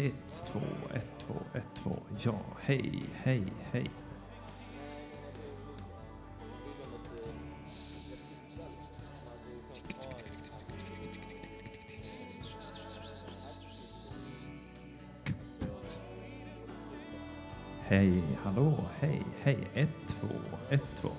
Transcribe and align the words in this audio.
1, 0.00 0.12
2, 0.46 0.60
1, 0.94 1.02
2, 1.18 1.34
1, 1.54 1.62
2. 1.74 1.90
Ja, 2.24 2.32
hej, 2.60 3.02
hej, 3.24 3.42
hej. 3.72 3.90
Hej, 17.82 18.22
hallå, 18.44 18.84
hej, 19.00 19.22
hej. 19.44 19.56
1, 19.74 19.88
2, 20.06 20.28
1, 20.70 20.80
2, 21.02 21.09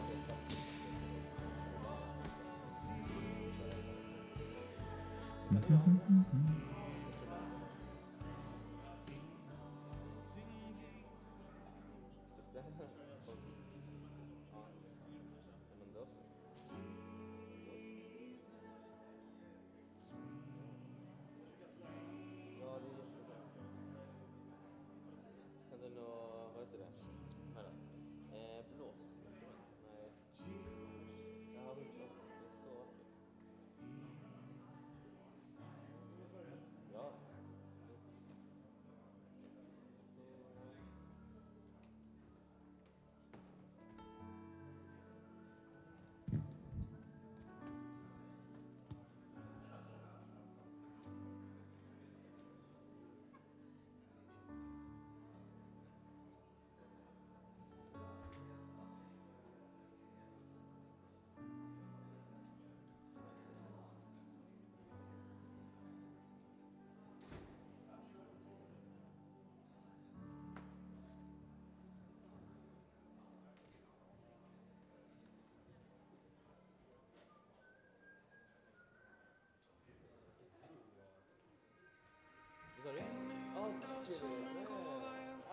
Allt 83.90 84.08
kul. 84.08 84.42
Nej, 84.44 84.66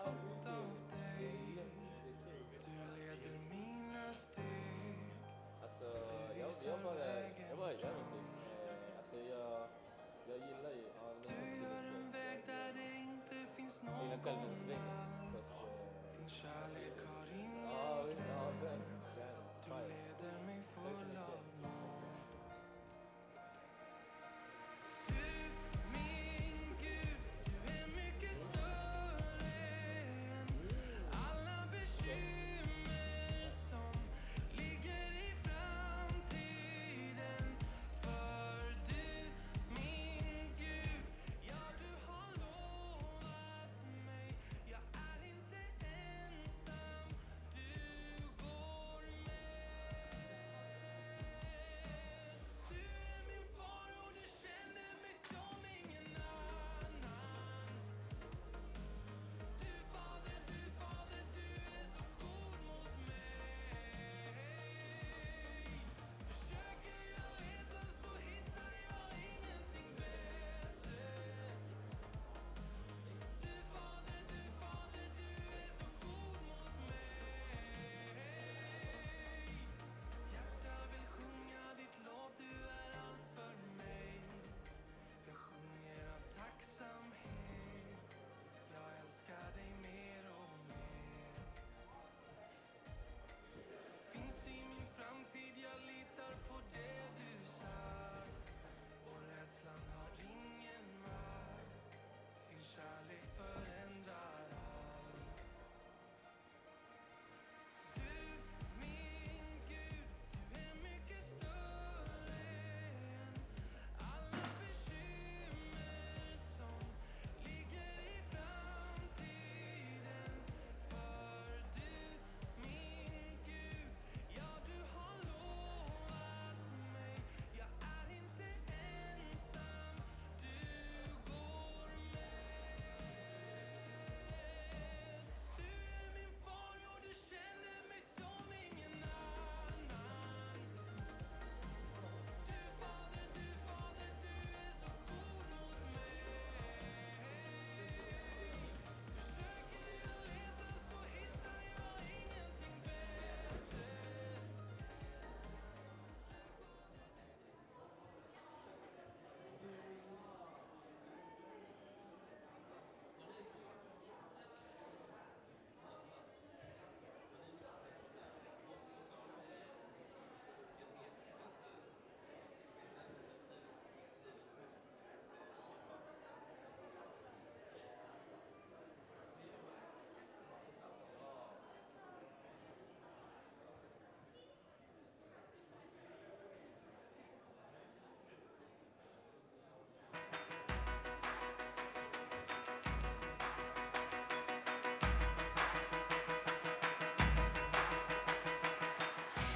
allt 0.05 0.21
kul. 0.43 1.59
Alltså, 5.63 5.85
jag, 6.39 6.51
jag 6.65 6.79
bara, 6.83 7.09
jag 7.49 7.57
bara 7.57 7.73
gör 7.73 7.93
någonting. 7.93 8.25
Alltså, 8.97 9.17
jag, 9.17 9.67
jag 10.29 10.37
gillar 10.47 10.71
ju, 10.71 10.83
ja, 10.97 11.03
den 11.23 11.31
här 11.31 11.41
musiken. 11.41 11.69
Jag 13.85 14.03
gillar 14.03 14.19
självutveckling. 14.23 14.89
Så 14.93 14.98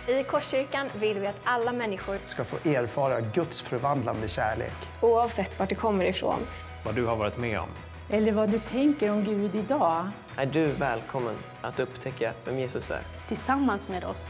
I 0.08 0.24
Korskyrkan 0.24 0.90
vill 1.00 1.20
vi 1.20 1.28
att 1.28 1.40
alla 1.44 1.72
människor, 1.72 2.18
ska 2.26 2.44
få 2.44 2.70
erfara 2.70 3.22
Guds 3.22 3.62
förvandlande 3.62 4.28
kärlek. 4.28 4.74
oavsett 5.02 5.60
vart 5.60 5.70
de 5.70 5.76
kommer 5.76 6.06
ifrån, 6.06 6.40
vad 6.86 6.96
du 6.96 7.06
har 7.06 7.16
varit 7.16 7.38
med 7.38 7.60
om. 7.60 7.70
Eller 8.10 8.32
vad 8.32 8.50
du 8.50 8.60
tänker 8.60 9.12
om 9.12 9.24
Gud 9.24 9.56
idag. 9.56 10.08
Är 10.36 10.46
du 10.46 10.66
välkommen 10.66 11.36
att 11.62 11.80
upptäcka 11.80 12.34
vem 12.46 12.60
Jesus 12.60 12.92
är? 12.92 13.02
tillsammans 13.28 13.90
med 13.90 14.04
oss. 14.04 14.30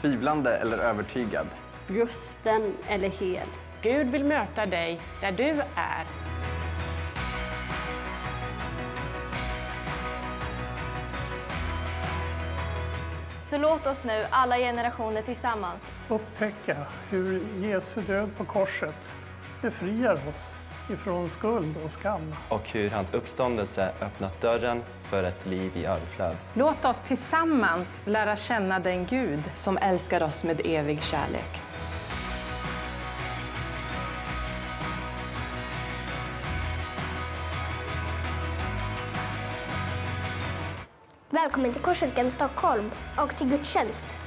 Tvivlande 0.00 0.56
eller 0.56 0.78
övertygad? 0.78 1.46
Brusten 1.86 2.74
eller 2.88 3.08
hel. 3.08 3.46
Gud 3.82 4.10
vill 4.10 4.24
möta 4.24 4.66
dig 4.66 5.00
där 5.20 5.32
du 5.32 5.50
är. 5.74 6.25
Så 13.56 13.62
låt 13.62 13.86
oss 13.86 14.04
nu 14.04 14.26
alla 14.30 14.56
generationer 14.56 15.22
tillsammans 15.22 15.90
upptäcka 16.08 16.76
hur 17.10 17.46
Jesu 17.62 18.00
död 18.00 18.30
på 18.36 18.44
korset 18.44 19.14
befriar 19.62 20.28
oss 20.28 20.54
ifrån 20.90 21.30
skuld 21.30 21.76
och 21.84 21.90
skam. 21.90 22.34
Och 22.48 22.68
hur 22.68 22.90
hans 22.90 23.14
uppståndelse 23.14 23.92
öppnat 24.00 24.40
dörren 24.40 24.82
för 25.02 25.24
ett 25.24 25.46
liv 25.46 25.72
i 25.76 25.84
överflöd. 25.84 26.36
Låt 26.54 26.84
oss 26.84 27.00
tillsammans 27.00 28.02
lära 28.04 28.36
känna 28.36 28.78
den 28.78 29.06
Gud 29.06 29.42
som 29.54 29.78
älskar 29.78 30.22
oss 30.22 30.44
med 30.44 30.60
evig 30.64 31.02
kärlek. 31.02 31.65
Välkommen 41.46 41.72
till 41.72 41.82
Korskyrkan 41.82 42.30
Stockholm 42.30 42.90
och 43.16 43.36
till 43.36 43.48
gudstjänst. 43.48 44.18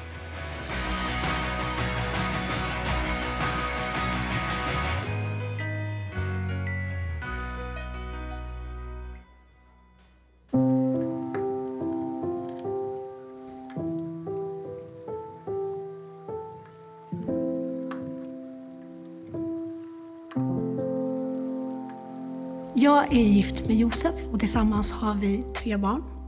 Jag 22.73 23.13
är 23.13 23.21
gift 23.21 23.67
med 23.67 23.77
Josef 23.77 24.15
och 24.31 24.39
tillsammans 24.39 24.91
har 24.91 25.15
vi 25.15 25.43
tre 25.55 25.77
barn. 25.77 26.18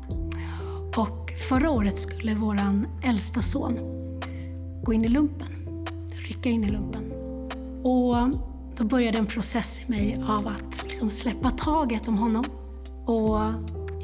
Förra 1.49 1.71
året 1.71 1.99
skulle 1.99 2.35
vår 2.35 2.59
äldsta 3.03 3.41
son 3.41 3.79
gå 4.83 4.93
in 4.93 5.05
i 5.05 5.07
lumpen, 5.07 5.47
rycka 6.15 6.49
in 6.49 6.63
i 6.63 6.69
lumpen. 6.69 7.11
Och 7.83 8.15
då 8.77 8.83
började 8.83 9.17
en 9.17 9.25
process 9.25 9.81
i 9.85 9.91
mig 9.91 10.23
av 10.27 10.47
att 10.47 10.83
liksom 10.83 11.09
släppa 11.09 11.51
taget 11.51 12.07
om 12.07 12.17
honom. 12.17 12.45
Och 13.05 13.39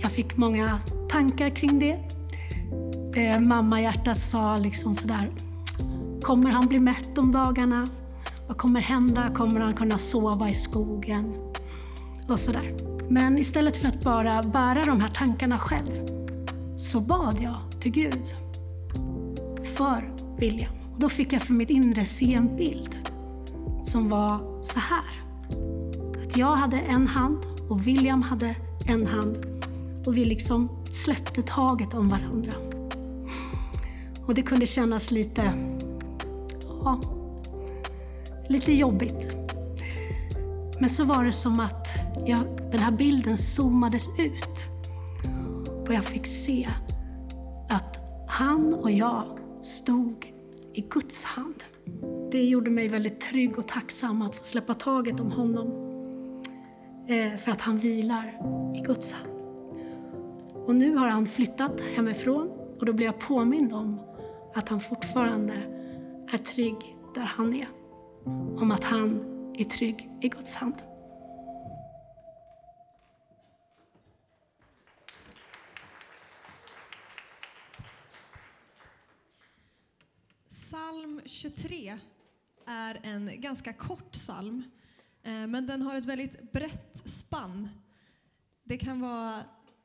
jag 0.01 0.11
fick 0.11 0.37
många 0.37 0.79
tankar 1.09 1.49
kring 1.49 1.79
det. 1.79 1.99
Eh, 3.15 3.39
mamma 3.39 3.81
hjärtat 3.81 4.21
sa 4.21 4.57
liksom 4.57 4.95
sådär, 4.95 5.31
kommer 6.21 6.49
han 6.49 6.67
bli 6.67 6.79
mätt 6.79 7.17
om 7.17 7.31
dagarna? 7.31 7.87
Vad 8.47 8.57
kommer 8.57 8.81
hända? 8.81 9.29
Kommer 9.33 9.59
han 9.59 9.73
kunna 9.73 9.97
sova 9.97 10.49
i 10.49 10.55
skogen? 10.55 11.33
Och 12.27 12.39
sådär. 12.39 12.77
Men 13.09 13.37
istället 13.37 13.77
för 13.77 13.87
att 13.87 14.03
bara 14.03 14.43
bära 14.43 14.85
de 14.85 15.01
här 15.01 15.09
tankarna 15.09 15.59
själv 15.59 16.16
så 16.77 16.99
bad 16.99 17.37
jag 17.41 17.81
till 17.81 17.91
Gud 17.91 18.35
för 19.63 20.13
William. 20.37 20.73
Och 20.93 20.99
då 20.99 21.09
fick 21.09 21.33
jag 21.33 21.41
för 21.41 21.53
mitt 21.53 21.69
inre 21.69 22.05
se 22.05 22.33
en 22.33 22.55
bild 22.55 22.97
som 23.83 24.09
var 24.09 24.63
så 24.63 24.79
här. 24.79 25.23
Att 26.23 26.37
jag 26.37 26.55
hade 26.55 26.79
en 26.79 27.07
hand 27.07 27.45
och 27.69 27.87
William 27.87 28.21
hade 28.21 28.55
en 28.85 29.07
hand 29.07 29.37
och 30.05 30.17
vi 30.17 30.25
liksom 30.25 30.69
släppte 30.91 31.41
taget 31.41 31.93
om 31.93 32.07
varandra. 32.07 32.53
Och 34.25 34.35
det 34.35 34.41
kunde 34.41 34.65
kännas 34.65 35.11
lite, 35.11 35.53
ja, 36.83 36.99
lite 38.49 38.73
jobbigt. 38.73 39.27
Men 40.79 40.89
så 40.89 41.03
var 41.03 41.23
det 41.23 41.33
som 41.33 41.59
att 41.59 41.87
jag, 42.25 42.39
den 42.71 42.79
här 42.79 42.91
bilden 42.91 43.37
zoomades 43.37 44.09
ut 44.19 44.76
och 45.87 45.93
jag 45.93 46.03
fick 46.03 46.25
se 46.25 46.69
att 47.69 47.99
han 48.27 48.73
och 48.73 48.91
jag 48.91 49.39
stod 49.61 50.33
i 50.73 50.81
Guds 50.81 51.25
hand. 51.25 51.63
Det 52.31 52.43
gjorde 52.43 52.69
mig 52.69 52.87
väldigt 52.87 53.21
trygg 53.21 53.57
och 53.57 53.67
tacksam 53.67 54.21
att 54.21 54.35
få 54.35 54.43
släppa 54.43 54.73
taget 54.73 55.19
om 55.19 55.31
honom. 55.31 55.67
Eh, 57.07 57.37
för 57.37 57.51
att 57.51 57.61
han 57.61 57.77
vilar 57.77 58.41
i 58.75 58.79
Guds 58.79 59.13
hand. 59.13 59.33
Och 60.53 60.75
nu 60.75 60.95
har 60.95 61.07
han 61.07 61.25
flyttat 61.25 61.81
hemifrån 61.81 62.49
och 62.79 62.85
då 62.85 62.93
blir 62.93 63.05
jag 63.05 63.19
påmind 63.19 63.73
om 63.73 63.99
att 64.55 64.69
han 64.69 64.79
fortfarande 64.79 65.53
är 66.31 66.37
trygg 66.37 66.95
där 67.15 67.21
han 67.21 67.53
är. 67.53 67.67
Om 68.57 68.71
att 68.71 68.83
han 68.83 69.19
är 69.57 69.63
trygg 69.63 70.09
i 70.21 70.29
Guds 70.29 70.55
hand. 70.55 70.75
Psalm 80.49 81.16
23 81.27 81.99
är 82.65 82.99
en 83.03 83.41
ganska 83.41 83.73
kort 83.73 84.11
psalm, 84.11 84.63
eh, 85.23 85.47
men 85.47 85.67
den 85.67 85.81
har 85.81 85.95
ett 85.95 86.05
väldigt 86.05 86.51
brett 86.51 87.01
spann. 87.05 87.69
Det 88.63 88.77
kan 88.77 89.01
vara, 89.01 89.43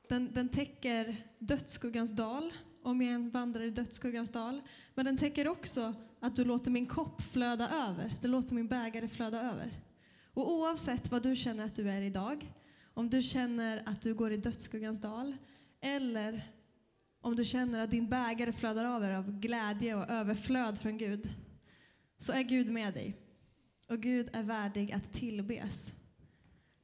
den, 0.08 0.30
den 0.34 0.48
täcker 0.48 1.26
dödsskuggans 1.38 2.10
dal, 2.10 2.52
om 2.82 3.02
jag 3.02 3.14
än 3.14 3.30
vandrar 3.30 3.62
i 3.62 3.70
dödsskuggans 3.70 4.30
dal. 4.30 4.62
Men 4.94 5.04
den 5.04 5.18
täcker 5.18 5.48
också 5.48 5.94
att 6.20 6.36
du 6.36 6.44
låter 6.44 6.70
min 6.70 6.86
kopp 6.86 7.22
flöda 7.22 7.68
över, 7.68 8.14
du 8.20 8.28
låter 8.28 8.54
min 8.54 8.68
bägare 8.68 9.08
flöda 9.08 9.40
över. 9.40 9.70
Och 10.34 10.52
oavsett 10.52 11.10
vad 11.10 11.22
du 11.22 11.36
känner 11.36 11.64
att 11.64 11.74
du 11.74 11.90
är 11.90 12.00
idag, 12.00 12.52
om 12.94 13.10
du 13.10 13.22
känner 13.22 13.82
att 13.86 14.02
du 14.02 14.14
går 14.14 14.32
i 14.32 14.36
dödsskuggans 14.36 15.00
dal, 15.00 15.36
eller 15.80 16.52
om 17.22 17.36
du 17.36 17.44
känner 17.44 17.80
att 17.80 17.90
din 17.90 18.08
bägare 18.08 18.52
flödar 18.52 18.84
över 18.84 19.12
av 19.12 19.40
glädje 19.40 19.94
och 19.94 20.10
överflöd 20.10 20.78
från 20.78 20.98
Gud, 20.98 21.28
så 22.18 22.32
är 22.32 22.42
Gud 22.42 22.68
med 22.68 22.94
dig. 22.94 23.16
Och 23.88 24.00
Gud 24.00 24.28
är 24.32 24.42
värdig 24.42 24.92
att 24.92 25.12
tillbes. 25.12 25.92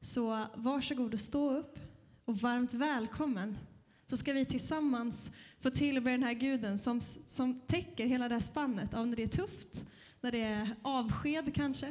Så 0.01 0.45
varsågod 0.55 1.15
och 1.15 1.21
stå 1.21 1.51
upp 1.51 1.79
och 2.25 2.37
varmt 2.39 2.75
välkommen. 2.75 3.59
Så 4.07 4.17
ska 4.17 4.33
vi 4.33 4.45
tillsammans 4.45 5.33
få 5.61 5.71
tillbe 5.71 6.11
den 6.11 6.23
här 6.23 6.33
guden 6.33 6.79
som, 6.79 7.01
som 7.27 7.61
täcker 7.61 8.07
hela 8.07 8.29
det 8.29 8.35
här 8.35 8.43
spannet 8.43 8.95
av 8.95 9.07
när 9.07 9.17
det 9.17 9.23
är 9.23 9.27
tufft, 9.27 9.85
när 10.21 10.33
det 10.33 10.43
är 10.43 10.75
avsked 10.83 11.55
kanske, 11.55 11.87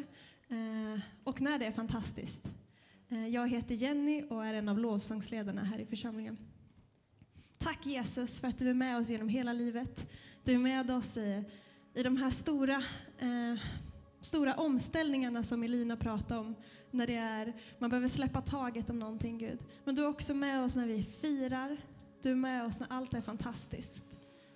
eh, 0.48 1.00
och 1.24 1.42
när 1.42 1.60
det 1.60 1.66
är 1.66 1.72
fantastiskt. 1.72 2.48
Eh, 3.10 3.28
jag 3.28 3.50
heter 3.50 3.76
Jenny 3.76 4.24
och 4.30 4.46
är 4.46 4.54
en 4.54 4.70
av 4.70 4.80
lovsångsledarna 4.80 5.64
här 5.64 5.80
i 5.80 5.86
församlingen. 5.86 6.38
Tack 7.68 7.86
Jesus 7.86 8.42
för 8.42 8.48
att 8.48 8.58
du 8.58 8.70
är 8.70 8.74
med 8.74 8.98
oss 8.98 9.10
genom 9.10 9.30
hela 9.30 9.54
livet. 9.54 10.10
Du 10.44 10.52
är 10.52 10.58
med 10.58 10.92
oss 10.92 11.18
i, 11.18 11.44
i 11.94 12.04
de 12.04 12.18
här 12.18 12.30
stora, 12.30 12.84
eh, 13.20 13.60
stora 14.22 14.54
omställningarna 14.54 15.44
som 15.44 15.64
Elina 15.64 15.98
pratade 15.98 16.40
om. 16.40 16.56
När 16.92 17.08
det 17.08 17.16
är, 17.16 17.54
man 17.80 17.90
behöver 17.90 18.08
släppa 18.08 18.42
taget 18.42 18.90
om 18.90 19.00
någonting 19.00 19.38
Gud. 19.38 19.60
Men 19.84 19.96
du 19.96 20.04
är 20.04 20.08
också 20.08 20.34
med 20.34 20.64
oss 20.64 20.76
när 20.76 20.88
vi 20.88 21.04
firar. 21.04 21.78
Du 22.22 22.32
är 22.32 22.36
med 22.36 22.66
oss 22.66 22.80
när 22.80 22.88
allt 22.92 23.14
är 23.14 23.22
fantastiskt. 23.22 24.06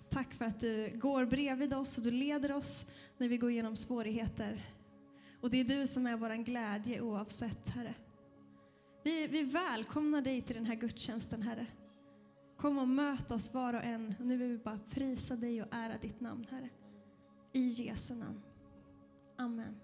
Tack 0.10 0.34
för 0.34 0.46
att 0.46 0.60
du 0.60 0.92
går 0.94 1.26
bredvid 1.26 1.74
oss 1.74 1.98
och 1.98 2.04
du 2.04 2.12
leder 2.12 2.52
oss 2.52 2.86
när 3.18 3.28
vi 3.28 3.38
går 3.38 3.52
igenom 3.52 3.76
svårigheter. 3.76 4.62
Och 5.42 5.50
det 5.50 5.60
är 5.60 5.64
du 5.64 5.88
som 5.88 6.08
är 6.08 6.18
vår 6.18 6.44
glädje 6.44 7.02
oavsett, 7.02 7.70
Herre. 7.70 7.94
Vi, 9.04 9.28
vi 9.28 9.44
välkomnar 9.44 10.22
dig 10.22 10.42
till 10.42 10.56
den 10.56 10.66
här 10.66 10.76
gudstjänsten, 10.76 11.42
Herre. 11.42 11.66
Kom 12.62 12.78
och 12.78 12.88
möt 12.88 13.32
oss 13.32 13.54
var 13.54 13.74
och 13.74 13.84
en. 13.84 14.16
Nu 14.20 14.38
vill 14.38 14.50
vi 14.50 14.58
bara 14.58 14.80
prisa 14.90 15.36
dig 15.36 15.62
och 15.62 15.68
ära 15.72 15.98
ditt 16.02 16.20
namn, 16.20 16.46
Herre. 16.52 16.70
I 17.54 17.68
Jesu 17.68 18.16
namn. 18.16 18.42
Amen. 19.38 19.76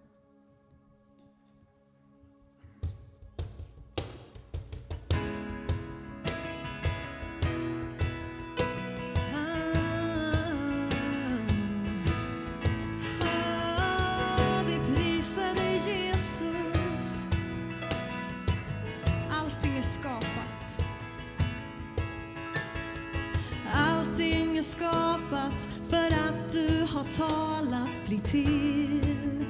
skapat 24.68 25.68
för 25.90 26.08
att 26.08 26.52
du 26.52 26.86
har 26.94 27.04
talat 27.04 28.06
bli 28.08 28.20
till. 28.20 29.46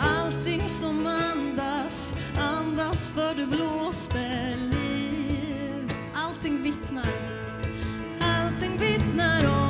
Allting 0.00 0.68
som 0.68 1.06
andas, 1.06 2.14
andas 2.40 3.08
för 3.08 3.34
du 3.34 3.46
blåste 3.46 4.56
liv. 4.56 5.88
Allting 6.14 6.62
vittnar, 6.62 7.12
allting 8.20 8.78
vittnar 8.78 9.62
om 9.62 9.67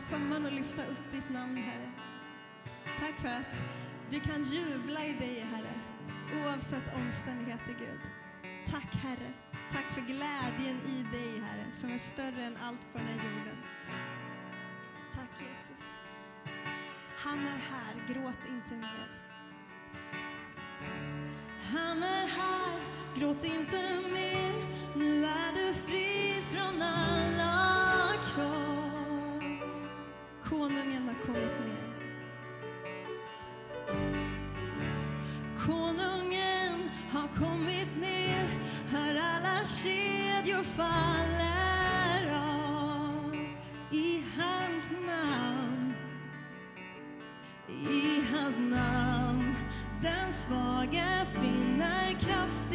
samman 0.00 0.46
och 0.46 0.52
lyfta 0.52 0.82
upp 0.82 1.12
ditt 1.12 1.30
namn, 1.30 1.56
Herre. 1.56 1.90
Tack 3.00 3.14
för 3.20 3.28
att 3.28 3.62
vi 4.10 4.20
kan 4.20 4.42
jubla 4.42 5.04
i 5.04 5.12
dig, 5.12 5.40
Herre, 5.40 5.74
oavsett 6.44 6.94
omständigheter, 6.94 7.74
Gud. 7.78 8.00
Tack, 8.66 8.94
Herre. 8.94 9.32
Tack 9.72 9.84
för 9.84 10.00
glädjen 10.00 10.80
i 10.86 11.02
dig, 11.12 11.40
Herre, 11.40 11.64
som 11.74 11.90
är 11.90 11.98
större 11.98 12.44
än 12.44 12.56
allt 12.56 12.92
på 12.92 12.98
den 12.98 13.06
här 13.06 13.14
jorden. 13.14 13.56
Tack, 15.12 15.30
Jesus. 15.40 15.84
Han 17.16 17.38
är 17.38 17.58
här, 17.58 18.14
gråt 18.14 18.48
inte 18.48 18.74
mer. 18.74 19.08
Han 21.72 22.02
är 22.02 22.26
här, 22.26 22.80
gråt 23.18 23.44
inte 23.44 24.00
mer. 24.12 24.54
Nu 24.96 25.24
är 25.24 25.52
du 25.54 25.74
fri 25.74 26.17
konungen 30.68 31.08
har 31.08 31.14
kommit 31.26 31.52
ner. 31.66 31.88
Konungen 35.58 36.90
har 37.10 37.28
kommit 37.28 38.00
ner, 38.00 38.48
här 38.90 39.14
alla 39.14 39.64
kedjor 39.64 40.62
faller 40.62 42.32
av. 42.34 43.36
I 43.90 44.22
hans 44.36 44.90
namn, 45.06 45.94
i 47.68 48.22
hans 48.32 48.58
namn, 48.58 49.54
den 50.02 50.32
svage 50.32 51.26
finner 51.32 52.12
kraft 52.20 52.67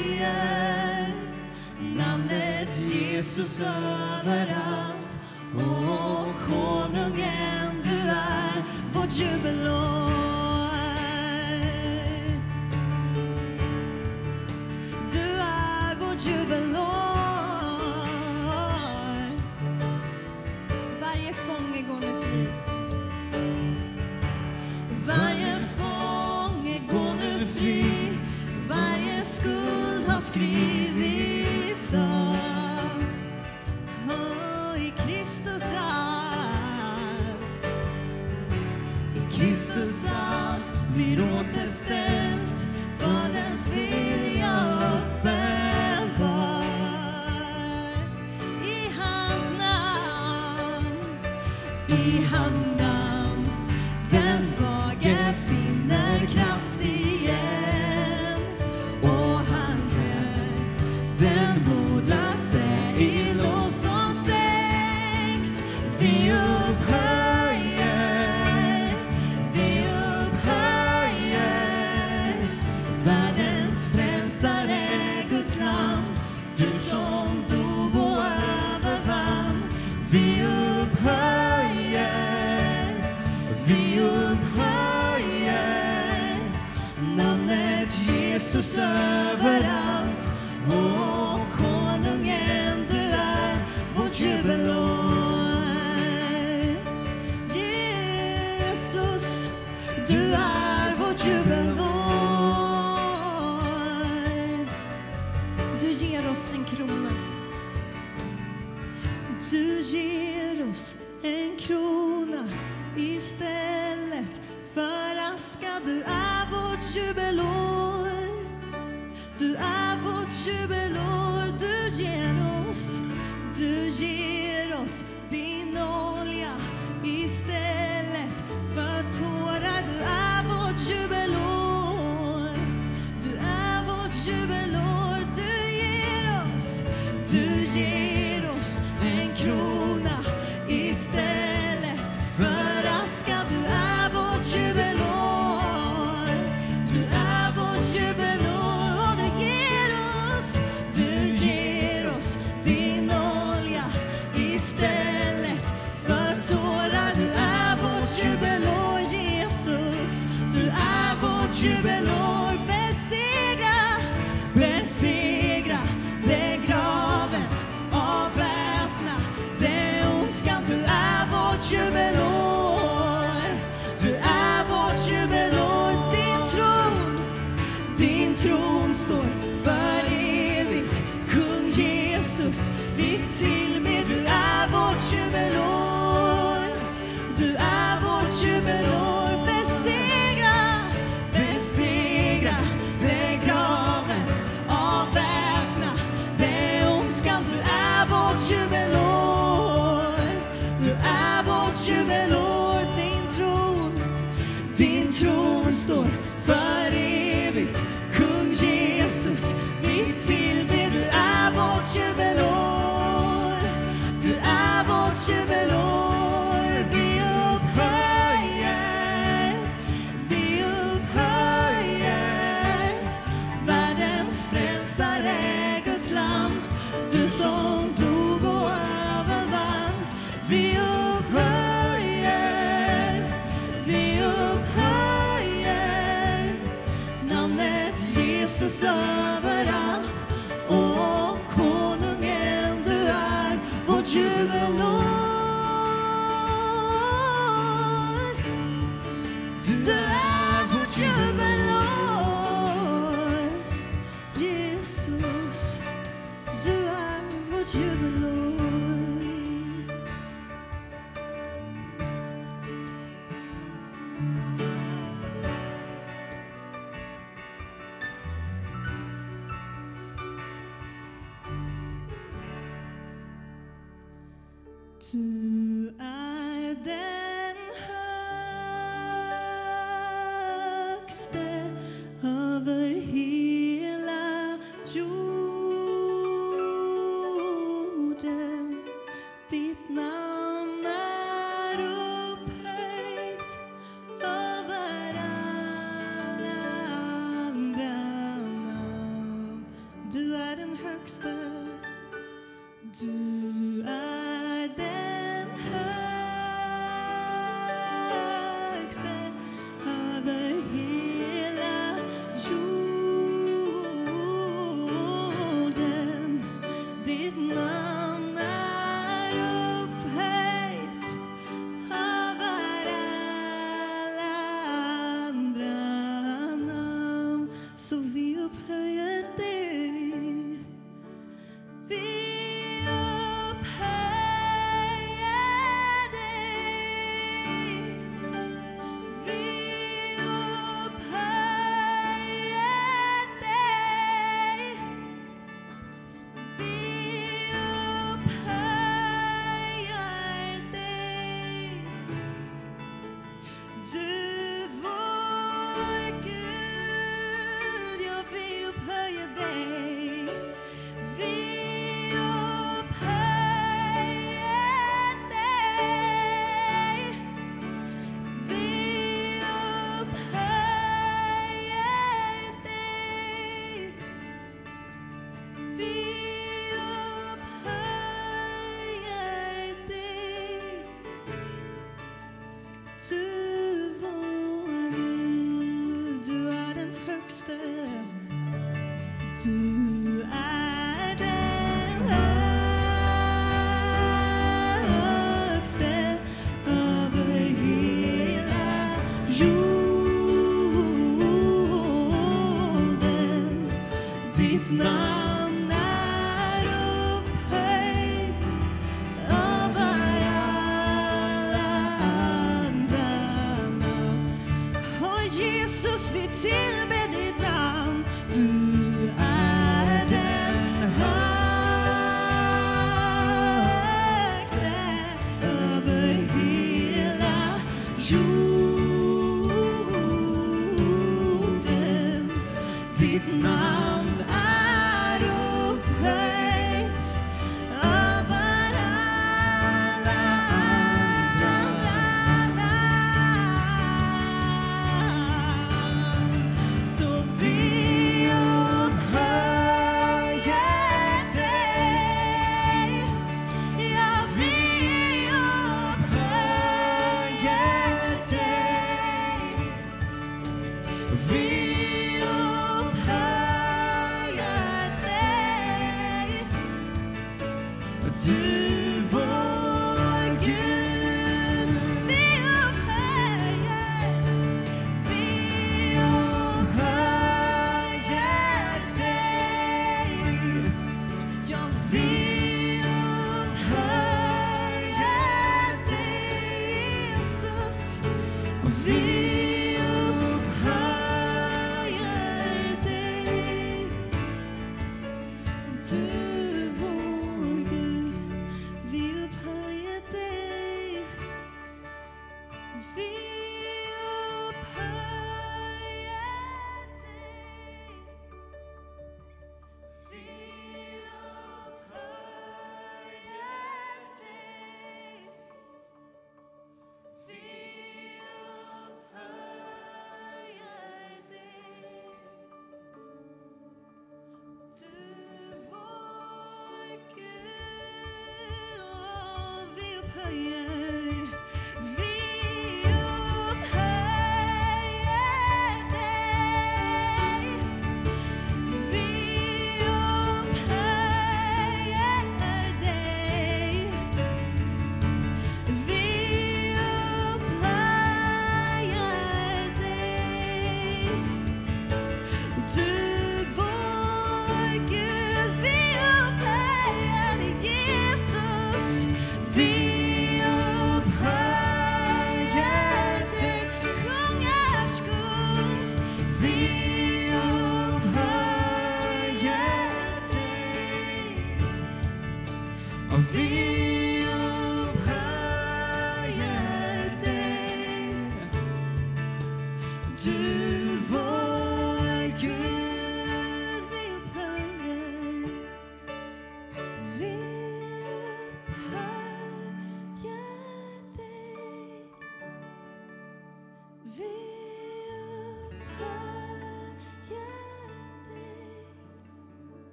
namnet 1.97 2.81
Jesus 2.81 3.61
överallt. 3.61 5.19
Och 5.55 6.35
konungen 6.47 7.83
du 7.83 7.97
är 8.11 8.65
vårt 8.95 9.13
jubelår. 9.13 9.84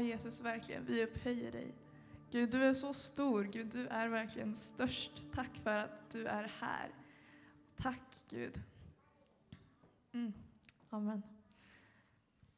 Jesus, 0.00 0.40
verkligen. 0.40 0.84
Vi 0.84 1.04
upphöjer 1.04 1.52
dig. 1.52 1.74
Gud, 2.30 2.50
du 2.50 2.64
är 2.64 2.74
så 2.74 2.94
stor. 2.94 3.44
Gud, 3.44 3.66
du 3.66 3.86
är 3.86 4.08
verkligen 4.08 4.56
störst. 4.56 5.22
Tack 5.34 5.56
för 5.62 5.76
att 5.76 6.10
du 6.10 6.26
är 6.26 6.52
här. 6.60 6.90
Tack, 7.76 8.24
Gud. 8.30 8.62
Mm. 10.12 10.32
Amen. 10.90 11.22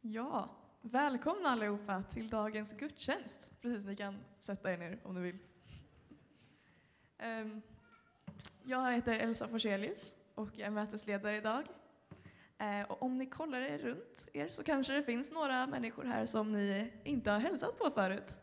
Ja, 0.01 0.57
välkomna 0.81 1.49
allihopa 1.49 2.03
till 2.03 2.29
dagens 2.29 2.73
gudstjänst. 2.73 3.55
Precis, 3.61 3.85
ni 3.85 3.97
kan 3.97 4.19
sätta 4.39 4.73
er 4.73 4.79
ner 4.79 4.99
om 5.03 5.15
ni 5.15 5.21
vill. 5.21 5.39
Ehm, 7.19 7.63
jag 8.63 8.93
heter 8.93 9.13
Elsa 9.13 9.49
Forselius 9.49 10.15
och 10.35 10.49
jag 10.53 10.67
är 10.67 10.71
mötesledare 10.71 11.37
idag. 11.37 11.65
Eh, 12.63 12.91
och 12.91 13.03
om 13.03 13.19
ni 13.19 13.27
kollar 13.27 13.61
er 13.61 13.79
runt 13.79 14.29
er 14.33 14.49
så 14.49 14.63
kanske 14.63 14.93
det 14.93 15.03
finns 15.03 15.33
några 15.33 15.67
människor 15.67 16.05
här 16.05 16.27
som 16.27 16.51
ni 16.51 16.93
inte 17.05 17.31
har 17.31 17.39
hälsat 17.39 17.79
på 17.79 17.91
förut. 17.91 18.37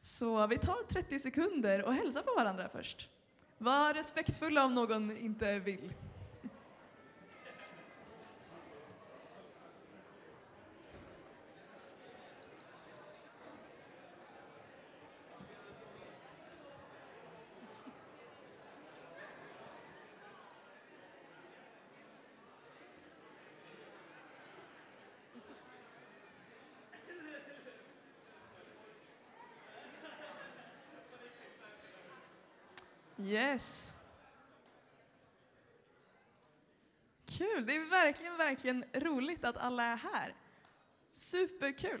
Så 0.00 0.46
vi 0.46 0.58
tar 0.58 0.86
30 0.88 1.18
sekunder 1.18 1.84
och 1.84 1.94
hälsar 1.94 2.22
på 2.22 2.34
varandra 2.36 2.68
först. 2.72 3.08
Var 3.58 3.94
respektfulla 3.94 4.64
om 4.64 4.74
någon 4.74 5.16
inte 5.16 5.58
vill. 5.58 5.92
Yes. 33.32 33.94
Kul, 37.26 37.66
det 37.66 37.76
är 37.76 37.90
verkligen, 37.90 38.36
verkligen 38.36 38.84
roligt 38.94 39.44
att 39.44 39.56
alla 39.56 39.84
är 39.84 39.96
här. 39.96 40.34
Superkul. 41.12 42.00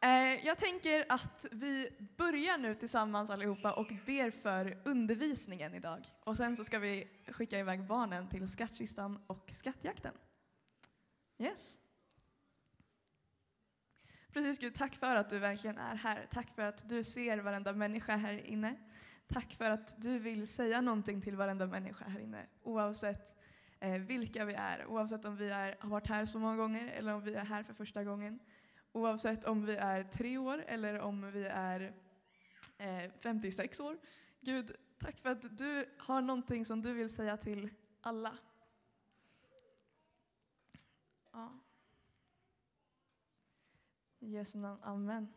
Eh, 0.00 0.46
jag 0.46 0.58
tänker 0.58 1.06
att 1.08 1.46
vi 1.52 1.90
börjar 2.16 2.58
nu 2.58 2.74
tillsammans 2.74 3.30
allihopa 3.30 3.72
och 3.72 3.92
ber 4.06 4.30
för 4.30 4.82
undervisningen 4.84 5.74
idag. 5.74 6.04
Och 6.24 6.36
sen 6.36 6.56
så 6.56 6.64
ska 6.64 6.78
vi 6.78 7.08
skicka 7.28 7.58
iväg 7.58 7.86
barnen 7.86 8.28
till 8.28 8.48
skattkistan 8.48 9.24
och 9.26 9.50
skattjakten. 9.52 10.14
Yes. 11.38 11.78
Precis 14.32 14.58
Gud, 14.58 14.74
tack 14.74 14.94
för 14.94 15.16
att 15.16 15.30
du 15.30 15.38
verkligen 15.38 15.78
är 15.78 15.94
här. 15.94 16.26
Tack 16.30 16.54
för 16.54 16.62
att 16.62 16.88
du 16.88 17.04
ser 17.04 17.38
varenda 17.38 17.72
människa 17.72 18.16
här 18.16 18.46
inne. 18.46 18.76
Tack 19.28 19.54
för 19.54 19.70
att 19.70 20.02
du 20.02 20.18
vill 20.18 20.48
säga 20.48 20.80
någonting 20.80 21.20
till 21.20 21.36
varenda 21.36 21.66
människa 21.66 22.04
här 22.04 22.20
inne. 22.20 22.46
Oavsett 22.62 23.36
eh, 23.80 23.92
vilka 23.92 24.44
vi 24.44 24.54
är. 24.54 24.86
Oavsett 24.86 25.24
om 25.24 25.36
vi 25.36 25.50
är, 25.50 25.76
har 25.80 25.88
varit 25.88 26.06
här 26.06 26.26
så 26.26 26.38
många 26.38 26.56
gånger 26.56 26.86
eller 26.86 27.14
om 27.14 27.20
vi 27.24 27.34
är 27.34 27.44
här 27.44 27.62
för 27.62 27.74
första 27.74 28.04
gången. 28.04 28.38
Oavsett 28.92 29.44
om 29.44 29.66
vi 29.66 29.76
är 29.76 30.04
tre 30.04 30.38
år 30.38 30.64
eller 30.66 31.00
om 31.00 31.32
vi 31.32 31.44
är 31.44 31.94
eh, 32.78 33.10
56 33.20 33.80
år. 33.80 33.98
Gud, 34.40 34.76
tack 34.98 35.18
för 35.18 35.28
att 35.28 35.58
du 35.58 35.84
har 35.98 36.20
någonting 36.20 36.64
som 36.64 36.82
du 36.82 36.94
vill 36.94 37.14
säga 37.14 37.36
till 37.36 37.70
alla. 38.00 38.38
Ja. 41.32 41.58
I 44.18 44.30
Jesu 44.30 44.58
namn, 44.58 44.82
amen. 44.82 45.32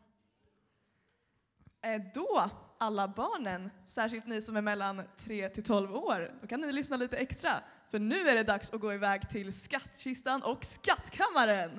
Eh, 1.83 2.01
Då, 2.13 2.49
alla 2.79 3.07
barnen, 3.07 3.69
särskilt 3.85 4.27
ni 4.27 4.41
som 4.41 4.57
är 4.57 4.61
mellan 4.61 5.03
3 5.17 5.49
till 5.49 5.63
12 5.63 5.95
år, 5.95 6.31
då 6.41 6.47
kan 6.47 6.61
ni 6.61 6.71
lyssna 6.71 6.97
lite 6.97 7.17
extra. 7.17 7.51
För 7.91 7.99
nu 7.99 8.29
är 8.29 8.35
det 8.35 8.43
dags 8.43 8.73
att 8.73 8.79
gå 8.79 8.93
iväg 8.93 9.29
till 9.29 9.53
skattkistan 9.53 10.43
och 10.43 10.65
skattkammaren. 10.65 11.71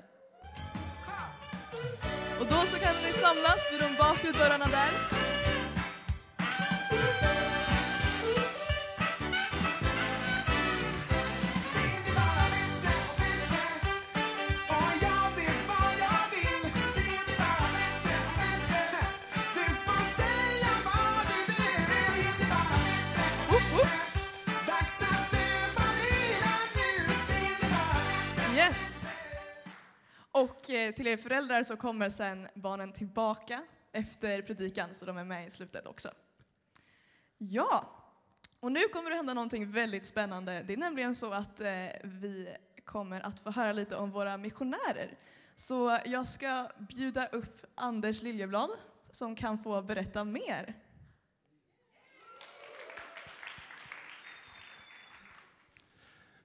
Och 2.40 2.46
då 2.46 2.54
så 2.66 2.76
kan 2.78 2.94
ni 3.06 3.12
samlas 3.12 3.72
vid 3.72 3.80
de 3.80 3.96
bakre 3.98 4.30
dörrarna 4.32 4.66
där. 4.66 5.31
Och 30.42 30.70
eh, 30.70 30.94
till 30.94 31.06
er 31.06 31.16
föräldrar 31.16 31.62
så 31.62 31.76
kommer 31.76 32.08
sen 32.08 32.48
barnen 32.54 32.92
tillbaka 32.92 33.62
efter 33.92 34.42
predikan 34.42 34.94
så 34.94 35.06
de 35.06 35.16
är 35.16 35.24
med 35.24 35.46
i 35.46 35.50
slutet 35.50 35.86
också. 35.86 36.10
Ja, 37.38 37.90
och 38.60 38.72
nu 38.72 38.80
kommer 38.92 39.10
det 39.10 39.16
hända 39.16 39.34
någonting 39.34 39.72
väldigt 39.72 40.06
spännande. 40.06 40.62
Det 40.62 40.72
är 40.72 40.76
nämligen 40.76 41.14
så 41.14 41.32
att 41.32 41.60
eh, 41.60 41.86
vi 42.02 42.56
kommer 42.84 43.20
att 43.20 43.40
få 43.40 43.50
höra 43.50 43.72
lite 43.72 43.96
om 43.96 44.10
våra 44.10 44.36
missionärer. 44.36 45.18
Så 45.56 45.98
jag 46.04 46.28
ska 46.28 46.70
bjuda 46.78 47.26
upp 47.26 47.66
Anders 47.74 48.22
Liljeblad 48.22 48.70
som 49.10 49.36
kan 49.36 49.62
få 49.62 49.82
berätta 49.82 50.24
mer. 50.24 50.74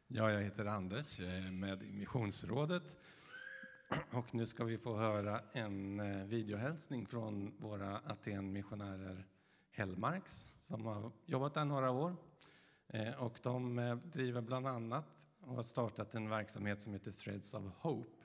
Ja, 0.07 0.31
jag 0.31 0.41
heter 0.41 0.65
Anders, 0.65 1.19
jag 1.19 1.29
är 1.29 1.51
med 1.51 1.83
i 1.83 1.91
Missionsrådet. 1.91 2.97
Och 4.12 4.36
nu 4.36 4.45
ska 4.45 4.63
vi 4.63 4.78
få 4.78 4.97
höra 4.97 5.41
en 5.52 6.00
eh, 6.00 6.26
videohälsning 6.26 7.06
från 7.06 7.54
våra 7.58 7.97
Aten-missionärer 7.97 9.28
Hellmarks 9.71 10.50
som 10.58 10.86
har 10.86 11.12
jobbat 11.26 11.54
där 11.54 11.65
några 11.65 11.91
år. 11.91 12.15
Eh, 12.88 13.23
och 13.23 13.39
de 13.43 13.80
eh, 13.80 13.95
driver 13.95 14.41
bland 14.41 14.67
annat 14.67 15.30
och 15.41 15.56
har 15.56 15.63
startat 15.63 16.15
en 16.15 16.30
verksamhet 16.30 16.82
som 16.82 16.93
heter 16.93 17.12
Threads 17.12 17.54
of 17.54 17.63
Hope 17.78 18.17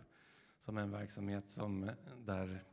som 0.59 0.77
är 0.77 0.83
en 0.83 0.91
verksamhet 0.91 1.51
som, 1.51 1.91
där 2.19 2.65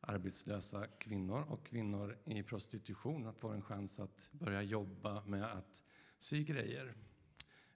arbetslösa 0.00 0.86
kvinnor 0.86 1.44
och 1.48 1.66
kvinnor 1.66 2.18
i 2.24 2.42
prostitution 2.42 3.34
får 3.34 3.54
en 3.54 3.62
chans 3.62 4.00
att 4.00 4.30
börja 4.32 4.62
jobba 4.62 5.24
med 5.24 5.44
att 5.44 5.82
sy 6.18 6.44
grejer. 6.44 6.94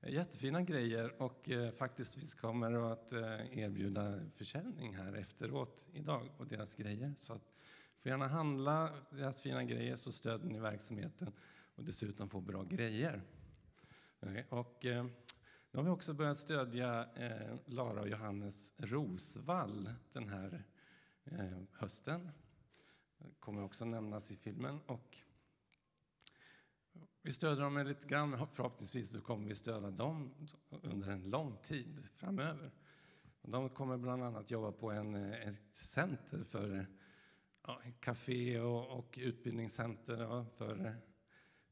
Jättefina 0.06 0.62
grejer 0.62 1.22
och 1.22 1.50
eh, 1.50 1.70
faktiskt 1.70 2.16
vi 2.16 2.26
kommer 2.40 2.92
att 2.92 3.12
eh, 3.12 3.58
erbjuda 3.58 4.20
försäljning 4.36 4.96
här 4.96 5.12
efteråt 5.12 5.86
idag 5.92 6.30
och 6.36 6.46
deras 6.46 6.74
grejer. 6.74 7.14
Så 7.16 7.32
att, 7.32 7.52
får 8.02 8.10
gärna 8.10 8.28
handla 8.28 8.90
deras 9.10 9.40
fina 9.40 9.64
grejer 9.64 9.96
så 9.96 10.12
stöder 10.12 10.48
ni 10.48 10.58
verksamheten 10.58 11.32
och 11.74 11.84
dessutom 11.84 12.28
får 12.28 12.40
bra 12.40 12.62
grejer. 12.62 13.22
Eh, 14.20 14.44
och, 14.48 14.84
eh, 14.84 15.04
nu 15.70 15.78
har 15.78 15.82
vi 15.82 15.90
också 15.90 16.14
börjat 16.14 16.38
stödja 16.38 17.08
eh, 17.14 17.56
Lara 17.64 18.00
och 18.00 18.08
Johannes 18.08 18.74
Rosvall 18.76 19.90
den 20.12 20.28
här 20.28 20.64
eh, 21.24 21.62
hösten. 21.72 22.30
Det 23.18 23.40
kommer 23.40 23.62
också 23.62 23.84
nämnas 23.84 24.32
i 24.32 24.36
filmen. 24.36 24.80
Och 24.86 25.18
vi 27.22 27.32
stöder 27.32 27.62
dem 27.62 27.78
lite 27.86 28.06
grann. 28.06 28.46
Förhoppningsvis 28.52 29.12
så 29.12 29.20
kommer 29.20 29.48
vi 29.48 29.54
stödja 29.54 29.90
dem 29.90 30.34
under 30.70 31.08
en 31.08 31.30
lång 31.30 31.56
tid 31.62 32.08
framöver. 32.14 32.72
De 33.42 33.68
kommer 33.68 33.98
bland 33.98 34.24
annat 34.24 34.50
jobba 34.50 34.72
på 34.72 34.90
en, 34.90 35.14
eh, 35.14 35.48
ett 35.48 35.76
center 35.76 36.44
för 36.44 36.86
ja, 37.62 37.82
café 38.00 38.60
och, 38.60 38.98
och 38.98 39.18
utbildningscenter 39.22 40.20
ja, 40.20 40.46
för, 40.54 40.96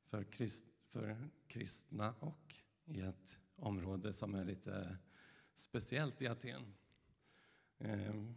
för, 0.04 0.24
krist, 0.24 0.64
för 0.88 1.28
kristna 1.48 2.14
och 2.20 2.54
i 2.84 3.00
ett 3.00 3.40
område 3.56 4.12
som 4.12 4.34
är 4.34 4.44
lite 4.44 4.98
speciellt 5.54 6.22
i 6.22 6.28
Aten. 6.28 6.74
Ehm, 7.78 8.34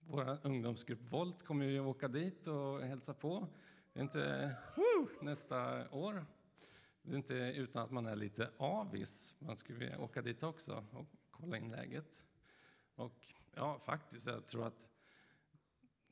vår 0.00 0.38
ungdomsgrupp 0.42 1.12
Volt 1.12 1.42
kommer 1.42 1.64
ju 1.64 1.80
åka 1.80 2.08
dit 2.08 2.46
och 2.46 2.80
hälsa 2.80 3.14
på. 3.14 3.48
Det 3.94 4.00
är 4.00 4.02
inte 4.02 4.56
woo, 4.76 5.08
nästa 5.20 5.90
år. 5.90 6.26
Det 7.02 7.12
är 7.12 7.16
inte 7.16 7.34
utan 7.34 7.82
att 7.82 7.90
man 7.90 8.06
är 8.06 8.16
lite 8.16 8.50
avis. 8.56 9.34
Man 9.38 9.56
skulle 9.56 9.78
vilja 9.78 10.00
åka 10.00 10.22
dit 10.22 10.42
också 10.42 10.84
och 10.92 11.06
kolla 11.30 11.58
in 11.58 11.70
läget. 11.70 12.26
Och 12.94 13.34
ja, 13.54 13.78
faktiskt, 13.78 14.26
jag 14.26 14.46
tror 14.46 14.66
att 14.66 14.90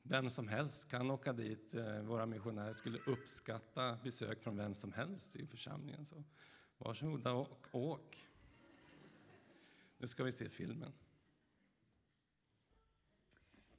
vem 0.03 0.31
som 0.31 0.49
helst 0.49 0.90
kan 0.90 1.11
åka 1.11 1.33
dit. 1.33 1.75
Eh, 1.75 2.03
våra 2.03 2.27
missionärer 2.27 2.73
skulle 2.73 2.99
uppskatta 3.07 3.99
besök 4.05 4.42
från 4.42 4.57
vem 4.57 4.75
som 4.75 4.92
helst 4.92 5.37
i 5.37 5.47
församlingen. 5.47 6.05
Så 6.05 6.25
Varsågoda 6.79 7.33
och 7.33 7.66
åk. 7.73 8.29
Nu 9.99 10.07
ska 10.07 10.25
vi 10.25 10.33
se 10.33 10.49
filmen. 10.49 10.92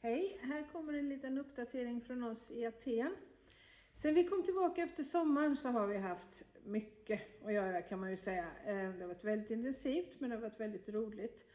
Hej, 0.01 0.39
här 0.41 0.71
kommer 0.71 0.93
en 0.93 1.09
liten 1.09 1.37
uppdatering 1.37 2.01
från 2.01 2.23
oss 2.23 2.51
i 2.51 2.65
Aten. 2.65 3.15
Sen 3.95 4.15
vi 4.15 4.23
kom 4.23 4.43
tillbaka 4.43 4.81
efter 4.81 5.03
sommaren 5.03 5.55
så 5.55 5.69
har 5.69 5.87
vi 5.87 5.97
haft 5.97 6.43
mycket 6.63 7.21
att 7.45 7.53
göra 7.53 7.81
kan 7.81 7.99
man 7.99 8.09
ju 8.09 8.17
säga. 8.17 8.45
Eh, 8.65 8.75
det 8.75 9.01
har 9.01 9.07
varit 9.07 9.23
väldigt 9.23 9.51
intensivt 9.51 10.19
men 10.19 10.29
det 10.29 10.35
har 10.35 10.41
varit 10.41 10.59
väldigt 10.59 10.89
roligt. 10.89 11.45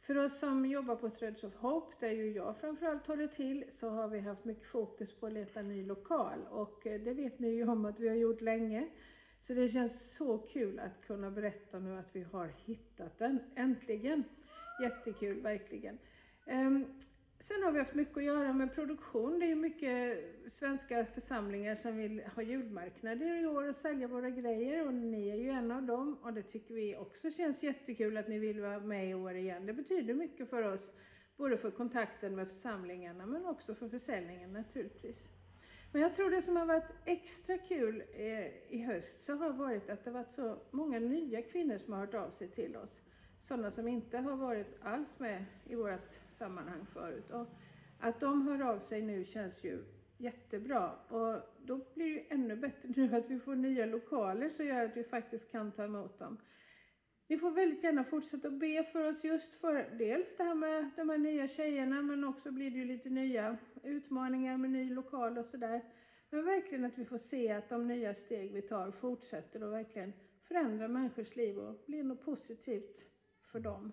För 0.00 0.18
oss 0.18 0.38
som 0.38 0.66
jobbar 0.66 0.96
på 0.96 1.10
Threads 1.10 1.44
of 1.44 1.54
Hope, 1.54 1.96
där 2.00 2.10
ju 2.10 2.32
jag 2.32 2.56
framförallt 2.60 3.06
håller 3.06 3.26
till, 3.26 3.64
så 3.70 3.88
har 3.88 4.08
vi 4.08 4.20
haft 4.20 4.44
mycket 4.44 4.68
fokus 4.68 5.20
på 5.20 5.26
att 5.26 5.32
leta 5.32 5.62
ny 5.62 5.84
lokal. 5.84 6.38
Och 6.50 6.86
eh, 6.86 7.00
det 7.00 7.14
vet 7.14 7.38
ni 7.38 7.48
ju 7.48 7.68
om 7.68 7.84
att 7.84 8.00
vi 8.00 8.08
har 8.08 8.16
gjort 8.16 8.40
länge. 8.40 8.88
Så 9.40 9.54
det 9.54 9.68
känns 9.68 10.14
så 10.16 10.38
kul 10.38 10.78
att 10.78 11.06
kunna 11.06 11.30
berätta 11.30 11.78
nu 11.78 11.98
att 11.98 12.16
vi 12.16 12.22
har 12.22 12.46
hittat 12.66 13.18
den, 13.18 13.38
äntligen. 13.56 14.24
Jättekul, 14.82 15.40
verkligen. 15.40 15.98
Ehm, 16.46 16.84
Sen 17.40 17.62
har 17.62 17.72
vi 17.72 17.78
haft 17.78 17.94
mycket 17.94 18.16
att 18.16 18.24
göra 18.24 18.52
med 18.52 18.74
produktion. 18.74 19.38
Det 19.38 19.50
är 19.50 19.54
mycket 19.54 20.18
svenska 20.52 21.04
församlingar 21.04 21.74
som 21.74 21.96
vill 21.96 22.22
ha 22.34 22.42
julmarknader 22.42 23.42
i 23.42 23.46
år 23.46 23.68
och 23.68 23.76
sälja 23.76 24.08
våra 24.08 24.30
grejer 24.30 24.86
och 24.86 24.94
ni 24.94 25.28
är 25.28 25.36
ju 25.36 25.50
en 25.50 25.70
av 25.70 25.82
dem 25.82 26.18
och 26.22 26.32
det 26.32 26.42
tycker 26.42 26.74
vi 26.74 26.96
också 26.96 27.30
känns 27.30 27.62
jättekul 27.62 28.16
att 28.16 28.28
ni 28.28 28.38
vill 28.38 28.60
vara 28.60 28.80
med 28.80 29.10
i 29.10 29.14
år 29.14 29.34
igen. 29.34 29.66
Det 29.66 29.72
betyder 29.72 30.14
mycket 30.14 30.50
för 30.50 30.62
oss, 30.62 30.92
både 31.36 31.56
för 31.56 31.70
kontakten 31.70 32.36
med 32.36 32.48
församlingarna 32.48 33.26
men 33.26 33.46
också 33.46 33.74
för 33.74 33.88
försäljningen 33.88 34.52
naturligtvis. 34.52 35.30
Men 35.92 36.02
jag 36.02 36.14
tror 36.14 36.30
det 36.30 36.42
som 36.42 36.56
har 36.56 36.66
varit 36.66 36.90
extra 37.04 37.58
kul 37.58 38.02
eh, 38.14 38.46
i 38.68 38.84
höst 38.86 39.22
så 39.22 39.34
har 39.34 39.50
varit 39.50 39.90
att 39.90 40.04
det 40.04 40.10
har 40.10 40.18
varit 40.18 40.32
så 40.32 40.58
många 40.70 40.98
nya 40.98 41.42
kvinnor 41.42 41.78
som 41.78 41.92
har 41.92 42.00
hört 42.00 42.14
av 42.14 42.30
sig 42.30 42.48
till 42.48 42.76
oss. 42.76 43.02
Sådana 43.40 43.70
som 43.70 43.88
inte 43.88 44.18
har 44.18 44.36
varit 44.36 44.78
alls 44.82 45.18
med 45.18 45.44
i 45.64 45.74
vårt 45.74 46.10
sammanhang 46.28 46.86
förut. 46.92 47.30
Och 47.30 47.46
att 47.98 48.20
de 48.20 48.48
hör 48.48 48.62
av 48.62 48.78
sig 48.78 49.02
nu 49.02 49.24
känns 49.24 49.64
ju 49.64 49.84
jättebra. 50.16 50.90
Och 51.08 51.40
då 51.58 51.76
blir 51.94 52.04
det 52.04 52.10
ju 52.10 52.24
ännu 52.28 52.56
bättre 52.56 52.88
nu 52.96 53.16
att 53.16 53.30
vi 53.30 53.40
får 53.40 53.54
nya 53.54 53.86
lokaler 53.86 54.48
som 54.48 54.66
gör 54.66 54.84
att 54.84 54.96
vi 54.96 55.04
faktiskt 55.04 55.50
kan 55.50 55.72
ta 55.72 55.84
emot 55.84 56.18
dem. 56.18 56.38
Ni 57.28 57.38
får 57.38 57.50
väldigt 57.50 57.84
gärna 57.84 58.04
fortsätta 58.04 58.48
att 58.48 58.60
be 58.60 58.84
för 58.84 59.08
oss 59.08 59.24
just 59.24 59.54
för 59.54 59.96
dels 59.98 60.36
det 60.36 60.44
här 60.44 60.54
med 60.54 60.90
de 60.96 61.08
här 61.08 61.18
nya 61.18 61.48
tjejerna 61.48 62.02
men 62.02 62.24
också 62.24 62.50
blir 62.50 62.70
det 62.70 62.78
ju 62.78 62.84
lite 62.84 63.10
nya 63.10 63.56
utmaningar 63.82 64.56
med 64.56 64.70
ny 64.70 64.94
lokal 64.94 65.38
och 65.38 65.44
sådär. 65.44 65.84
Men 66.30 66.44
verkligen 66.44 66.84
att 66.84 66.98
vi 66.98 67.04
får 67.04 67.18
se 67.18 67.52
att 67.52 67.68
de 67.68 67.86
nya 67.86 68.14
steg 68.14 68.52
vi 68.52 68.62
tar 68.62 68.90
fortsätter 68.90 69.62
och 69.62 69.72
verkligen 69.72 70.12
förändrar 70.42 70.88
människors 70.88 71.36
liv 71.36 71.58
och 71.58 71.84
blir 71.86 72.04
något 72.04 72.24
positivt 72.24 73.06
för 73.52 73.60
dem. 73.60 73.92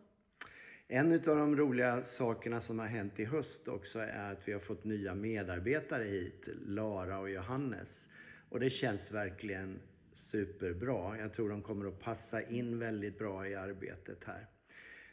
En 0.87 1.13
av 1.13 1.19
de 1.19 1.55
roliga 1.55 2.05
sakerna 2.05 2.61
som 2.61 2.79
har 2.79 2.87
hänt 2.87 3.19
i 3.19 3.25
höst 3.25 3.67
också 3.67 3.99
är 3.99 4.31
att 4.31 4.47
vi 4.47 4.53
har 4.53 4.59
fått 4.59 4.83
nya 4.83 5.15
medarbetare 5.15 6.03
hit, 6.03 6.49
Lara 6.65 7.19
och 7.19 7.29
Johannes. 7.29 8.07
Och 8.49 8.59
det 8.59 8.69
känns 8.69 9.11
verkligen 9.11 9.79
superbra. 10.13 11.17
Jag 11.17 11.33
tror 11.33 11.49
de 11.49 11.61
kommer 11.61 11.87
att 11.87 11.99
passa 11.99 12.41
in 12.41 12.79
väldigt 12.79 13.19
bra 13.19 13.47
i 13.47 13.55
arbetet 13.55 14.23
här. 14.23 14.47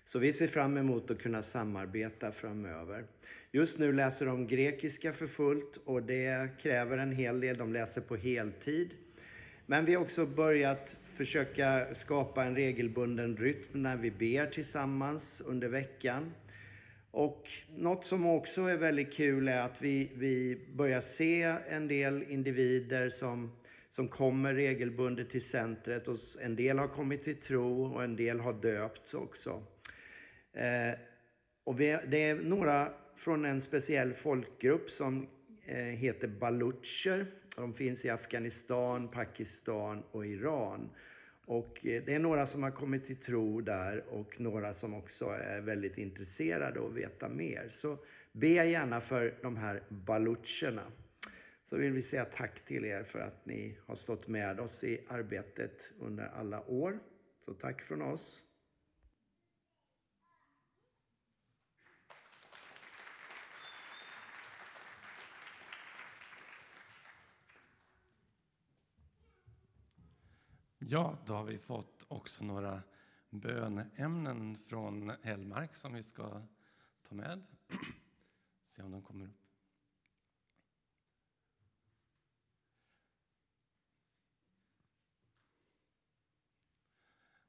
Så 0.04 0.18
vi 0.18 0.32
ser 0.32 0.46
fram 0.46 0.76
emot 0.76 1.10
att 1.10 1.18
kunna 1.18 1.42
samarbeta 1.42 2.32
framöver. 2.32 3.04
Just 3.52 3.78
nu 3.78 3.92
läser 3.92 4.26
de 4.26 4.46
grekiska 4.46 5.12
för 5.12 5.26
fullt 5.26 5.76
och 5.84 6.02
det 6.02 6.48
kräver 6.62 6.98
en 6.98 7.12
hel 7.12 7.40
del. 7.40 7.56
De 7.56 7.72
läser 7.72 8.00
på 8.00 8.16
heltid. 8.16 8.90
Men 9.66 9.84
vi 9.84 9.94
har 9.94 10.02
också 10.02 10.26
börjat 10.26 10.96
försöka 11.12 11.94
skapa 11.94 12.44
en 12.44 12.56
regelbunden 12.56 13.36
rytm 13.36 13.82
när 13.82 13.96
vi 13.96 14.10
ber 14.10 14.46
tillsammans 14.46 15.42
under 15.46 15.68
veckan. 15.68 16.32
Och 17.10 17.50
något 17.76 18.04
som 18.04 18.26
också 18.26 18.62
är 18.62 18.76
väldigt 18.76 19.12
kul 19.12 19.48
är 19.48 19.60
att 19.60 19.82
vi, 19.82 20.10
vi 20.14 20.66
börjar 20.74 21.00
se 21.00 21.42
en 21.68 21.88
del 21.88 22.22
individer 22.22 23.10
som, 23.10 23.52
som 23.90 24.08
kommer 24.08 24.54
regelbundet 24.54 25.30
till 25.30 25.44
centret. 25.44 26.08
Och 26.08 26.18
en 26.42 26.56
del 26.56 26.78
har 26.78 26.88
kommit 26.88 27.22
till 27.22 27.36
tro 27.36 27.84
och 27.94 28.04
en 28.04 28.16
del 28.16 28.40
har 28.40 28.52
döpts 28.52 29.14
också. 29.14 29.62
Eh, 30.52 30.98
och 31.64 31.80
vi, 31.80 31.98
det 32.08 32.22
är 32.22 32.34
några 32.34 32.92
från 33.16 33.44
en 33.44 33.60
speciell 33.60 34.12
folkgrupp 34.12 34.90
som 34.90 35.26
eh, 35.64 35.76
heter 35.76 36.28
balucher. 36.28 37.26
De 37.56 37.74
finns 37.74 38.04
i 38.04 38.10
Afghanistan, 38.10 39.08
Pakistan 39.08 40.02
och 40.10 40.26
Iran. 40.26 40.90
Och 41.44 41.86
eh, 41.86 42.02
det 42.04 42.14
är 42.14 42.18
några 42.18 42.46
som 42.46 42.62
har 42.62 42.70
kommit 42.70 43.06
till 43.06 43.16
tro 43.16 43.60
där 43.60 44.04
och 44.08 44.40
några 44.40 44.74
som 44.74 44.94
också 44.94 45.26
är 45.26 45.60
väldigt 45.60 45.98
intresserade 45.98 46.80
och 46.80 46.96
veta 46.96 47.28
mer. 47.28 47.68
Så 47.72 47.98
be 48.32 48.48
gärna 48.48 49.00
för 49.00 49.34
de 49.42 49.56
här 49.56 49.82
balucherna. 49.88 50.92
Så 51.64 51.76
vill 51.76 51.92
vi 51.92 52.02
säga 52.02 52.24
tack 52.24 52.64
till 52.64 52.84
er 52.84 53.04
för 53.04 53.18
att 53.18 53.46
ni 53.46 53.78
har 53.86 53.94
stått 53.94 54.28
med 54.28 54.60
oss 54.60 54.84
i 54.84 55.00
arbetet 55.08 55.92
under 56.00 56.24
alla 56.26 56.70
år. 56.70 56.98
Så 57.44 57.54
tack 57.54 57.82
från 57.82 58.02
oss. 58.02 58.42
Ja, 70.88 71.18
då 71.26 71.34
har 71.34 71.44
vi 71.44 71.58
fått 71.58 72.06
också 72.08 72.44
några 72.44 72.82
böneämnen 73.30 74.56
från 74.56 75.10
Hellmark 75.22 75.74
som 75.74 75.94
vi 75.94 76.02
ska 76.02 76.42
ta 77.02 77.14
med. 77.14 77.46
Se 78.64 78.82
om 78.82 78.90
de 78.90 79.02
kommer 79.02 79.26
upp. 79.26 79.46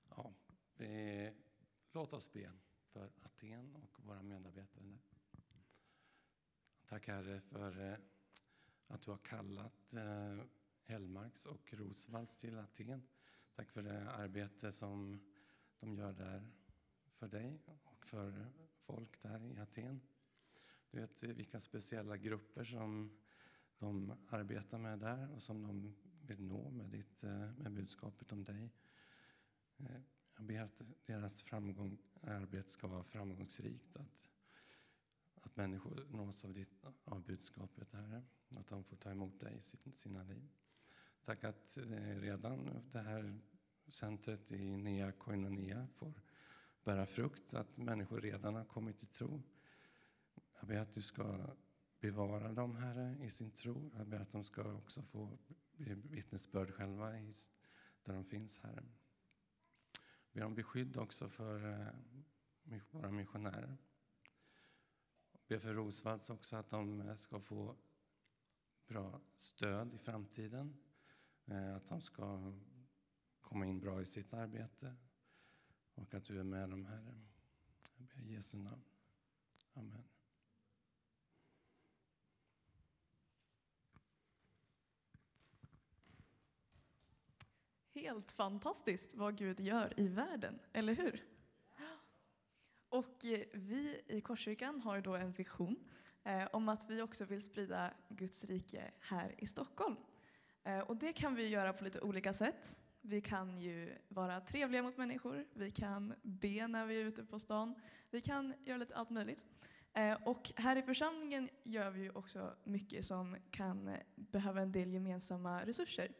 Ja, 0.09 0.33
vi, 0.75 1.33
låt 1.91 2.13
oss 2.13 2.33
be 2.33 2.51
för 2.85 3.11
Aten 3.21 3.75
och 3.75 3.99
våra 4.05 4.21
medarbetare. 4.23 4.97
Tack 6.85 7.07
Herre 7.07 7.41
för 7.41 7.91
eh, 7.91 7.97
att 8.87 9.01
du 9.01 9.11
har 9.11 9.17
kallat 9.17 9.93
eh, 9.93 10.45
Hellmarks 10.83 11.45
och 11.45 11.73
Rosvalls 11.73 12.37
till 12.37 12.59
Aten. 12.59 13.07
Tack 13.55 13.71
för 13.71 13.83
det 13.83 14.11
arbete 14.11 14.71
som 14.71 15.19
de 15.79 15.95
gör 15.95 16.13
där 16.13 16.51
för 17.13 17.27
dig 17.27 17.61
och 17.83 18.07
för 18.07 18.51
folk 18.77 19.21
där 19.21 19.45
i 19.45 19.59
Aten. 19.59 20.01
Du 20.91 20.99
vet 20.99 21.23
vilka 21.23 21.59
speciella 21.59 22.17
grupper 22.17 22.63
som 22.63 23.17
de 23.77 24.13
arbetar 24.27 24.77
med 24.77 24.99
där 24.99 25.31
och 25.31 25.41
som 25.41 25.61
de 25.61 25.95
vill 26.21 26.41
nå 26.41 26.71
med, 26.71 26.89
ditt, 26.89 27.23
eh, 27.23 27.53
med 27.57 27.71
budskapet 27.71 28.31
om 28.31 28.43
dig. 28.43 28.73
Eh, 29.77 30.01
jag 30.35 30.45
ber 30.45 30.61
att 30.61 30.81
deras 31.05 31.43
framgång, 31.43 31.97
arbete 32.21 32.69
ska 32.69 32.87
vara 32.87 33.03
framgångsrikt. 33.03 33.97
Att, 33.97 34.29
att 35.33 35.55
människor 35.55 36.07
nås 36.09 36.45
av, 36.45 36.53
ditt, 36.53 36.85
av 37.03 37.23
budskapet, 37.23 37.91
Herre. 37.91 38.23
Att 38.55 38.67
de 38.67 38.83
får 38.83 38.95
ta 38.95 39.11
emot 39.11 39.39
dig 39.39 39.61
i 39.83 39.91
sina 39.91 40.23
liv. 40.23 40.49
Tack 41.25 41.43
att 41.43 41.77
eh, 41.77 42.19
redan 42.19 42.83
det 42.91 42.99
här 42.99 43.39
centret 43.87 44.51
i 44.51 44.77
Nya 44.77 45.11
Koinonia 45.11 45.87
får 45.93 46.13
bära 46.83 47.05
frukt, 47.05 47.53
att 47.53 47.77
människor 47.77 48.21
redan 48.21 48.55
har 48.55 48.65
kommit 48.65 48.97
till 48.99 49.07
tro. 49.07 49.41
Jag 50.59 50.67
ber 50.67 50.77
att 50.77 50.93
du 50.93 51.01
ska 51.01 51.55
bevara 51.99 52.51
dem, 52.51 52.75
Herre, 52.75 53.17
i 53.21 53.29
sin 53.29 53.51
tro. 53.51 53.91
Jag 53.97 54.07
ber 54.07 54.19
att 54.19 54.31
de 54.31 54.43
ska 54.43 54.73
också 54.73 55.01
få 55.01 55.37
bli 55.71 55.93
vittnesbörd 55.93 56.73
själva 56.73 57.11
där 58.03 58.13
de 58.13 58.25
finns, 58.25 58.59
Herre. 58.59 58.83
Jag 60.31 60.33
ber 60.33 60.43
om 60.43 60.55
beskydd 60.55 60.97
också 60.97 61.29
för 61.29 61.81
eh, 62.63 62.81
våra 62.91 63.11
missionärer. 63.11 63.77
Jag 65.31 65.41
ber 65.47 65.59
för 65.59 65.73
Rosvalls 65.73 66.29
också 66.29 66.55
att 66.55 66.69
de 66.69 67.13
ska 67.17 67.39
få 67.39 67.75
bra 68.87 69.21
stöd 69.35 69.93
i 69.93 69.97
framtiden. 69.97 70.82
Eh, 71.45 71.75
att 71.75 71.85
de 71.85 72.01
ska 72.01 72.53
komma 73.41 73.65
in 73.65 73.79
bra 73.79 74.01
i 74.01 74.05
sitt 74.05 74.33
arbete 74.33 74.95
och 75.95 76.13
att 76.13 76.25
du 76.25 76.39
är 76.39 76.43
med 76.43 76.69
dem, 76.69 76.85
Herre. 76.85 77.21
Jag 77.97 78.07
ber 78.07 78.21
i 78.21 78.33
Jesu 78.33 78.57
namn. 78.57 78.83
Amen. 79.73 80.03
Helt 87.93 88.31
fantastiskt 88.31 89.13
vad 89.13 89.37
Gud 89.37 89.59
gör 89.59 89.99
i 89.99 90.07
världen, 90.07 90.59
eller 90.73 90.93
hur? 90.93 91.23
Och 92.89 93.25
eh, 93.25 93.43
vi 93.53 94.01
i 94.07 94.21
Korskyrkan 94.21 94.81
har 94.81 95.01
då 95.01 95.15
en 95.15 95.31
vision 95.31 95.75
eh, 96.23 96.47
om 96.53 96.69
att 96.69 96.89
vi 96.89 97.01
också 97.01 97.25
vill 97.25 97.41
sprida 97.41 97.93
Guds 98.09 98.45
rike 98.45 98.91
här 98.99 99.35
i 99.37 99.45
Stockholm. 99.45 99.95
Eh, 100.63 100.79
och 100.79 100.97
det 100.97 101.13
kan 101.13 101.35
vi 101.35 101.47
göra 101.47 101.73
på 101.73 101.83
lite 101.83 102.01
olika 102.01 102.33
sätt. 102.33 102.79
Vi 103.01 103.21
kan 103.21 103.57
ju 103.59 103.97
vara 104.07 104.41
trevliga 104.41 104.83
mot 104.83 104.97
människor, 104.97 105.45
vi 105.53 105.71
kan 105.71 106.13
be 106.21 106.67
när 106.67 106.85
vi 106.85 107.01
är 107.01 107.05
ute 107.05 107.23
på 107.23 107.39
stan, 107.39 107.75
vi 108.09 108.21
kan 108.21 108.53
göra 108.65 108.77
lite 108.77 108.95
allt 108.95 109.09
möjligt. 109.09 109.45
Eh, 109.93 110.13
och 110.25 110.51
här 110.55 110.75
i 110.75 110.81
församlingen 110.81 111.49
gör 111.63 111.89
vi 111.89 112.01
ju 112.01 112.09
också 112.09 112.55
mycket 112.63 113.05
som 113.05 113.37
kan 113.51 113.97
behöva 114.15 114.61
en 114.61 114.71
del 114.71 114.93
gemensamma 114.93 115.65
resurser. 115.65 116.11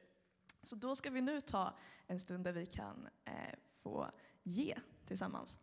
Så 0.64 0.76
då 0.76 0.96
ska 0.96 1.10
vi 1.10 1.22
nu 1.22 1.42
ta 1.42 1.78
en 2.08 2.20
stund 2.20 2.44
där 2.44 2.52
vi 2.52 2.66
kan 2.66 3.08
eh, 3.26 3.34
få 3.72 4.12
ge 4.44 4.76
tillsammans. 5.06 5.60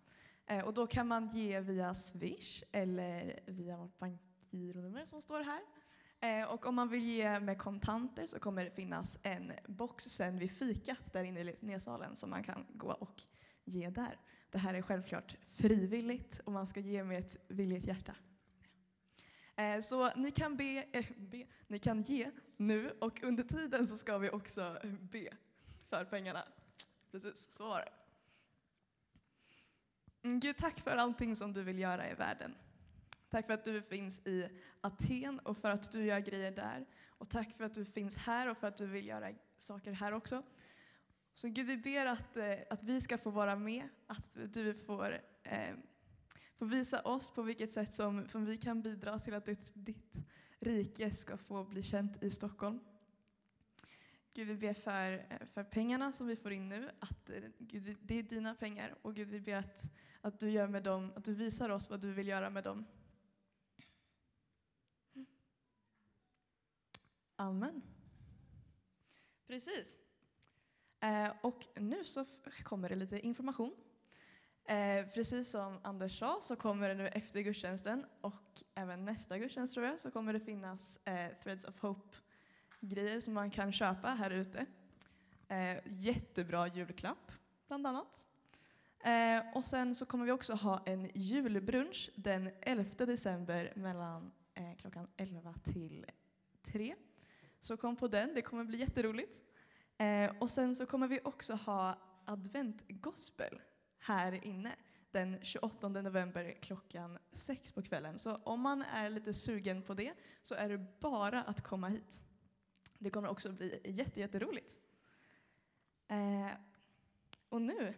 Och 0.65 0.75
då 0.75 0.87
kan 0.87 1.09
man 1.09 1.29
ge 1.29 1.61
via 1.61 1.95
Swish 1.95 2.63
eller 2.73 3.41
via 3.47 3.77
vårt 3.77 3.99
bankgironummer 3.99 5.05
som 5.05 5.23
står 5.23 5.41
här. 5.41 5.61
Eh, 6.21 6.45
och 6.45 6.67
om 6.67 6.75
man 6.75 6.89
vill 6.89 7.03
ge 7.03 7.41
med 7.41 7.59
kontanter 7.59 8.27
så 8.27 8.39
kommer 8.39 8.65
det 8.65 8.71
finnas 8.71 9.19
en 9.23 9.53
box 9.67 10.05
sen 10.05 10.39
vid 10.39 10.51
fikat 10.51 11.13
där 11.13 11.25
inne 11.25 11.41
i 11.41 11.55
nedsalen 11.61 12.17
som 12.17 12.31
man 12.31 12.45
kan 12.45 12.67
gå 12.75 12.93
och 12.93 13.23
ge 13.65 13.91
där. 13.91 14.19
Det 14.51 14.59
här 14.59 14.75
är 14.75 14.83
självklart 14.83 15.37
frivilligt 15.51 16.41
och 16.45 16.53
man 16.53 16.67
ska 16.67 16.81
ge 16.81 17.05
med 17.05 17.19
ett 17.19 17.37
villigt 17.49 17.85
hjärta. 17.85 18.15
Eh, 19.57 19.81
så 19.81 20.11
ni 20.17 20.31
kan, 20.31 20.57
be, 20.57 20.85
äh, 20.93 21.07
be, 21.17 21.47
ni 21.67 21.79
kan 21.79 22.03
ge 22.03 22.31
nu 22.57 22.91
och 22.91 23.23
under 23.23 23.43
tiden 23.43 23.87
så 23.87 23.97
ska 23.97 24.19
vi 24.19 24.31
också 24.31 24.79
be 25.01 25.29
för 25.89 26.05
pengarna. 26.05 26.45
Precis, 27.11 27.49
så 27.55 27.69
var 27.69 27.79
det. 27.79 27.93
Mm, 30.23 30.41
Gud, 30.41 30.57
tack 30.57 30.81
för 30.81 30.97
allting 30.97 31.37
som 31.37 31.53
du 31.53 31.63
vill 31.63 31.79
göra 31.79 32.11
i 32.11 32.15
världen. 32.15 32.55
Tack 33.31 33.47
för 33.47 33.55
att 33.55 33.65
du 33.65 33.83
finns 33.83 34.27
i 34.27 34.49
Aten 34.81 35.39
och 35.39 35.57
för 35.57 35.71
att 35.71 35.93
du 35.93 36.05
gör 36.05 36.21
grejer 36.21 36.51
där. 36.51 36.87
Och 37.09 37.31
tack 37.31 37.53
för 37.57 37.65
att 37.65 37.75
du 37.75 37.85
finns 37.85 38.17
här 38.19 38.49
och 38.49 38.59
för 38.59 38.67
att 38.67 38.77
du 38.77 38.87
vill 38.87 39.07
göra 39.07 39.31
saker 39.59 39.93
här 39.93 40.13
också. 40.13 40.43
Så 41.35 41.49
Gud, 41.49 41.67
vi 41.67 41.77
ber 41.77 42.07
att, 42.07 42.37
eh, 42.37 42.55
att 42.71 42.83
vi 42.83 43.01
ska 43.01 43.19
få 43.19 43.31
vara 43.31 43.57
med, 43.57 43.89
att 44.07 44.39
du 44.55 44.75
får, 44.75 45.21
eh, 45.43 45.75
får 46.59 46.67
visa 46.67 47.01
oss 47.01 47.31
på 47.31 47.43
vilket 47.43 47.73
sätt 47.73 47.95
som, 47.95 48.29
som 48.29 48.45
vi 48.45 48.57
kan 48.57 48.83
bidra 48.83 49.19
till 49.19 49.35
att 49.35 49.45
ditt, 49.45 49.73
ditt 49.75 50.17
rike 50.59 51.11
ska 51.11 51.37
få 51.37 51.65
bli 51.65 51.83
känt 51.83 52.23
i 52.23 52.31
Stockholm. 52.31 52.81
Gud, 54.35 54.49
vi 54.49 54.55
ber 54.55 54.75
för, 54.75 55.13
eh, 55.13 55.47
för 55.55 55.65
pengarna 55.65 56.13
som 56.13 56.27
vi 56.27 56.37
får 56.37 56.53
in 56.53 56.69
nu, 56.69 56.91
att 56.99 57.31
eh, 57.31 57.43
Gud, 57.59 57.97
det 58.03 58.19
är 58.19 58.23
dina 58.23 58.55
pengar. 58.55 58.95
Och 59.03 59.15
Gud, 59.15 59.29
vi 59.29 59.41
ber 59.41 59.55
att, 59.55 59.83
att 60.21 60.41
du 60.41 60.51
gör 60.51 60.69
med 60.69 60.83
dem, 60.83 61.13
att 61.17 61.25
du 61.25 61.35
visar 61.35 61.71
oss 61.71 61.91
vad 61.91 62.01
du 62.01 62.13
vill 62.13 62.29
göra 62.29 62.51
med 62.51 62.65
dem. 62.65 62.87
Amen. 67.41 67.83
Precis. 69.47 69.99
Eh, 71.01 71.33
och 71.43 71.67
nu 71.75 72.05
så 72.05 72.25
kommer 72.63 72.89
det 72.89 72.95
lite 72.95 73.21
information. 73.21 73.75
Eh, 74.65 75.07
precis 75.07 75.51
som 75.51 75.79
Anders 75.83 76.19
sa 76.19 76.39
så 76.41 76.57
kommer 76.57 76.89
det 76.89 76.95
nu 76.95 77.09
efter 77.09 77.41
gudstjänsten 77.41 78.07
och 78.21 78.63
även 78.75 79.05
nästa 79.05 79.39
gudstjänst 79.39 79.75
tror 79.75 79.87
jag 79.87 80.01
så 80.01 80.11
kommer 80.11 80.33
det 80.33 80.41
finnas 80.41 80.97
eh, 81.05 81.31
Threads 81.43 81.65
of 81.65 81.81
Hope-grejer 81.81 83.21
som 83.21 83.35
man 83.35 83.51
kan 83.51 83.73
köpa 83.73 84.09
här 84.09 84.31
ute. 84.31 84.67
Jättebra 85.85 86.69
julklapp 86.69 87.33
bland 87.67 87.87
annat. 87.87 88.27
Och 89.55 89.65
sen 89.65 89.95
så 89.95 90.07
kommer 90.07 90.25
vi 90.25 90.33
också 90.33 90.55
ha 90.55 90.83
en 90.87 91.11
julbrunch 91.15 92.11
den 92.15 92.51
11 92.61 92.85
december 93.07 93.73
mellan 93.77 94.33
klockan 94.79 95.09
11 95.17 95.55
till 95.65 96.07
3. 96.63 96.97
Så 97.61 97.77
kom 97.77 97.97
på 97.97 98.09
den, 98.09 98.35
det 98.35 98.43
kommer 98.43 98.65
bli 98.65 98.79
jätteroligt. 98.79 99.43
Eh, 99.99 100.33
och 100.39 100.51
sen 100.51 100.77
så 100.77 100.87
kommer 100.87 101.09
vi 101.09 101.21
också 101.25 101.55
ha 101.55 101.99
adventgospel 102.25 103.61
här 103.99 104.45
inne 104.45 104.77
den 105.11 105.39
28 105.43 105.89
november 105.89 106.57
klockan 106.63 107.19
sex 107.33 107.73
på 107.73 107.83
kvällen. 107.83 108.19
Så 108.19 108.37
om 108.37 108.61
man 108.61 108.83
är 108.83 109.11
lite 109.11 109.35
sugen 109.35 109.83
på 109.83 109.95
det 109.95 110.13
så 110.43 110.55
är 110.55 110.69
det 110.69 111.01
bara 111.01 111.43
att 111.43 111.61
komma 111.61 111.89
hit. 111.89 112.23
Det 112.99 113.11
kommer 113.11 113.29
också 113.29 113.53
bli 113.53 113.81
jätteroligt. 114.15 114.81
Eh, 116.09 116.51
och 117.49 117.63
nu 117.63 117.95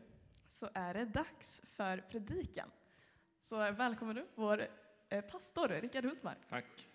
så 0.46 0.68
är 0.74 0.94
det 0.94 1.04
dags 1.04 1.62
för 1.64 1.98
predikan. 1.98 2.70
Så 3.40 3.56
välkommen 3.56 4.18
upp 4.18 4.32
vår 4.34 4.66
eh, 5.08 5.20
pastor 5.20 5.68
Rickard 5.68 6.04
Hultmark. 6.04 6.38
Tack. 6.48 6.88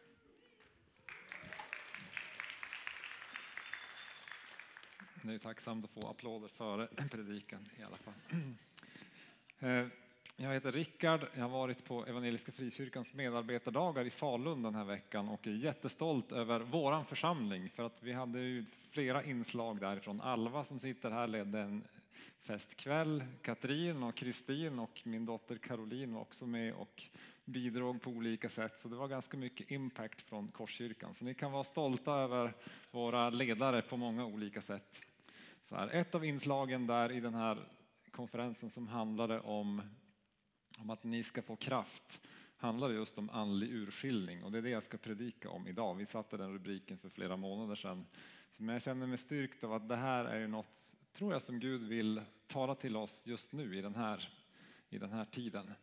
Det 5.28 5.34
är 5.34 5.38
tacksamt 5.38 5.86
att 5.86 5.92
få 5.92 6.08
applåder 6.08 6.48
före 6.48 6.88
predikan 7.12 7.70
i 7.80 7.84
alla 7.84 7.98
fall. 7.98 8.14
Eh, 9.60 9.88
jag 10.36 10.54
heter 10.54 10.72
Rickard, 10.72 11.26
jag 11.34 11.42
har 11.42 11.50
varit 11.50 11.86
på 11.86 12.06
Evangeliska 12.06 12.52
Frikyrkans 12.52 13.14
medarbetardagar 13.14 14.06
i 14.06 14.10
Falun 14.10 14.64
den 14.64 14.76
här 14.76 14.84
veckan 14.84 15.30
och 15.30 15.48
är 15.48 15.52
jättestolt 15.52 16.32
över 16.32 16.60
våran 16.60 17.06
församling 17.06 17.70
för 17.70 17.84
att 17.84 18.04
vi 18.04 18.14
hade 18.14 18.40
ju 18.40 18.66
flera 18.92 19.24
inslag 19.24 19.80
därifrån. 19.80 20.22
Alva 20.22 20.64
som 20.64 20.80
sitter 20.80 21.12
här 21.12 21.28
ledde 21.28 21.60
en 21.60 21.84
festkväll. 22.42 23.24
Katrin 23.42 24.04
och 24.04 24.16
Kristin 24.16 24.80
och 24.80 25.02
min 25.04 25.26
dotter 25.26 25.58
Caroline 25.58 26.14
var 26.14 26.22
också 26.22 26.46
med 26.46 26.74
och 26.74 27.04
bidrog 27.46 28.02
på 28.02 28.10
olika 28.10 28.50
sätt. 28.50 28.80
Så 28.80 28.88
det 28.88 28.96
var 28.96 29.08
ganska 29.08 29.38
mycket 29.38 29.72
impact 29.72 30.22
från 30.22 30.48
Korskyrkan. 30.48 31.14
Så 31.14 31.26
ni 31.26 31.34
kan 31.34 31.52
vara 31.52 31.64
stolta 31.64 32.14
över 32.14 32.54
våra 32.92 33.30
ledare 33.30 33.82
på 33.82 33.98
många 33.98 34.26
olika 34.26 34.62
sätt. 34.62 35.02
Så 35.68 35.76
här, 35.76 35.88
ett 35.88 36.16
av 36.16 36.26
inslagen 36.26 36.88
där 36.88 37.12
i 37.12 37.20
den 37.20 37.34
här 37.34 37.68
konferensen 38.12 38.70
som 38.70 38.88
handlade 38.88 39.40
om, 39.40 39.82
om 40.78 40.90
att 40.90 41.04
ni 41.04 41.24
ska 41.24 41.42
få 41.42 41.56
kraft 41.56 42.22
handlade 42.58 42.94
just 42.94 43.18
om 43.18 43.30
andlig 43.30 43.72
urskiljning 43.72 44.44
och 44.44 44.52
det 44.52 44.58
är 44.58 44.62
det 44.62 44.70
jag 44.70 44.84
ska 44.84 44.98
predika 44.98 45.50
om 45.50 45.68
idag. 45.68 45.96
Vi 45.96 46.06
satte 46.06 46.38
den 46.38 46.54
rubriken 46.54 46.98
för 46.98 47.10
flera 47.10 47.38
månader 47.38 47.76
sedan. 47.76 48.06
Men 48.58 48.74
jag 48.74 48.82
känner 48.82 49.08
mig 49.08 49.18
styrkt 49.18 49.64
av 49.64 49.74
att 49.74 49.90
det 49.90 49.96
här 49.96 50.26
är 50.26 50.40
ju 50.40 50.48
något, 50.48 50.96
tror 51.14 51.34
jag, 51.34 51.42
som 51.42 51.60
Gud 51.60 51.82
vill 51.82 52.22
tala 52.48 52.76
till 52.76 52.96
oss 52.96 53.28
just 53.28 53.54
nu 53.54 53.78
i 53.78 53.82
den 53.82 53.96
här, 53.96 54.30
i 54.90 54.98
den 54.98 55.12
här 55.12 55.26
tiden. 55.26 55.74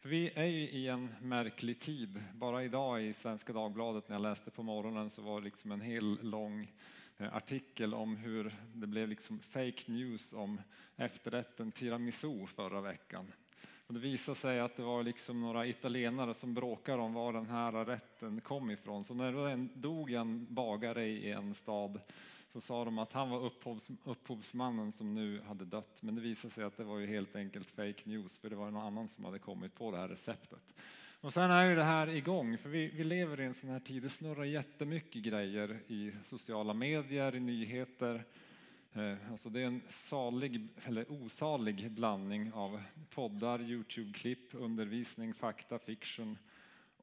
För 0.00 0.08
vi 0.08 0.30
är 0.34 0.44
ju 0.44 0.68
i 0.68 0.88
en 0.88 1.14
märklig 1.20 1.80
tid. 1.80 2.22
Bara 2.34 2.64
idag 2.64 3.02
i 3.02 3.12
Svenska 3.12 3.52
Dagbladet 3.52 4.08
när 4.08 4.16
jag 4.16 4.22
läste 4.22 4.50
på 4.50 4.62
morgonen 4.62 5.10
så 5.10 5.22
var 5.22 5.40
det 5.40 5.44
liksom 5.44 5.72
en 5.72 5.80
hel 5.80 6.18
lång 6.22 6.72
Eh, 7.18 7.36
artikel 7.36 7.94
om 7.94 8.16
hur 8.16 8.54
det 8.74 8.86
blev 8.86 9.08
liksom 9.08 9.38
fake 9.38 9.82
news 9.92 10.32
om 10.32 10.60
efterrätten 10.96 11.72
tiramisu 11.72 12.46
förra 12.46 12.80
veckan. 12.80 13.32
Och 13.86 13.94
det 13.94 14.00
visade 14.00 14.38
sig 14.38 14.60
att 14.60 14.76
det 14.76 14.82
var 14.82 15.02
liksom 15.02 15.40
några 15.40 15.66
italienare 15.66 16.34
som 16.34 16.54
bråkade 16.54 17.02
om 17.02 17.14
var 17.14 17.32
den 17.32 17.46
här 17.46 17.72
rätten 17.72 18.40
kom 18.40 18.70
ifrån. 18.70 19.04
Så 19.04 19.14
när 19.14 19.32
det 19.32 19.68
dog 19.74 20.12
en 20.12 20.54
bagare 20.54 21.06
i 21.06 21.30
en 21.30 21.54
stad 21.54 22.00
så 22.48 22.60
sa 22.60 22.84
de 22.84 22.98
att 22.98 23.12
han 23.12 23.30
var 23.30 23.40
upphovs, 23.40 23.90
upphovsmannen 24.04 24.92
som 24.92 25.14
nu 25.14 25.40
hade 25.40 25.64
dött. 25.64 26.02
Men 26.02 26.14
det 26.14 26.20
visade 26.20 26.54
sig 26.54 26.64
att 26.64 26.76
det 26.76 26.84
var 26.84 26.98
ju 26.98 27.06
helt 27.06 27.36
enkelt 27.36 27.70
fake 27.70 28.02
news 28.04 28.38
för 28.38 28.50
det 28.50 28.56
var 28.56 28.70
någon 28.70 28.86
annan 28.86 29.08
som 29.08 29.24
hade 29.24 29.38
kommit 29.38 29.74
på 29.74 29.90
det 29.90 29.96
här 29.96 30.08
receptet. 30.08 30.74
Och 31.24 31.32
sen 31.32 31.50
är 31.50 31.68
ju 31.68 31.74
det 31.74 31.84
här 31.84 32.08
igång, 32.08 32.58
för 32.58 32.68
vi, 32.68 32.86
vi 32.86 33.04
lever 33.04 33.40
i 33.40 33.44
en 33.44 33.54
sån 33.54 33.70
här 33.70 33.80
tid, 33.80 34.02
det 34.02 34.08
snurrar 34.08 34.44
jättemycket 34.44 35.22
grejer 35.22 35.80
i 35.86 36.12
sociala 36.24 36.74
medier, 36.74 37.34
i 37.34 37.40
nyheter. 37.40 38.24
Eh, 38.92 39.30
alltså 39.30 39.48
det 39.48 39.60
är 39.60 39.66
en 39.66 39.82
salig, 39.88 40.68
eller 40.84 41.12
osalig 41.12 41.90
blandning 41.90 42.52
av 42.52 42.82
poddar, 43.10 43.58
Youtube-klipp, 43.58 44.48
undervisning, 44.52 45.34
fakta, 45.34 45.78
fiction. 45.78 46.38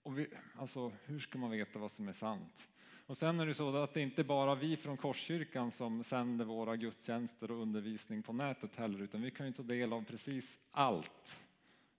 Och 0.04 0.20
vi, 0.20 0.28
alltså, 0.58 0.92
hur 1.06 1.20
ska 1.20 1.40
man 1.40 1.52
veta 1.52 1.80
vad 1.80 1.92
som 1.92 2.08
är 2.08 2.14
sant? 2.14 2.70
Och 3.06 3.18
sen 3.18 3.40
är 3.40 3.46
det 3.46 3.54
så 3.54 3.78
att 3.78 3.94
det 3.94 4.02
inte 4.02 4.24
bara 4.24 4.56
vi 4.56 4.78
från 4.78 4.98
Korskyrkan 4.98 5.72
som 5.72 6.04
sänder 6.04 6.46
våra 6.46 6.76
gudstjänster 6.76 7.52
och 7.52 7.62
undervisning 7.62 8.24
på 8.24 8.34
nätet 8.34 8.76
heller, 8.76 9.02
utan 9.02 9.22
vi 9.22 9.32
kan 9.32 9.46
ju 9.46 9.54
ta 9.54 9.64
del 9.64 9.94
av 9.94 10.04
precis 10.04 10.60
allt 10.72 11.42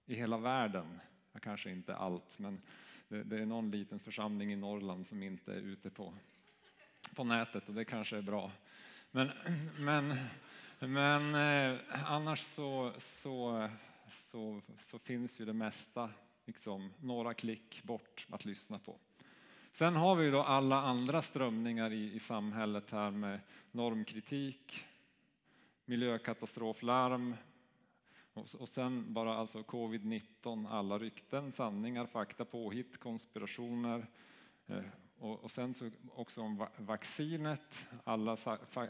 i 0.06 0.14
hela 0.14 0.38
världen. 0.38 1.00
Ja, 1.32 1.40
kanske 1.40 1.70
inte 1.70 1.96
allt, 1.96 2.38
men 2.38 2.62
det, 3.08 3.22
det, 3.22 3.38
är 3.38 3.46
någon 3.46 3.70
liten 3.70 3.98
församling 3.98 4.52
i 4.52 4.56
Norrland 4.56 5.06
som 5.06 5.22
inte 5.22 5.52
är 5.52 5.60
ute 5.60 5.90
på, 5.90 6.14
på 7.14 7.24
nätet 7.24 7.68
och 7.68 7.74
det 7.74 7.84
kanske 7.84 8.16
är 8.16 8.22
bra. 8.22 8.52
Men, 9.10 9.30
men, 9.78 10.16
men 10.78 11.34
eh, 11.34 11.80
annars 12.12 12.40
så, 12.40 12.92
så, 12.98 13.68
så, 14.10 14.60
så 14.90 14.98
finns 14.98 15.40
ju 15.40 15.44
det 15.44 15.52
mesta 15.52 16.10
liksom, 16.46 16.92
några 17.00 17.34
klick 17.34 17.82
bort 17.84 18.26
att 18.30 18.44
lyssna 18.44 18.78
på. 18.78 18.98
Sen 19.72 19.96
har 19.96 20.16
vi 20.16 20.30
då 20.30 20.42
alla 20.42 20.82
andra 20.82 21.22
strömningar 21.22 21.92
i, 21.92 22.14
i 22.14 22.18
samhället 22.18 22.90
här 22.90 23.10
med 23.10 23.40
normkritik, 23.70 24.86
miljökatastroflarm 25.84 27.36
och, 28.34 28.68
sen 28.68 29.12
bara 29.12 29.34
alltså 29.34 29.58
covid-19, 29.58 30.68
alla 30.70 30.98
rykten, 30.98 31.52
sanningar, 31.52 32.06
fakta, 32.06 32.44
påhitt, 32.44 32.98
konspirationer. 32.98 34.06
Eh, 34.66 34.82
och, 35.18 35.50
sen 35.50 35.74
så 35.74 35.90
också 36.14 36.40
om 36.40 36.66
vaccinet, 36.76 37.86
alla 38.04 38.36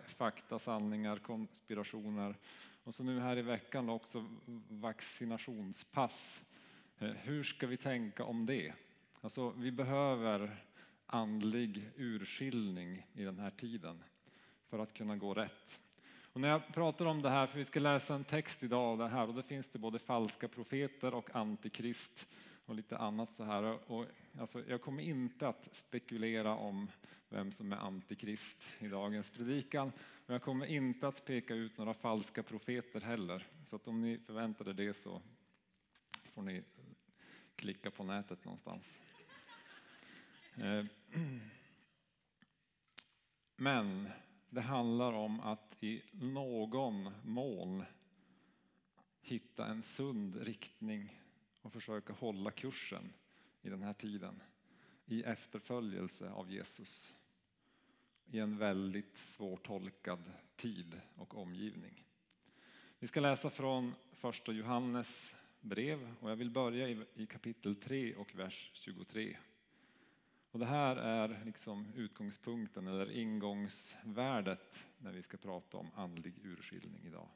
fakta, 0.04 0.58
sanningar, 0.58 1.16
konspirationer. 1.16 2.36
Och 2.84 2.94
så 2.94 3.04
nu 3.04 3.20
här 3.20 3.36
i 3.36 3.42
veckan 3.42 3.88
också 3.88 4.24
vaccinationspass. 4.68 6.42
Eh, 6.98 7.10
hur 7.10 7.42
ska 7.42 7.66
vi 7.66 7.76
tänka 7.76 8.24
om 8.24 8.46
det? 8.46 8.72
Alltså, 9.20 9.50
vi 9.50 9.72
behöver 9.72 10.64
andlig 11.06 11.90
urskiljning 11.96 13.06
i 13.12 13.22
den 13.22 13.38
här 13.38 13.50
tiden 13.50 14.04
för 14.68 14.78
att 14.78 14.94
kunna 14.94 15.16
gå 15.16 15.34
rätt. 15.34 15.80
Och 16.32 16.40
när 16.40 16.48
jag 16.48 16.74
pratar 16.74 17.06
om 17.06 17.22
det 17.22 17.30
här, 17.30 17.46
för 17.46 17.58
vi 17.58 17.64
ska 17.64 17.80
läsa 17.80 18.14
en 18.14 18.24
text 18.24 18.62
idag 18.62 18.84
av 18.84 18.98
det 18.98 19.08
här 19.08 19.28
och 19.28 19.34
det 19.34 19.42
finns 19.42 19.68
det 19.68 19.78
både 19.78 19.98
falska 19.98 20.48
profeter 20.48 21.14
och 21.14 21.36
antikrist 21.36 22.28
och 22.66 22.74
lite 22.74 22.98
annat 22.98 23.32
så 23.32 23.44
här. 23.44 23.90
Och, 23.90 24.06
alltså, 24.38 24.62
jag 24.68 24.82
kommer 24.82 25.02
inte 25.02 25.48
att 25.48 25.74
spekulera 25.74 26.56
om 26.56 26.90
vem 27.28 27.52
som 27.52 27.72
är 27.72 27.76
antikrist 27.76 28.58
i 28.78 28.88
dagens 28.88 29.30
predikan. 29.30 29.92
Och 30.26 30.34
jag 30.34 30.42
kommer 30.42 30.66
inte 30.66 31.08
att 31.08 31.24
peka 31.24 31.54
ut 31.54 31.78
några 31.78 31.94
falska 31.94 32.42
profeter 32.42 33.00
heller. 33.00 33.46
Så 33.66 33.76
att 33.76 33.88
om 33.88 34.00
ni 34.00 34.18
förväntade 34.18 34.72
det 34.72 34.94
så 34.94 35.22
får 36.34 36.42
ni 36.42 36.62
klicka 37.56 37.90
på 37.90 38.04
nätet 38.04 38.44
någonstans. 38.44 38.98
Eh, 40.56 40.84
Men 43.56 44.08
det 44.52 44.60
handlar 44.60 45.12
om 45.12 45.40
att 45.40 45.76
i 45.80 46.02
någon 46.12 47.10
mån 47.24 47.84
hitta 49.20 49.66
en 49.66 49.82
sund 49.82 50.36
riktning 50.42 51.18
och 51.62 51.72
försöka 51.72 52.12
hålla 52.12 52.50
kursen 52.50 53.12
i 53.62 53.68
den 53.68 53.82
här 53.82 53.92
tiden 53.92 54.42
i 55.06 55.22
efterföljelse 55.22 56.30
av 56.30 56.50
Jesus 56.50 57.12
i 58.26 58.38
en 58.38 58.58
väldigt 58.58 59.18
svårtolkad 59.18 60.32
tid 60.56 61.00
och 61.16 61.34
omgivning. 61.34 62.04
Vi 62.98 63.06
ska 63.06 63.20
läsa 63.20 63.50
från 63.50 63.94
första 64.12 64.52
Johannes 64.52 65.34
brev 65.60 66.14
och 66.20 66.30
jag 66.30 66.36
vill 66.36 66.50
börja 66.50 66.88
i 66.88 67.26
kapitel 67.26 67.76
3 67.76 68.14
och 68.14 68.34
vers 68.34 68.70
23. 68.74 69.36
Och 70.52 70.58
det 70.58 70.66
här 70.66 70.96
är 70.96 71.42
liksom 71.44 71.92
utgångspunkten 71.94 72.86
eller 72.86 73.10
ingångsvärdet 73.10 74.86
när 74.98 75.12
vi 75.12 75.22
ska 75.22 75.36
prata 75.36 75.76
om 75.76 75.90
andlig 75.94 76.34
urskiljning 76.42 77.04
idag. 77.06 77.28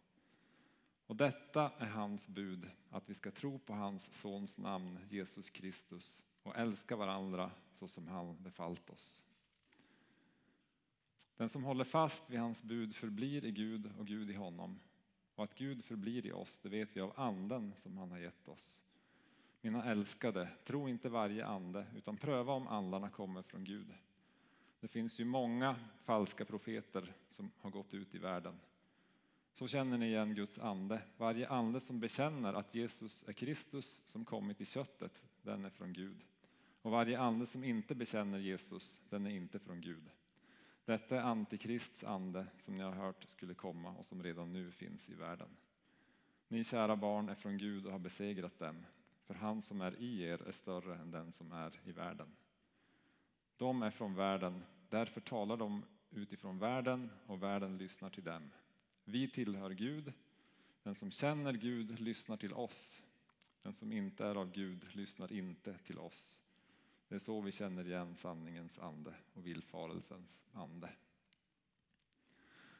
Och 1.07 1.17
detta 1.17 1.71
är 1.79 1.87
hans 1.87 2.29
bud, 2.29 2.71
att 2.91 3.11
vi 3.11 3.15
ska 3.15 3.31
tro 3.31 3.59
på 3.59 3.73
hans 3.73 4.21
sons 4.21 4.59
namn, 4.59 4.99
Jesus 5.09 5.51
Kristus, 5.51 6.23
och 6.43 6.57
älska 6.57 6.97
varandra 6.97 7.51
så 7.73 7.89
som 7.89 8.09
han 8.09 8.43
befallt 8.43 8.91
oss. 8.91 9.23
Den 11.37 11.49
som 11.49 11.65
håller 11.65 11.85
fast 11.85 12.31
vid 12.31 12.41
hans 12.41 12.63
bud 12.63 12.95
förblir 12.95 13.45
i 13.45 13.53
Gud 13.53 13.93
och 13.99 14.07
Gud 14.07 14.31
i 14.31 14.35
honom. 14.35 14.81
Och 15.35 15.45
att 15.45 15.55
Gud 15.55 15.85
förblir 15.85 16.27
i 16.27 16.33
oss, 16.33 16.59
det 16.63 16.69
vet 16.69 16.97
vi 16.97 17.01
av 17.01 17.13
anden 17.17 17.73
som 17.77 17.99
han 17.99 18.11
har 18.11 18.19
gett 18.19 18.49
oss. 18.49 18.83
Mina 19.61 19.85
älskade, 19.85 20.49
tro 20.65 20.89
inte 20.89 21.09
varje 21.09 21.47
ande, 21.47 21.87
utan 21.97 22.17
pröva 22.17 22.53
om 22.53 22.69
andarna 22.69 23.11
kommer 23.11 23.43
från 23.43 23.65
Gud. 23.65 23.95
Det 24.81 24.89
finns 24.89 25.21
ju 25.21 25.25
många 25.25 25.77
falska 26.03 26.45
profeter 26.45 27.13
som 27.31 27.51
har 27.59 27.71
gått 27.71 27.95
ut 27.95 28.15
i 28.15 28.19
världen. 28.19 28.61
Så 29.53 29.69
känner 29.69 29.99
ni 29.99 30.07
igen 30.07 30.35
Guds 30.35 30.59
ande. 30.59 31.03
Varje 31.17 31.49
ande 31.49 31.81
som 31.81 32.01
bekänner 32.01 32.55
att 32.55 32.75
Jesus 32.75 33.25
är 33.29 33.33
Kristus 33.33 34.03
som 34.05 34.25
kommit 34.25 34.61
i 34.61 34.65
köttet, 34.65 35.23
den 35.43 35.65
är 35.65 35.71
från 35.71 35.93
Gud. 35.93 36.25
Och 36.83 36.91
varje 36.91 37.21
ande 37.21 37.47
som 37.47 37.65
inte 37.65 37.95
bekänner 37.95 38.39
Jesus, 38.39 39.03
den 39.09 39.27
är 39.27 39.31
inte 39.31 39.59
från 39.59 39.81
Gud. 39.81 40.11
Detta 40.85 41.17
är 41.17 41.21
Antikrists 41.21 42.05
ande 42.05 42.47
som 42.59 42.77
ni 42.77 42.83
har 42.83 42.93
hört 42.93 43.25
skulle 43.29 43.55
komma 43.55 43.91
och 43.91 44.07
som 44.07 44.23
redan 44.23 44.53
nu 44.53 44.71
finns 44.71 45.11
i 45.11 45.15
världen. 45.15 45.49
Ni 46.49 46.65
kära 46.65 46.97
barn 46.97 47.29
är 47.29 47.35
från 47.35 47.59
Gud 47.59 47.87
och 47.87 47.93
har 47.93 47.99
besegrat 47.99 48.59
dem, 48.59 48.87
för 49.27 49.35
han 49.35 49.63
som 49.63 49.81
är 49.81 50.01
i 50.01 50.23
er 50.23 50.43
är 50.49 50.53
större 50.53 50.97
än 50.97 51.11
den 51.11 51.33
som 51.33 51.53
är 51.53 51.81
i 51.85 51.93
världen. 51.93 52.37
De 53.57 53.83
är 53.83 53.91
från 53.91 54.15
världen, 54.15 54.63
därför 54.89 55.21
talar 55.21 55.57
de 55.57 55.85
utifrån 56.11 56.59
världen 56.59 57.11
och 57.27 57.43
världen 57.43 57.79
lyssnar 57.79 58.11
till 58.11 58.25
dem. 58.25 58.51
Vi 59.05 59.29
tillhör 59.29 59.71
Gud. 59.71 60.13
Den 60.83 60.95
som 60.95 61.11
känner 61.11 61.53
Gud 61.53 62.01
lyssnar 62.01 62.37
till 62.37 62.53
oss. 62.53 63.03
Den 63.63 63.73
som 63.73 63.93
inte 63.93 64.27
är 64.27 64.35
av 64.35 64.53
Gud 64.53 64.87
lyssnar 64.93 65.33
inte 65.33 65.79
till 65.79 65.99
oss. 65.99 66.41
Det 67.09 67.15
är 67.15 67.19
så 67.19 67.41
vi 67.41 67.53
känner 67.53 67.87
igen 67.87 68.17
sanningens 68.17 68.79
ande 68.79 69.15
och 69.35 69.47
villfarelsens 69.47 70.41
ande. 70.53 70.91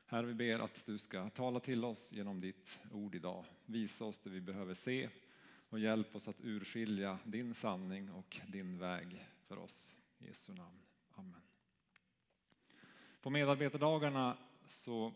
Herre, 0.07 0.27
vi 0.27 0.35
ber 0.35 0.59
att 0.59 0.87
du 0.87 0.99
ska 0.99 1.31
tala 1.31 1.61
till 1.61 1.85
oss 1.85 2.13
genom 2.13 2.41
ditt 2.41 2.79
ord 2.93 3.15
idag. 3.15 3.45
Visa 3.65 4.05
oss 4.05 4.19
det 4.19 4.31
vi 4.31 4.41
behöver 4.41 4.75
se 4.75 5.09
och 5.69 5.79
hjälp 5.79 6.17
oss 6.17 6.29
att 6.29 6.41
urskilja 6.41 7.19
din 7.25 7.55
sanning 7.55 8.11
och 8.11 8.41
din 8.47 8.79
väg 8.79 9.27
för 9.47 9.59
oss. 9.59 9.97
I 10.19 10.27
Jesu 10.27 10.53
namn. 10.53 10.79
Amen. 11.15 11.41
På 13.21 13.31
medarbetardagarna 13.31 14.37
så 14.67 15.13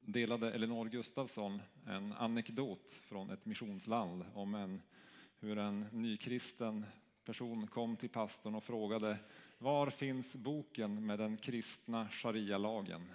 delade 0.00 0.52
Elinor 0.52 0.88
Gustafsson 0.88 1.62
en 1.86 2.12
anekdot 2.12 2.90
från 2.90 3.30
ett 3.30 3.46
missionsland 3.46 4.24
om 4.34 4.54
en, 4.54 4.82
hur 5.38 5.58
en 5.58 5.80
nykristen 5.92 6.86
person 7.24 7.66
kom 7.66 7.96
till 7.96 8.08
pastorn 8.08 8.54
och 8.54 8.64
frågade 8.64 9.18
var 9.58 9.90
finns 9.90 10.36
boken 10.36 11.06
med 11.06 11.18
den 11.18 11.36
kristna 11.36 12.08
sharia-lagen? 12.08 13.14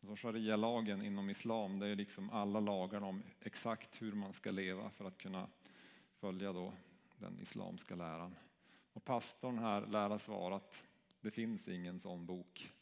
Alltså 0.00 0.26
sharia-lagen 0.26 1.02
inom 1.02 1.30
islam, 1.30 1.78
det 1.78 1.86
är 1.86 1.96
liksom 1.96 2.30
alla 2.30 2.60
lagar 2.60 3.00
om 3.00 3.22
exakt 3.40 4.02
hur 4.02 4.12
man 4.12 4.32
ska 4.32 4.50
leva 4.50 4.90
för 4.90 5.04
att 5.04 5.18
kunna 5.18 5.48
följa 6.20 6.52
då 6.52 6.72
den 7.18 7.40
islamska 7.40 7.94
läran. 7.94 8.36
Och 8.92 9.04
pastorn 9.04 9.58
här 9.58 9.86
lär 9.86 10.08
ha 10.08 10.18
svarat, 10.18 10.84
det 11.20 11.30
finns 11.30 11.68
ingen 11.68 12.00
sån 12.00 12.26
bok. 12.26 12.72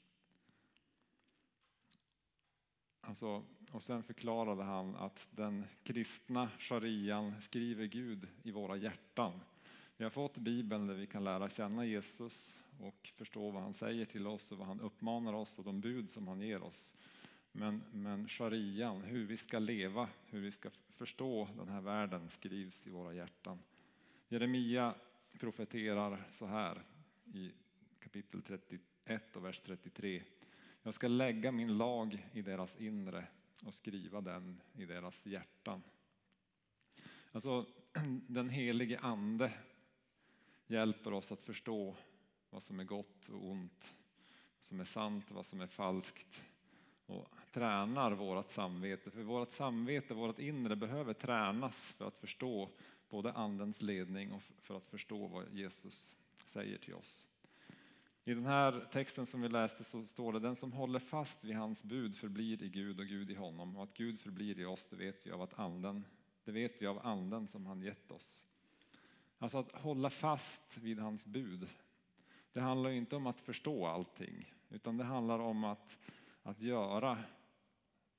Alltså, 3.01 3.43
och 3.71 3.83
sen 3.83 4.03
förklarade 4.03 4.63
han 4.63 4.97
att 4.97 5.29
den 5.31 5.65
kristna 5.83 6.51
sharian 6.59 7.41
skriver 7.41 7.87
Gud 7.87 8.29
i 8.43 8.51
våra 8.51 8.77
hjärtan. 8.77 9.41
Vi 9.97 10.05
har 10.05 10.11
fått 10.11 10.39
Bibeln 10.39 10.87
där 10.87 10.95
vi 10.95 11.07
kan 11.07 11.25
lära 11.25 11.49
känna 11.49 11.85
Jesus 11.85 12.61
och 12.81 13.13
förstå 13.17 13.51
vad 13.51 13.63
han 13.63 13.75
säger 13.75 14.05
till 14.05 14.27
oss 14.27 14.53
och 14.53 14.59
vad 14.59 14.67
han 14.67 14.81
uppmanar 14.81 15.33
oss 15.33 15.59
och 15.59 15.65
de 15.65 15.81
bud 15.81 16.11
som 16.11 16.29
han 16.29 16.41
ger 16.41 16.63
oss. 16.63 16.97
Men, 17.53 17.83
men 17.93 18.29
sharian, 18.29 19.03
hur 19.03 19.27
vi 19.27 19.37
ska 19.37 19.59
leva, 19.59 20.09
hur 20.27 20.41
vi 20.41 20.53
ska 20.53 20.71
förstå 20.89 21.49
den 21.57 21.69
här 21.69 21.81
världen 21.81 22.29
skrivs 22.29 22.87
i 22.87 22.91
våra 22.91 23.15
hjärtan. 23.15 23.59
Jeremia 24.29 24.95
profeterar 25.39 26.25
så 26.33 26.47
här 26.47 26.83
i 27.25 27.53
kapitel 28.01 28.43
31 28.43 29.37
och 29.37 29.45
vers 29.45 29.61
33. 29.61 30.23
Jag 30.83 30.95
ska 30.95 31.09
lägga 31.09 31.53
min 31.53 31.79
lag 31.79 32.29
i 32.33 32.43
deras 32.43 32.77
inre 32.77 33.27
och 33.65 33.75
skriva 33.75 34.21
den 34.21 34.61
i 34.73 34.85
deras 34.85 35.27
hjärtan. 35.27 35.83
Alltså, 37.33 37.67
den 38.27 38.49
helige 38.49 38.99
ande 38.99 39.53
hjälper 40.67 41.13
oss 41.13 41.33
att 41.33 41.43
förstå 41.43 41.97
vad 42.51 42.63
som 42.63 42.81
är 42.81 42.85
gott 42.85 43.29
och 43.29 43.49
ont, 43.49 43.95
vad 44.57 44.65
som 44.65 44.81
är 44.81 44.85
sant 44.85 45.31
och 45.31 45.37
vad 45.37 45.47
som 45.47 45.61
är 45.61 45.67
falskt 45.67 46.43
och 47.07 47.29
tränar 47.53 48.13
vårt 48.13 48.51
samvete. 48.51 49.11
För 49.11 49.23
vårt 49.23 49.53
samvete, 49.53 50.15
vårt 50.15 50.39
inre 50.39 50.77
behöver 50.77 51.15
tränas 51.15 51.95
för 51.99 52.09
att 52.09 52.17
förstå 52.17 52.71
både 53.09 53.33
andens 53.33 53.83
ledning 53.83 54.33
och 54.33 54.43
för 54.43 54.77
att 54.77 54.87
förstå 54.87 55.27
vad 55.27 55.45
Jesus 55.53 56.15
säger 56.47 56.79
till 56.79 56.95
oss. 56.95 57.27
I 58.25 58.35
den 58.35 58.47
här 58.47 58.89
texten 58.93 59.27
som 59.27 59.41
vi 59.41 59.49
läste 59.49 59.85
så 59.85 60.05
står 60.05 60.33
det 60.33 60.41
den 60.41 60.57
som 60.57 60.73
håller 60.73 60.99
fast 60.99 61.45
vid 61.45 61.57
hans 61.57 61.83
bud 61.83 62.17
förblir 62.17 62.63
i 62.63 62.69
Gud 62.69 63.01
och 63.01 63.07
Gud 63.07 63.31
i 63.31 63.35
honom 63.35 63.77
och 63.77 63.83
att 63.83 63.95
Gud 63.95 64.21
förblir 64.21 64.59
i 64.59 64.65
oss 64.65 64.87
det 64.91 64.97
vet 64.97 65.27
vi 65.27 65.31
av 65.31 65.43
att 65.43 65.59
anden, 65.59 66.05
det 66.45 66.53
vet 66.53 66.83
vi 66.83 66.87
av 66.87 67.07
anden 67.07 67.49
som 67.49 67.67
han 67.67 67.83
gett 67.83 68.11
oss. 68.11 68.45
Alltså 69.39 69.59
att 69.59 69.73
hålla 69.73 70.11
fast 70.11 70.79
vid 70.79 70.99
hans 70.99 71.27
bud. 71.27 71.69
Det 72.59 72.63
handlar 72.63 72.91
inte 72.91 73.17
om 73.17 73.27
att 73.27 73.41
förstå 73.41 73.87
allting 73.87 74.55
utan 74.69 74.97
det 74.97 75.05
handlar 75.05 75.39
om 75.39 75.65
att, 75.65 75.99
att 76.43 76.61
göra 76.61 77.19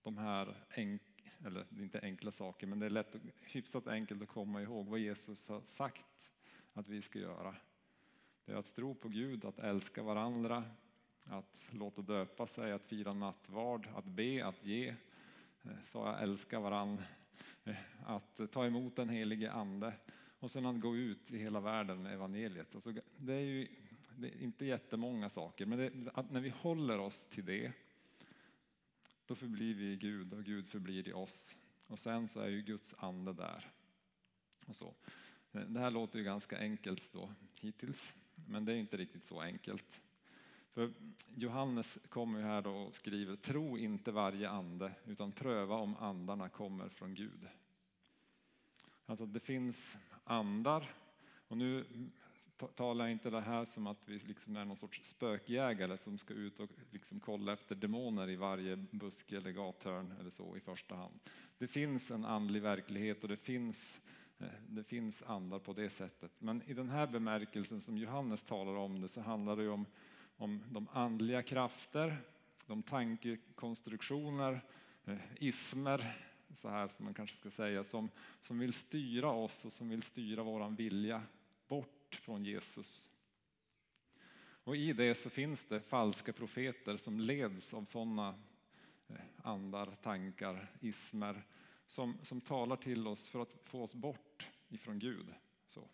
de 0.03 0.17
här 0.17 0.55
enk, 0.69 1.01
eller 1.45 1.65
inte 1.79 1.99
enkla 1.99 2.31
saker 2.31 2.67
men 2.67 2.79
det 2.79 2.85
är 2.85 2.89
lätt, 2.89 3.15
hyfsat 3.41 3.87
enkelt 3.87 4.21
att 4.21 4.27
komma 4.27 4.61
ihåg 4.61 4.87
vad 4.87 4.99
Jesus 4.99 5.49
har 5.49 5.61
sagt 5.61 6.31
att 6.73 6.87
vi 6.87 7.01
ska 7.01 7.19
göra. 7.19 7.55
Det 8.45 8.51
är 8.51 8.55
att 8.55 8.75
tro 8.75 8.95
på 8.95 9.09
Gud, 9.09 9.45
att 9.45 9.59
älska 9.59 10.03
varandra, 10.03 10.63
att 11.23 11.69
låta 11.71 12.01
döpa 12.01 12.47
sig, 12.47 12.71
att 12.71 12.85
fira 12.85 13.13
nattvard, 13.13 13.87
att 13.95 14.05
be, 14.05 14.45
att 14.45 14.65
ge. 14.65 14.87
Eh, 15.63 15.71
sa 15.85 16.07
jag 16.11 16.23
älska 16.23 16.59
varandra. 16.59 17.03
Eh, 17.63 17.75
att 18.05 18.41
ta 18.51 18.65
emot 18.65 18.95
den 18.95 19.09
helige 19.09 19.51
Ande 19.51 19.93
och 20.39 20.51
sen 20.51 20.65
att 20.65 20.79
gå 20.79 20.95
ut 20.95 21.31
i 21.31 21.37
hela 21.37 21.59
världen 21.59 22.03
med 22.03 22.13
evangeliet. 22.13 22.75
Alltså 22.75 22.93
det 23.17 23.33
är 23.33 23.39
ju 23.39 23.67
det 24.21 24.27
är 24.27 24.41
inte 24.41 24.65
jättemånga 24.65 25.29
saker, 25.29 25.65
men 25.65 25.79
det, 25.79 26.11
att 26.13 26.31
när 26.31 26.41
vi 26.41 26.49
håller 26.49 26.99
oss 26.99 27.27
till 27.27 27.45
det, 27.45 27.71
då 29.25 29.35
förblir 29.35 29.73
vi 29.73 29.91
i 29.91 29.95
Gud 29.95 30.33
och 30.33 30.43
Gud 30.43 30.67
förblir 30.67 31.07
i 31.07 31.13
oss. 31.13 31.55
Och 31.87 31.99
sen 31.99 32.27
så 32.27 32.39
är 32.39 32.47
ju 32.47 32.61
Guds 32.61 32.95
ande 32.97 33.33
där. 33.33 33.71
Och 34.65 34.75
så. 34.75 34.95
Det 35.51 35.79
här 35.79 35.91
låter 35.91 36.19
ju 36.19 36.25
ganska 36.25 36.59
enkelt 36.59 37.13
då 37.13 37.33
hittills, 37.55 38.13
men 38.47 38.65
det 38.65 38.73
är 38.73 38.77
inte 38.77 38.97
riktigt 38.97 39.25
så 39.25 39.41
enkelt. 39.41 40.01
För 40.71 40.93
Johannes 41.35 41.99
kommer 42.09 42.39
ju 42.39 42.45
här 42.45 42.61
då 42.61 42.71
och 42.71 42.93
skriver, 42.93 43.35
tro 43.35 43.77
inte 43.77 44.11
varje 44.11 44.49
ande, 44.49 44.91
utan 45.05 45.31
pröva 45.31 45.75
om 45.75 45.95
andarna 45.95 46.49
kommer 46.49 46.89
från 46.89 47.15
Gud. 47.15 47.47
Alltså 49.05 49.25
det 49.25 49.39
finns 49.39 49.97
andar, 50.23 50.95
och 51.47 51.57
nu 51.57 51.85
talar 52.67 53.05
jag 53.05 53.11
inte 53.11 53.29
det 53.29 53.41
här 53.41 53.65
som 53.65 53.87
att 53.87 53.97
vi 54.05 54.19
liksom 54.19 54.55
är 54.55 54.65
någon 54.65 54.77
sorts 54.77 55.03
spökjägare 55.03 55.97
som 55.97 56.17
ska 56.17 56.33
ut 56.33 56.59
och 56.59 56.69
liksom 56.91 57.19
kolla 57.19 57.53
efter 57.53 57.75
demoner 57.75 58.29
i 58.29 58.35
varje 58.35 58.75
buske 58.75 59.37
eller 59.37 59.51
gathörn 59.51 60.13
eller 60.19 60.29
så 60.29 60.57
i 60.57 60.59
första 60.59 60.95
hand. 60.95 61.19
Det 61.57 61.67
finns 61.67 62.11
en 62.11 62.25
andlig 62.25 62.61
verklighet 62.61 63.23
och 63.23 63.29
det 63.29 63.37
finns, 63.37 64.01
eh, 64.39 64.47
det 64.67 64.83
finns 64.83 65.23
andar 65.23 65.59
på 65.59 65.73
det 65.73 65.89
sättet. 65.89 66.31
Men 66.39 66.61
i 66.65 66.73
den 66.73 66.89
här 66.89 67.07
bemärkelsen 67.07 67.81
som 67.81 67.97
Johannes 67.97 68.43
talar 68.43 68.75
om 68.75 69.01
det 69.01 69.07
så 69.07 69.21
handlar 69.21 69.55
det 69.55 69.69
om, 69.69 69.85
om 70.37 70.63
de 70.69 70.87
andliga 70.93 71.43
krafter, 71.43 72.17
de 72.65 72.83
tankekonstruktioner, 72.83 74.61
eh, 75.05 75.19
ismer, 75.39 76.15
så 76.53 76.69
här 76.69 76.87
som 76.87 77.05
man 77.05 77.13
kanske 77.13 77.35
ska 77.35 77.49
säga, 77.49 77.83
som, 77.83 78.09
som 78.41 78.59
vill 78.59 78.73
styra 78.73 79.31
oss 79.31 79.65
och 79.65 79.71
som 79.71 79.89
vill 79.89 80.01
styra 80.01 80.43
våran 80.43 80.75
vilja 80.75 81.23
bort 81.67 81.98
från 82.15 82.45
Jesus. 82.45 83.09
Och 84.63 84.75
i 84.75 84.93
det 84.93 85.15
så 85.15 85.29
finns 85.29 85.63
det 85.63 85.81
falska 85.81 86.33
profeter 86.33 86.97
som 86.97 87.19
leds 87.19 87.73
av 87.73 87.85
sådana 87.85 88.39
eh, 89.07 89.15
andar, 89.43 89.85
tankar, 89.85 90.71
ismer 90.79 91.43
som, 91.87 92.17
som 92.23 92.41
talar 92.41 92.75
till 92.75 93.07
oss 93.07 93.27
för 93.27 93.41
att 93.41 93.55
få 93.63 93.83
oss 93.83 93.95
bort 93.95 94.47
ifrån 94.69 94.99
Gud. 94.99 95.33
Så. 95.67 95.87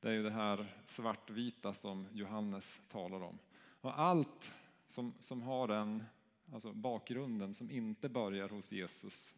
Det 0.00 0.08
är 0.08 0.12
ju 0.12 0.22
det 0.22 0.30
här 0.30 0.76
svartvita 0.84 1.74
som 1.74 2.06
Johannes 2.12 2.80
talar 2.88 3.22
om. 3.22 3.38
Och 3.80 4.00
allt 4.00 4.52
som, 4.86 5.14
som 5.20 5.42
har 5.42 5.68
den 5.68 6.04
alltså 6.52 6.72
bakgrunden 6.72 7.54
som 7.54 7.70
inte 7.70 8.08
börjar 8.08 8.48
hos 8.48 8.72
Jesus, 8.72 9.34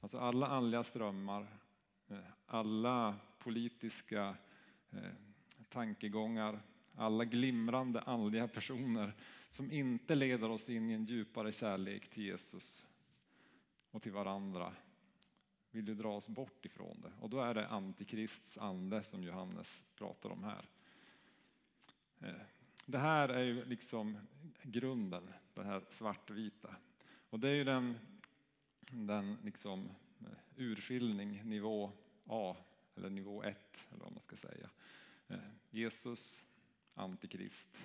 alltså 0.00 0.18
alla 0.18 0.46
andliga 0.46 0.84
strömmar, 0.84 1.46
eh, 2.08 2.18
alla 2.46 3.16
politiska 3.38 4.36
eh, 4.90 5.12
tankegångar, 5.72 6.60
alla 6.94 7.24
glimrande 7.24 8.00
andliga 8.00 8.48
personer 8.48 9.14
som 9.50 9.72
inte 9.72 10.14
leder 10.14 10.50
oss 10.50 10.68
in 10.68 10.90
i 10.90 10.92
en 10.92 11.04
djupare 11.04 11.52
kärlek 11.52 12.10
till 12.10 12.22
Jesus 12.22 12.86
och 13.90 14.02
till 14.02 14.12
varandra 14.12 14.72
vill 15.70 15.88
ju 15.88 15.94
dra 15.94 16.16
oss 16.16 16.28
bort 16.28 16.64
ifrån 16.64 17.00
det. 17.00 17.12
Och 17.20 17.30
då 17.30 17.40
är 17.40 17.54
det 17.54 17.68
antikrists 17.68 18.58
ande 18.58 19.02
som 19.02 19.24
Johannes 19.24 19.82
pratar 19.94 20.30
om 20.30 20.44
här. 20.44 20.68
Eh, 22.20 22.42
det 22.86 22.98
här 22.98 23.28
är 23.28 23.42
ju 23.42 23.64
liksom 23.64 24.18
grunden, 24.62 25.28
det 25.54 25.64
här 25.64 25.82
svartvita. 25.90 26.76
Och 27.30 27.40
det 27.40 27.48
är 27.48 27.54
ju 27.54 27.64
den, 27.64 27.98
den 28.90 29.38
liksom 29.44 29.88
eh, 30.20 30.26
urskiljning, 30.56 31.42
nivå 31.44 31.92
A, 32.26 32.56
eller 32.96 33.10
nivå 33.10 33.42
1, 33.42 33.86
eller 33.90 34.04
vad 34.04 34.12
man 34.12 34.22
ska 34.22 34.36
säga. 34.36 34.70
Eh, 35.32 35.38
Jesus, 35.70 36.44
antikrist, 36.94 37.78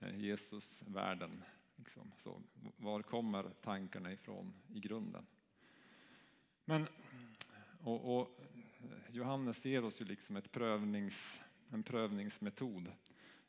eh, 0.00 0.18
Jesus, 0.18 0.82
världen. 0.86 1.42
Liksom. 1.76 2.12
Så, 2.16 2.42
var 2.76 3.02
kommer 3.02 3.50
tankarna 3.62 4.12
ifrån 4.12 4.54
i 4.74 4.80
grunden? 4.80 5.26
Men, 6.64 6.86
och, 7.80 8.18
och 8.18 8.40
eh, 8.82 9.14
Johannes 9.16 9.64
ger 9.64 9.84
oss 9.84 10.00
ju 10.00 10.04
liksom 10.04 10.36
ett 10.36 10.52
prövnings, 10.52 11.40
en 11.68 11.82
prövningsmetod. 11.82 12.92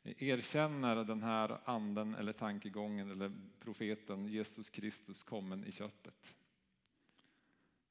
Erkänner 0.02 1.04
den 1.04 1.22
här 1.22 1.60
anden 1.64 2.14
eller 2.14 2.32
tankegången 2.32 3.10
eller 3.10 3.32
profeten 3.60 4.26
Jesus 4.26 4.70
Kristus 4.70 5.22
kommen 5.22 5.64
i 5.64 5.72
köttet. 5.72 6.34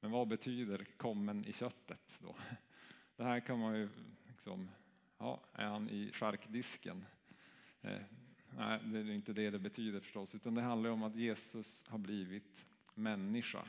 Men 0.00 0.10
vad 0.10 0.28
betyder 0.28 0.86
kommen 0.96 1.44
i 1.44 1.52
köttet 1.52 2.18
då? 2.18 2.36
Det 3.16 3.24
här 3.24 3.40
kan 3.40 3.58
man 3.58 3.76
ju 3.76 3.88
liksom, 4.28 4.68
ja, 5.20 5.40
är 5.52 5.66
han 5.66 5.88
i 5.88 6.12
charkdisken? 6.12 7.04
Eh, 7.82 8.00
nej, 8.56 8.80
det 8.84 8.98
är 8.98 9.10
inte 9.10 9.32
det 9.32 9.50
det 9.50 9.58
betyder 9.58 10.00
förstås, 10.00 10.34
utan 10.34 10.54
det 10.54 10.62
handlar 10.62 10.90
om 10.90 11.02
att 11.02 11.16
Jesus 11.16 11.84
har 11.88 11.98
blivit 11.98 12.66
människa. 12.94 13.64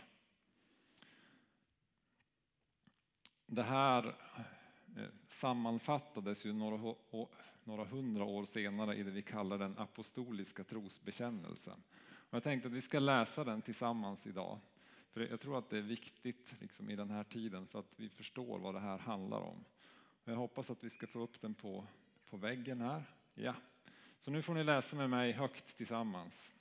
Det 3.45 3.63
här 3.63 4.07
eh, 4.97 5.03
sammanfattades 5.27 6.45
ju 6.45 6.53
några, 6.53 6.95
några 7.63 7.85
hundra 7.85 8.23
år 8.23 8.45
senare 8.45 8.95
i 8.95 9.03
det 9.03 9.11
vi 9.11 9.21
kallar 9.21 9.57
den 9.57 9.77
apostoliska 9.77 10.63
trosbekännelsen. 10.63 11.83
Och 12.01 12.35
jag 12.35 12.43
tänkte 12.43 12.67
att 12.67 12.73
vi 12.73 12.81
ska 12.81 12.99
läsa 12.99 13.43
den 13.43 13.61
tillsammans 13.61 14.27
idag. 14.27 14.59
För 15.11 15.21
jag 15.21 15.39
tror 15.39 15.57
att 15.57 15.69
det 15.69 15.77
är 15.77 15.81
viktigt 15.81 16.55
liksom, 16.59 16.89
i 16.89 16.95
den 16.95 17.09
här 17.09 17.23
tiden 17.23 17.67
för 17.67 17.79
att 17.79 17.93
vi 17.95 18.09
förstår 18.09 18.59
vad 18.59 18.73
det 18.73 18.79
här 18.79 18.97
handlar 18.97 19.41
om. 19.41 19.65
Jag 20.23 20.35
hoppas 20.35 20.69
att 20.69 20.83
vi 20.83 20.89
ska 20.89 21.07
få 21.07 21.19
upp 21.19 21.41
den 21.41 21.53
på, 21.53 21.85
på 22.29 22.37
väggen 22.37 22.81
här. 22.81 23.03
Ja. 23.33 23.55
Så 24.19 24.31
nu 24.31 24.41
får 24.41 24.53
ni 24.53 24.63
läsa 24.63 24.95
med 24.95 25.09
mig 25.09 25.31
högt 25.31 25.77
tillsammans. 25.77 26.51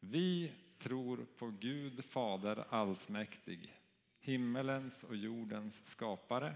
Vi 0.00 0.52
tror 0.78 1.26
på 1.38 1.52
Gud 1.60 2.04
Fader 2.04 2.64
allsmäktig 2.70 3.80
himmelens 4.20 5.04
och 5.04 5.16
jordens 5.16 5.90
skapare. 5.90 6.54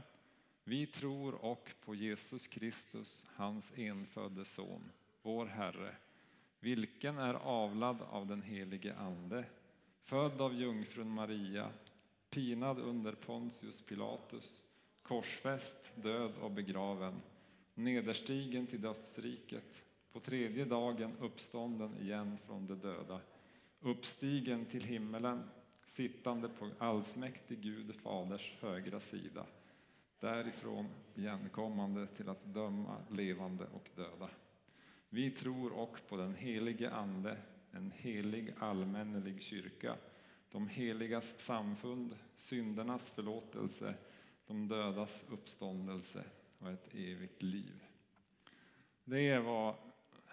Vi 0.65 0.87
tror 0.87 1.35
och 1.35 1.71
på 1.85 1.95
Jesus 1.95 2.47
Kristus, 2.47 3.27
hans 3.35 3.73
enfödde 3.77 4.45
son, 4.45 4.91
vår 5.23 5.47
Herre, 5.47 5.97
vilken 6.61 7.19
är 7.19 7.35
avlad 7.35 8.03
av 8.03 8.27
den 8.27 8.43
helige 8.43 8.95
Ande, 8.97 9.45
född 10.03 10.41
av 10.41 10.55
jungfrun 10.55 11.09
Maria, 11.09 11.71
pinad 12.31 12.79
under 12.79 13.13
Pontius 13.13 13.83
Pilatus, 13.83 14.63
korsfäst, 15.09 15.93
död 15.95 16.33
och 16.41 16.51
begraven, 16.51 17.23
nederstigen 17.75 18.67
till 18.67 18.81
dödsriket, 18.81 19.85
på 20.13 20.21
tredje 20.21 20.65
dagen 20.65 21.13
uppstånden 21.21 21.97
igen 22.01 22.39
från 22.47 22.67
de 22.67 22.75
döda, 22.75 23.21
uppstigen 23.81 24.65
till 24.65 24.85
himmelen, 24.85 25.43
sittande 25.87 26.49
på 26.49 26.71
allsmäktig 26.79 27.61
Gud 27.61 27.95
Faders 27.95 28.55
högra 28.61 29.01
sida, 29.01 29.47
därifrån 30.21 30.89
igenkommande 31.15 32.07
till 32.07 32.29
att 32.29 32.45
döma 32.55 32.97
levande 33.11 33.65
och 33.75 33.91
döda. 33.97 34.31
Vi 35.09 35.31
tror 35.31 35.73
och 35.73 35.99
på 36.09 36.17
den 36.17 36.35
helige 36.35 36.91
Ande, 36.91 37.37
en 37.73 37.93
helig 37.97 38.55
allmännelig 38.59 39.43
kyrka, 39.43 39.97
de 40.51 40.69
heligas 40.69 41.35
samfund, 41.39 42.17
syndernas 42.37 43.11
förlåtelse, 43.11 43.95
de 44.47 44.69
dödas 44.69 45.25
uppståndelse 45.29 46.25
och 46.59 46.71
ett 46.71 46.95
evigt 46.95 47.43
liv. 47.43 47.85
Det 49.05 49.29
är 49.29 49.41
vad 49.41 49.75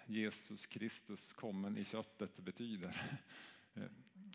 Jesus 0.06 0.66
Kristus 0.66 1.32
kommen 1.32 1.76
i 1.76 1.84
köttet 1.84 2.36
betyder. 2.36 3.20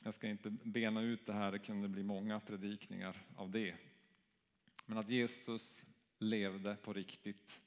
Jag 0.04 0.14
ska 0.14 0.28
inte 0.28 0.50
bena 0.50 1.02
ut 1.02 1.26
det 1.26 1.34
här, 1.34 1.52
det 1.52 1.60
kunde 1.60 1.88
bli 1.88 2.04
många 2.04 2.40
predikningar 2.40 3.26
av 3.36 3.52
det. 3.52 3.76
Men 4.86 4.98
att 4.98 5.10
Jesus 5.10 5.84
levde 6.18 6.76
på 6.76 6.94
riktigt 6.94 7.62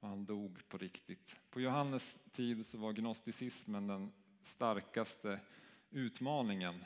och 0.00 0.08
han 0.08 0.24
dog 0.24 0.68
på 0.68 0.78
riktigt. 0.78 1.36
På 1.50 1.60
Johannes 1.60 2.18
tid 2.32 2.66
så 2.66 2.78
var 2.78 2.92
gnosticismen 2.92 3.86
den 3.86 4.12
starkaste 4.42 5.40
utmaningen, 5.90 6.84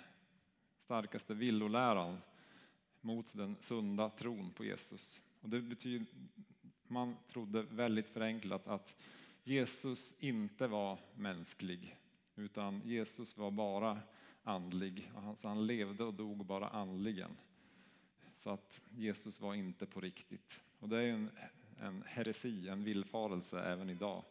starkaste 0.85 1.35
villoläran 1.35 2.19
mot 3.09 3.35
den 3.35 3.57
sunda 3.61 4.11
tron 4.11 4.51
på 4.51 4.65
Jesus. 4.65 5.21
Och 5.41 5.49
det 5.49 5.61
betyder, 5.61 6.07
man 6.87 7.17
trodde 7.33 7.63
väldigt 7.63 8.09
förenklat 8.09 8.67
att 8.67 8.95
Jesus 9.45 10.15
inte 10.19 10.67
var 10.67 10.99
mänsklig, 11.15 11.97
utan 12.37 12.81
Jesus 12.85 13.37
var 13.37 13.51
bara 13.51 14.01
andlig. 14.43 15.13
Alltså 15.17 15.49
han 15.49 15.67
levde 15.67 16.05
och 16.05 16.15
dog 16.15 16.45
bara 16.47 16.69
andligen. 16.69 17.31
Så 18.37 18.51
att 18.51 18.81
Jesus 18.91 19.41
var 19.41 19.55
inte 19.55 19.87
på 19.87 20.01
riktigt. 20.01 20.61
Och 20.79 20.89
det 20.89 20.99
är 20.99 21.09
en, 21.09 21.31
en 21.81 22.03
heresi, 22.07 22.69
en 22.69 22.85
villfarelse 22.85 23.61
även 23.61 23.91
idag. 23.91 24.25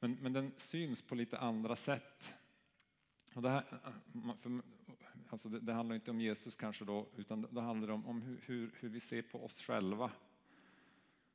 Men, 0.00 0.18
men 0.20 0.32
den 0.32 0.52
syns 0.56 1.02
på 1.02 1.14
lite 1.14 1.38
andra 1.38 1.76
sätt. 1.76 2.34
Och 3.34 3.42
det, 3.42 3.50
här, 3.50 3.64
för, 4.40 4.62
alltså 5.32 5.48
det, 5.48 5.60
det, 5.60 5.72
handlar 5.72 5.94
inte 5.94 6.10
om 6.10 6.20
Jesus 6.20 6.56
kanske 6.56 6.84
då, 6.84 7.06
utan 7.16 7.46
det 7.50 7.60
handlar 7.60 7.90
om, 7.90 8.06
om 8.06 8.22
hur, 8.22 8.40
hur, 8.46 8.70
hur 8.80 8.88
vi 8.88 9.00
ser 9.00 9.22
på 9.22 9.44
oss 9.44 9.60
själva. 9.62 10.10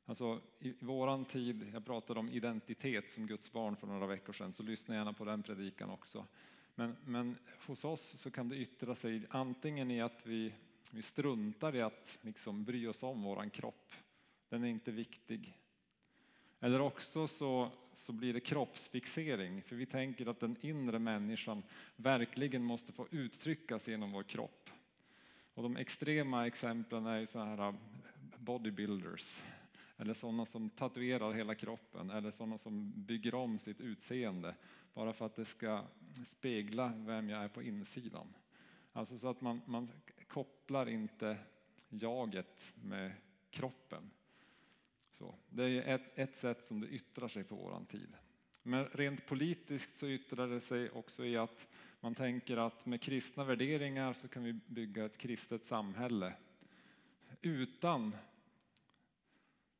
Alltså, 0.06 0.40
I 0.58 0.74
våran 0.80 1.24
tid, 1.24 1.70
jag 1.72 1.84
pratade 1.84 2.20
om 2.20 2.28
identitet 2.28 3.10
som 3.10 3.26
Guds 3.26 3.52
barn 3.52 3.76
för 3.76 3.86
några 3.86 4.06
veckor 4.06 4.32
sedan, 4.32 4.52
så 4.52 4.62
lyssna 4.62 4.94
gärna 4.94 5.12
på 5.12 5.24
den 5.24 5.42
predikan 5.42 5.90
också. 5.90 6.26
Men, 6.74 6.96
men 7.04 7.36
hos 7.66 7.84
oss 7.84 8.02
så 8.02 8.30
kan 8.30 8.48
det 8.48 8.56
yttra 8.56 8.94
sig 8.94 9.26
antingen 9.30 9.90
i 9.90 10.00
att 10.00 10.26
vi, 10.26 10.54
vi 10.90 11.02
struntar 11.02 11.76
i 11.76 11.82
att 11.82 12.18
liksom 12.20 12.64
bry 12.64 12.86
oss 12.86 13.02
om 13.02 13.22
våran 13.22 13.50
kropp. 13.50 13.92
Den 14.48 14.64
är 14.64 14.68
inte 14.68 14.90
viktig. 14.90 15.54
Eller 16.60 16.80
också 16.80 17.26
så, 17.26 17.70
så 17.92 18.12
blir 18.12 18.32
det 18.34 18.40
kroppsfixering, 18.40 19.62
för 19.62 19.76
vi 19.76 19.86
tänker 19.86 20.26
att 20.26 20.40
den 20.40 20.56
inre 20.60 20.98
människan 20.98 21.62
verkligen 21.96 22.64
måste 22.64 22.92
få 22.92 23.06
uttryckas 23.10 23.88
genom 23.88 24.12
vår 24.12 24.22
kropp. 24.22 24.70
Och 25.54 25.62
de 25.62 25.76
extrema 25.76 26.46
exemplen 26.46 27.06
är 27.06 27.18
ju 27.18 27.26
så 27.26 27.38
här 27.38 27.68
äh, 27.68 27.74
bodybuilders, 28.38 29.42
eller 29.96 30.14
sådana 30.14 30.46
som 30.46 30.70
tatuerar 30.70 31.32
hela 31.32 31.54
kroppen, 31.54 32.10
eller 32.10 32.30
sådana 32.30 32.58
som 32.58 32.92
bygger 32.96 33.34
om 33.34 33.58
sitt 33.58 33.80
utseende 33.80 34.54
bara 34.94 35.12
för 35.12 35.26
att 35.26 35.34
det 35.34 35.44
ska 35.44 35.84
spegla 36.24 36.92
vem 36.96 37.28
jag 37.28 37.44
är 37.44 37.48
på 37.48 37.62
insidan. 37.62 38.34
Alltså 38.92 39.18
så 39.18 39.28
att 39.28 39.40
man, 39.40 39.60
man 39.66 39.90
kopplar 40.28 40.88
inte 40.88 41.38
jaget 41.88 42.72
med 42.74 43.12
kroppen. 43.50 44.10
Så, 45.18 45.34
det 45.48 45.64
är 45.64 45.94
ett, 45.94 46.18
ett 46.18 46.36
sätt 46.36 46.64
som 46.64 46.80
det 46.80 46.86
yttrar 46.86 47.28
sig 47.28 47.44
på 47.44 47.54
våran 47.54 47.86
tid. 47.86 48.16
Men 48.62 48.84
rent 48.84 49.26
politiskt 49.26 49.96
så 49.96 50.08
yttrar 50.08 50.48
det 50.48 50.60
sig 50.60 50.90
också 50.90 51.24
i 51.24 51.36
att 51.36 51.68
man 52.00 52.14
tänker 52.14 52.56
att 52.56 52.86
med 52.86 53.02
kristna 53.02 53.44
värderingar 53.44 54.12
så 54.12 54.28
kan 54.28 54.44
vi 54.44 54.52
bygga 54.52 55.04
ett 55.04 55.18
kristet 55.18 55.66
samhälle 55.66 56.34
utan 57.42 58.16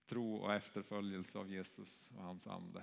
tro 0.07 0.37
och 0.37 0.55
efterföljelse 0.55 1.39
av 1.39 1.51
Jesus 1.51 2.11
och 2.17 2.23
hans 2.23 2.47
ande. 2.47 2.83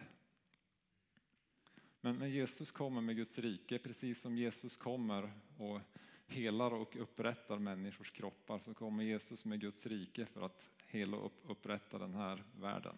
Men 2.02 2.16
när 2.16 2.28
Jesus 2.28 2.72
kommer 2.72 3.02
med 3.02 3.16
Guds 3.16 3.38
rike, 3.38 3.80
precis 3.80 4.22
som 4.22 4.38
Jesus 4.38 4.78
kommer 4.78 5.32
och 5.58 5.82
helar 6.28 6.74
och 6.74 6.96
upprättar 6.96 7.60
människors 7.60 8.12
kroppar, 8.12 8.60
så 8.60 8.74
kommer 8.74 9.04
Jesus 9.04 9.46
med 9.46 9.62
Guds 9.62 9.86
rike 9.86 10.26
för 10.26 10.42
att 10.42 10.70
hela 10.88 11.18
och 11.18 11.34
upprätta 11.48 11.98
den 11.98 12.14
här 12.14 12.44
världen. 12.60 12.96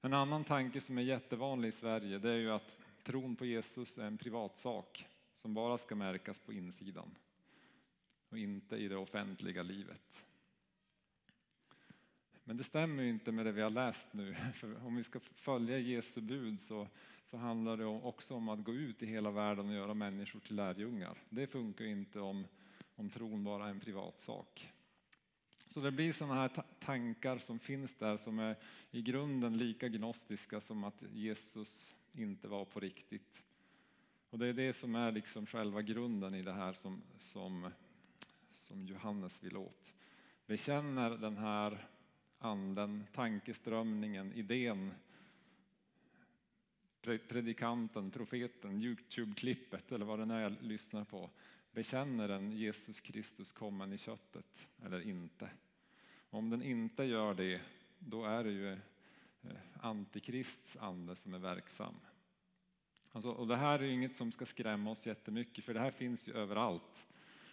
En 0.00 0.14
annan 0.14 0.44
tanke 0.44 0.80
som 0.80 0.98
är 0.98 1.02
jättevanlig 1.02 1.68
i 1.68 1.72
Sverige, 1.72 2.18
det 2.18 2.30
är 2.30 2.36
ju 2.36 2.50
att 2.50 2.78
tron 3.02 3.36
på 3.36 3.44
Jesus 3.44 3.98
är 3.98 4.06
en 4.06 4.18
privatsak 4.18 5.06
som 5.34 5.54
bara 5.54 5.78
ska 5.78 5.94
märkas 5.94 6.38
på 6.38 6.52
insidan 6.52 7.14
och 8.28 8.38
inte 8.38 8.76
i 8.76 8.88
det 8.88 8.96
offentliga 8.96 9.62
livet. 9.62 10.24
Men 12.44 12.56
det 12.56 12.64
stämmer 12.64 13.02
ju 13.02 13.08
inte 13.08 13.32
med 13.32 13.46
det 13.46 13.52
vi 13.52 13.62
har 13.62 13.70
läst 13.70 14.12
nu. 14.12 14.34
För 14.54 14.86
om 14.86 14.96
vi 14.96 15.04
ska 15.04 15.20
följa 15.20 15.78
Jesu 15.78 16.20
bud 16.20 16.60
så, 16.60 16.88
så 17.26 17.36
handlar 17.36 17.76
det 17.76 17.84
också 17.84 18.34
om 18.34 18.48
att 18.48 18.64
gå 18.64 18.74
ut 18.74 19.02
i 19.02 19.06
hela 19.06 19.30
världen 19.30 19.68
och 19.68 19.74
göra 19.74 19.94
människor 19.94 20.40
till 20.40 20.56
lärjungar. 20.56 21.18
Det 21.28 21.46
funkar 21.46 21.84
ju 21.84 21.90
inte 21.90 22.20
om, 22.20 22.46
om 22.96 23.10
tron 23.10 23.44
bara 23.44 23.66
är 23.66 23.70
en 23.70 23.80
privatsak. 23.80 24.72
Så 25.70 25.80
det 25.80 25.90
blir 25.90 26.12
sådana 26.12 26.34
här 26.34 26.50
tankar 26.80 27.38
som 27.38 27.58
finns 27.58 27.94
där 27.94 28.16
som 28.16 28.38
är 28.38 28.56
i 28.90 29.02
grunden 29.02 29.56
lika 29.56 29.88
gnostiska 29.88 30.60
som 30.60 30.84
att 30.84 31.02
Jesus 31.12 31.94
inte 32.12 32.48
var 32.48 32.64
på 32.64 32.80
riktigt. 32.80 33.42
Och 34.30 34.38
det 34.38 34.46
är 34.46 34.52
det 34.52 34.72
som 34.72 34.94
är 34.94 35.12
liksom 35.12 35.46
själva 35.46 35.82
grunden 35.82 36.34
i 36.34 36.42
det 36.42 36.52
här 36.52 36.72
som, 36.72 37.02
som, 37.18 37.70
som 38.50 38.86
Johannes 38.86 39.42
vill 39.42 39.56
åt. 39.56 39.94
Bekänner 40.46 41.10
den 41.10 41.36
här 41.36 41.86
anden, 42.38 43.04
tankeströmningen, 43.12 44.32
idén, 44.32 44.92
predikanten, 47.02 48.10
profeten, 48.10 48.82
Youtube-klippet 48.82 49.92
eller 49.92 50.06
vad 50.06 50.18
det 50.18 50.24
nu 50.24 50.34
är 50.34 50.40
jag 50.40 50.56
lyssnar 50.60 51.04
på. 51.04 51.30
Bekänner 51.72 52.28
den 52.28 52.52
Jesus 52.52 53.00
Kristus 53.00 53.52
kommen 53.52 53.92
i 53.92 53.98
köttet 53.98 54.68
eller 54.84 55.00
inte? 55.00 55.50
Om 56.30 56.50
den 56.50 56.62
inte 56.62 57.04
gör 57.04 57.34
det, 57.34 57.60
då 57.98 58.24
är 58.24 58.44
det 58.44 58.50
ju 58.50 58.72
eh, 58.72 58.78
antikrists 59.80 60.76
ande 60.76 61.16
som 61.16 61.34
är 61.34 61.38
verksam. 61.38 61.94
Alltså, 63.12 63.30
och 63.30 63.46
det 63.46 63.56
här 63.56 63.78
är 63.78 63.88
inget 63.88 64.16
som 64.16 64.32
ska 64.32 64.46
skrämma 64.46 64.90
oss 64.90 65.06
jättemycket, 65.06 65.64
för 65.64 65.74
det 65.74 65.80
här 65.80 65.90
finns 65.90 66.28
ju 66.28 66.32
överallt. 66.32 67.06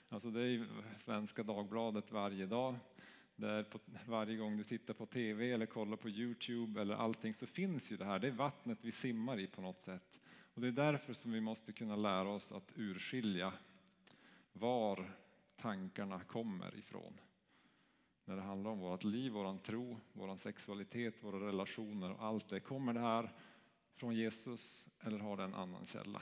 Alltså 0.09 0.31
det 0.31 0.41
är 0.41 0.47
ju 0.47 0.65
Svenska 0.99 1.43
Dagbladet 1.43 2.11
varje 2.11 2.45
dag. 2.45 2.75
Där 3.35 3.63
på, 3.63 3.79
varje 4.05 4.37
gång 4.37 4.57
du 4.57 4.63
tittar 4.63 4.93
på 4.93 5.05
TV 5.05 5.51
eller 5.51 5.65
kollar 5.65 5.97
på 5.97 6.09
Youtube 6.09 6.81
eller 6.81 6.95
allting 6.95 7.33
så 7.33 7.45
finns 7.45 7.91
ju 7.91 7.97
det 7.97 8.05
här. 8.05 8.19
Det 8.19 8.27
är 8.27 8.31
vattnet 8.31 8.77
vi 8.81 8.91
simmar 8.91 9.39
i 9.39 9.47
på 9.47 9.61
något 9.61 9.81
sätt. 9.81 10.19
Och 10.53 10.61
det 10.61 10.67
är 10.67 10.71
därför 10.71 11.13
som 11.13 11.31
vi 11.31 11.41
måste 11.41 11.73
kunna 11.73 11.95
lära 11.95 12.29
oss 12.29 12.51
att 12.51 12.71
urskilja 12.75 13.53
var 14.59 15.11
tankarna 15.55 16.19
kommer 16.19 16.77
ifrån. 16.77 17.19
När 18.25 18.35
det 18.35 18.41
handlar 18.41 18.71
om 18.71 18.79
vårt 18.79 19.03
liv, 19.03 19.31
vår 19.31 19.57
tro, 19.57 19.97
vår 20.13 20.35
sexualitet, 20.35 21.23
våra 21.23 21.47
relationer 21.47 22.11
och 22.11 22.23
allt 22.23 22.49
det. 22.49 22.59
Kommer 22.59 22.93
det 22.93 22.99
här 22.99 23.31
från 23.95 24.15
Jesus 24.15 24.87
eller 24.99 25.19
har 25.19 25.37
det 25.37 25.43
en 25.43 25.53
annan 25.53 25.85
källa? 25.85 26.21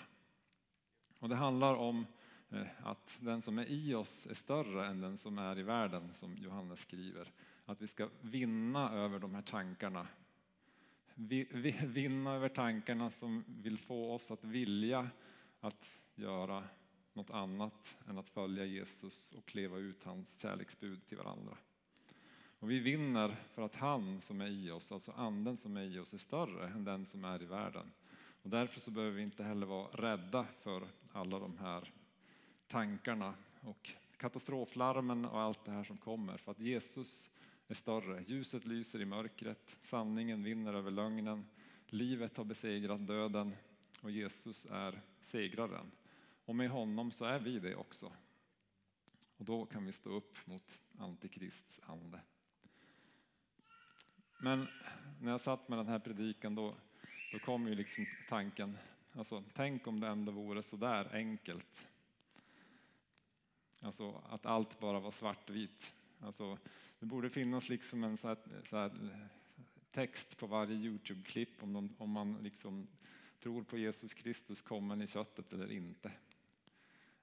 Och 1.20 1.30
det 1.30 1.36
handlar 1.36 1.76
om 1.76 2.06
eh, 2.50 2.68
att 2.84 3.18
den 3.22 3.42
som 3.42 3.60
är 3.60 3.66
i 3.66 3.94
oss 3.94 4.28
är 4.28 4.34
större 4.34 4.88
än 4.88 5.02
den 5.02 5.18
som 5.18 5.38
är 5.38 5.60
i 5.60 5.64
världen, 5.64 6.14
som 6.14 6.38
Johannes 6.38 6.80
skriver. 6.80 7.32
Att 7.66 7.82
vi 7.82 7.88
ska 7.88 8.10
vinna 8.22 8.92
över 8.92 9.20
de 9.20 9.36
här 9.36 9.42
tankarna. 9.42 10.08
Vinna 11.84 12.34
över 12.34 12.50
tankarna 12.50 13.10
som 13.12 13.44
vill 13.48 13.78
få 13.78 14.14
oss 14.14 14.32
att 14.32 14.44
vilja 14.44 15.10
att 15.60 16.00
göra 16.16 16.64
något 17.16 17.30
annat 17.30 17.98
än 18.10 18.18
att 18.18 18.30
följa 18.30 18.66
Jesus 18.66 19.32
och 19.32 19.56
leva 19.56 19.78
ut 19.78 20.04
hans 20.04 20.40
kärleksbud 20.40 21.08
till 21.08 21.18
varandra. 21.18 21.58
Och 22.60 22.72
vi 22.72 22.80
vinner 22.80 23.36
för 23.54 23.62
att 23.62 23.76
han 23.76 24.22
som 24.22 24.42
är 24.42 24.48
i 24.48 24.72
oss, 24.72 24.92
alltså 24.92 25.12
anden 25.12 25.58
som 25.58 25.78
är 25.78 25.84
i 25.84 26.00
oss, 26.00 26.14
är 26.14 26.18
större 26.18 26.68
än 26.68 26.84
den 26.84 27.06
som 27.06 27.26
är 27.26 27.42
i 27.44 27.46
världen. 27.46 27.92
Och 28.42 28.50
därför 28.50 28.80
så 28.80 28.92
behöver 28.92 29.16
vi 29.16 29.24
inte 29.24 29.44
heller 29.44 29.68
vara 29.68 29.88
rädda 29.88 30.46
för 30.60 30.88
alla 31.12 31.40
de 31.40 31.58
här 31.58 31.92
tankarna 32.68 33.34
och 33.62 33.92
katastroflarmen 34.18 35.26
och 35.26 35.40
allt 35.40 35.66
det 35.66 35.72
här 35.72 35.84
som 35.84 35.98
kommer. 35.98 36.38
För 36.38 36.52
att 36.52 36.60
Jesus 36.60 37.30
är 37.68 37.74
större. 37.74 38.24
Ljuset 38.28 38.66
lyser 38.66 39.02
i 39.02 39.06
mörkret, 39.06 39.78
sanningen 39.82 40.44
vinner 40.44 40.74
över 40.74 40.92
lögnen, 40.92 41.46
livet 41.88 42.38
har 42.38 42.44
besegrat 42.44 43.08
döden 43.08 43.56
och 44.02 44.12
Jesus 44.12 44.68
är 44.72 45.02
segraren. 45.22 45.92
Och 46.46 46.56
med 46.56 46.70
honom 46.70 47.12
så 47.12 47.26
är 47.26 47.40
vi 47.40 47.60
det 47.60 47.76
också. 47.76 48.12
Och 49.38 49.46
då 49.46 49.66
kan 49.66 49.86
vi 49.86 49.92
stå 49.92 50.10
upp 50.10 50.48
mot 50.48 50.80
Antikrists 50.98 51.80
ande. 51.84 52.20
Men 54.38 54.68
när 55.22 55.32
jag 55.32 55.42
satt 55.42 55.70
med 55.70 55.80
den 55.80 55.88
här 55.88 56.00
predikan 56.00 56.56
då, 56.56 56.76
då 57.32 57.40
kom 57.40 57.68
ju 57.68 57.76
liksom 57.76 58.06
tanken, 58.30 58.78
alltså, 59.12 59.44
tänk 59.54 59.88
om 59.88 60.00
det 60.00 60.08
ändå 60.08 60.32
vore 60.32 60.64
så 60.64 60.78
där 60.78 61.16
enkelt 61.16 61.86
Alltså 63.86 64.22
att 64.30 64.46
allt 64.46 64.80
bara 64.80 65.00
var 65.00 65.12
svartvitt. 65.12 65.94
Alltså, 66.20 66.58
det 67.00 67.06
borde 67.06 67.30
finnas 67.30 67.70
liksom 67.70 68.04
en 68.04 68.18
så 68.18 68.28
här, 68.28 68.38
så 68.70 68.78
här 68.78 68.92
text 69.92 70.38
på 70.38 70.48
varje 70.48 70.76
Youtube-klipp 70.76 71.64
om, 71.64 71.74
de, 71.74 71.96
om 71.98 72.10
man 72.10 72.38
liksom 72.44 72.88
tror 73.40 73.64
på 73.64 73.78
Jesus 73.78 74.14
Kristus 74.14 74.62
kommen 74.62 75.02
i 75.02 75.08
köttet 75.08 75.54
eller 75.54 75.72
inte. 75.72 76.12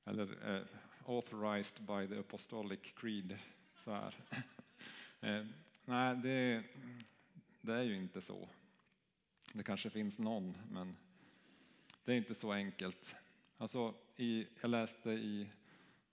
Eller 0.05 0.55
eh, 0.55 0.63
authorized 1.05 1.83
by 1.83 2.09
the 2.09 2.21
apostolic 2.21 2.95
creed. 2.95 3.39
Så 3.77 3.91
här. 3.91 4.15
eh, 5.21 5.47
nej, 5.85 6.17
det, 6.17 6.63
det 7.61 7.75
är 7.75 7.83
ju 7.83 7.97
inte 7.97 8.21
så. 8.21 8.49
Det 9.53 9.63
kanske 9.63 9.91
finns 9.91 10.19
någon, 10.19 10.57
men 10.71 10.97
det 12.05 12.13
är 12.13 12.17
inte 12.17 12.35
så 12.35 12.53
enkelt. 12.53 13.17
Alltså, 13.59 13.95
i, 14.17 14.47
jag 14.61 14.71
läste 14.71 15.11
i 15.11 15.49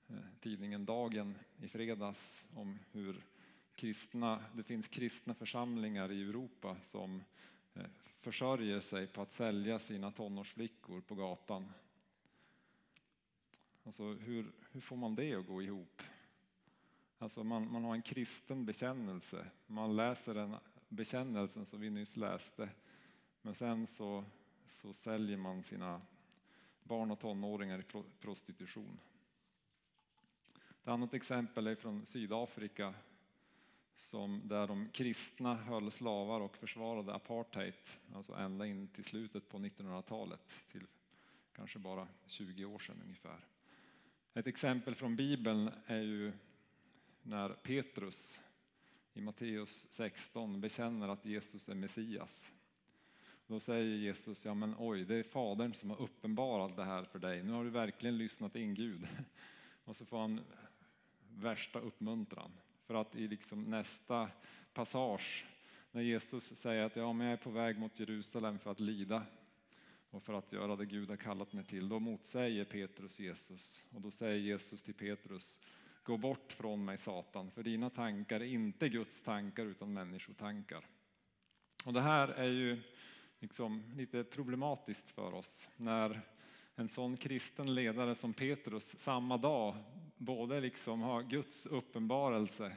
eh, 0.07 0.15
tidningen 0.39 0.85
Dagen 0.85 1.35
i 1.61 1.67
fredags 1.67 2.43
om 2.53 2.79
hur 2.91 3.21
kristna, 3.75 4.43
det 4.53 4.63
finns 4.63 4.87
kristna 4.87 5.33
församlingar 5.33 6.11
i 6.11 6.23
Europa 6.23 6.77
som 6.81 7.23
eh, 7.73 7.85
försörjer 8.21 8.79
sig 8.79 9.07
på 9.07 9.21
att 9.21 9.31
sälja 9.31 9.79
sina 9.79 10.11
tonårsflickor 10.11 11.01
på 11.01 11.15
gatan. 11.15 11.71
Alltså 13.89 14.13
hur, 14.13 14.51
hur 14.71 14.81
får 14.81 14.95
man 14.95 15.15
det 15.15 15.35
att 15.35 15.47
gå 15.47 15.61
ihop? 15.61 16.01
Alltså 17.17 17.43
man, 17.43 17.71
man 17.71 17.83
har 17.83 17.95
en 17.95 18.01
kristen 18.01 18.65
bekännelse, 18.65 19.45
man 19.67 19.95
läser 19.95 20.33
den 20.33 20.55
bekännelsen 20.89 21.65
som 21.65 21.81
vi 21.81 21.89
nyss 21.89 22.17
läste, 22.17 22.69
men 23.41 23.55
sen 23.55 23.87
så, 23.87 24.25
så 24.67 24.93
säljer 24.93 25.37
man 25.37 25.63
sina 25.63 26.01
barn 26.83 27.11
och 27.11 27.19
tonåringar 27.19 27.79
i 27.79 28.03
prostitution. 28.19 28.99
Ett 30.81 30.87
annat 30.87 31.13
exempel 31.13 31.67
är 31.67 31.75
från 31.75 32.05
Sydafrika 32.05 32.93
som, 33.95 34.41
där 34.45 34.67
de 34.67 34.89
kristna 34.89 35.55
höll 35.55 35.91
slavar 35.91 36.41
och 36.41 36.57
försvarade 36.57 37.13
apartheid, 37.13 37.73
alltså 38.13 38.33
ända 38.33 38.65
in 38.65 38.87
till 38.87 39.05
slutet 39.05 39.49
på 39.49 39.57
1900-talet, 39.57 40.53
till 40.71 40.87
kanske 41.53 41.79
bara 41.79 42.07
20 42.25 42.65
år 42.65 42.79
sedan 42.79 43.01
ungefär. 43.03 43.45
Ett 44.34 44.47
exempel 44.47 44.95
från 44.95 45.15
Bibeln 45.15 45.71
är 45.86 46.01
ju 46.01 46.32
när 47.23 47.49
Petrus 47.49 48.39
i 49.13 49.21
Matteus 49.21 49.88
16 49.89 50.61
bekänner 50.61 51.07
att 51.07 51.25
Jesus 51.25 51.69
är 51.69 51.75
Messias. 51.75 52.51
Då 53.47 53.59
säger 53.59 53.97
Jesus, 53.97 54.45
ja 54.45 54.53
men 54.53 54.75
oj, 54.77 55.05
det 55.05 55.15
är 55.15 55.23
Fadern 55.23 55.73
som 55.73 55.89
har 55.89 56.01
uppenbarat 56.01 56.75
det 56.75 56.84
här 56.84 57.03
för 57.03 57.19
dig. 57.19 57.43
Nu 57.43 57.53
har 57.53 57.63
du 57.63 57.69
verkligen 57.69 58.17
lyssnat 58.17 58.55
in 58.55 58.73
Gud. 58.73 59.07
Och 59.86 59.95
så 59.95 60.05
får 60.05 60.19
han 60.19 60.41
värsta 61.30 61.80
uppmuntran. 61.80 62.51
För 62.86 62.93
att 62.93 63.15
i 63.15 63.27
liksom 63.27 63.63
nästa 63.63 64.30
passage, 64.73 65.45
när 65.91 66.01
Jesus 66.01 66.55
säger 66.55 66.84
att 66.84 66.95
ja, 66.95 67.13
men 67.13 67.27
jag 67.27 67.34
är 67.34 67.43
på 67.43 67.49
väg 67.49 67.80
mot 67.80 67.99
Jerusalem 67.99 68.59
för 68.59 68.71
att 68.71 68.80
lida 68.80 69.23
och 70.12 70.24
för 70.24 70.34
att 70.34 70.53
göra 70.53 70.76
det 70.76 70.86
Gud 70.86 71.10
har 71.10 71.18
kallat 71.18 71.53
mig 71.53 71.64
till, 71.64 71.89
då 71.89 71.99
motsäger 71.99 72.66
Petrus 72.66 73.20
Jesus. 73.20 73.84
Och 73.89 74.01
då 74.01 74.12
säger 74.12 74.39
Jesus 74.39 74.84
till 74.84 74.93
Petrus, 74.93 75.60
gå 76.03 76.18
bort 76.18 76.53
från 76.53 76.86
mig 76.86 76.97
Satan, 76.97 77.51
för 77.51 77.64
dina 77.64 77.89
tankar 77.89 78.39
är 78.39 78.45
inte 78.45 78.89
Guds 78.89 79.24
tankar 79.24 79.66
utan 79.66 79.93
människotankar. 79.93 80.86
Och 81.86 81.93
det 81.93 82.01
här 82.01 82.28
är 82.28 82.49
ju 82.49 82.82
liksom 83.39 83.84
lite 83.95 84.24
problematiskt 84.24 85.12
för 85.12 85.34
oss 85.34 85.68
när 85.78 86.22
en 86.76 86.89
sån 86.89 87.18
kristen 87.18 87.76
ledare 87.76 88.16
som 88.16 88.34
Petrus 88.34 88.99
samma 88.99 89.38
dag 89.38 89.76
både 90.18 90.62
liksom 90.62 91.01
har 91.01 91.24
Guds 91.24 91.66
uppenbarelse 91.66 92.76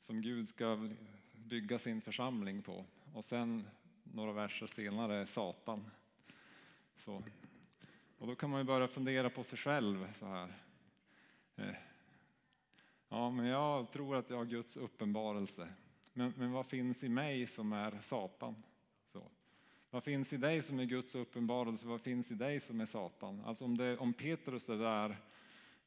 som 0.00 0.22
Gud 0.22 0.48
ska 0.48 0.90
bygga 1.32 1.78
sin 1.78 2.00
församling 2.00 2.62
på 2.62 2.84
och 3.12 3.24
sen 3.24 3.66
några 4.02 4.32
verser 4.32 4.66
senare 4.66 5.26
Satan. 5.26 5.90
Så. 6.96 7.22
Och 8.18 8.26
då 8.26 8.34
kan 8.34 8.50
man 8.50 8.60
ju 8.60 8.64
börja 8.64 8.88
fundera 8.88 9.30
på 9.30 9.44
sig 9.44 9.58
själv 9.58 10.12
så 10.12 10.26
här. 10.26 10.54
Eh. 11.56 11.74
Ja, 13.08 13.30
men 13.30 13.46
jag 13.46 13.92
tror 13.92 14.16
att 14.16 14.30
jag 14.30 14.36
har 14.36 14.44
Guds 14.44 14.76
uppenbarelse. 14.76 15.68
Men, 16.12 16.32
men 16.36 16.52
vad 16.52 16.66
finns 16.66 17.04
i 17.04 17.08
mig 17.08 17.46
som 17.46 17.72
är 17.72 17.98
Satan? 18.02 18.62
Så. 19.04 19.30
Vad 19.90 20.04
finns 20.04 20.32
i 20.32 20.36
dig 20.36 20.62
som 20.62 20.80
är 20.80 20.84
Guds 20.84 21.14
uppenbarelse? 21.14 21.86
Vad 21.86 22.00
finns 22.00 22.30
i 22.30 22.34
dig 22.34 22.60
som 22.60 22.80
är 22.80 22.86
Satan? 22.86 23.42
Alltså 23.44 23.64
om, 23.64 23.76
det, 23.76 23.98
om 23.98 24.12
Petrus 24.12 24.68
är 24.68 24.76
där, 24.76 25.16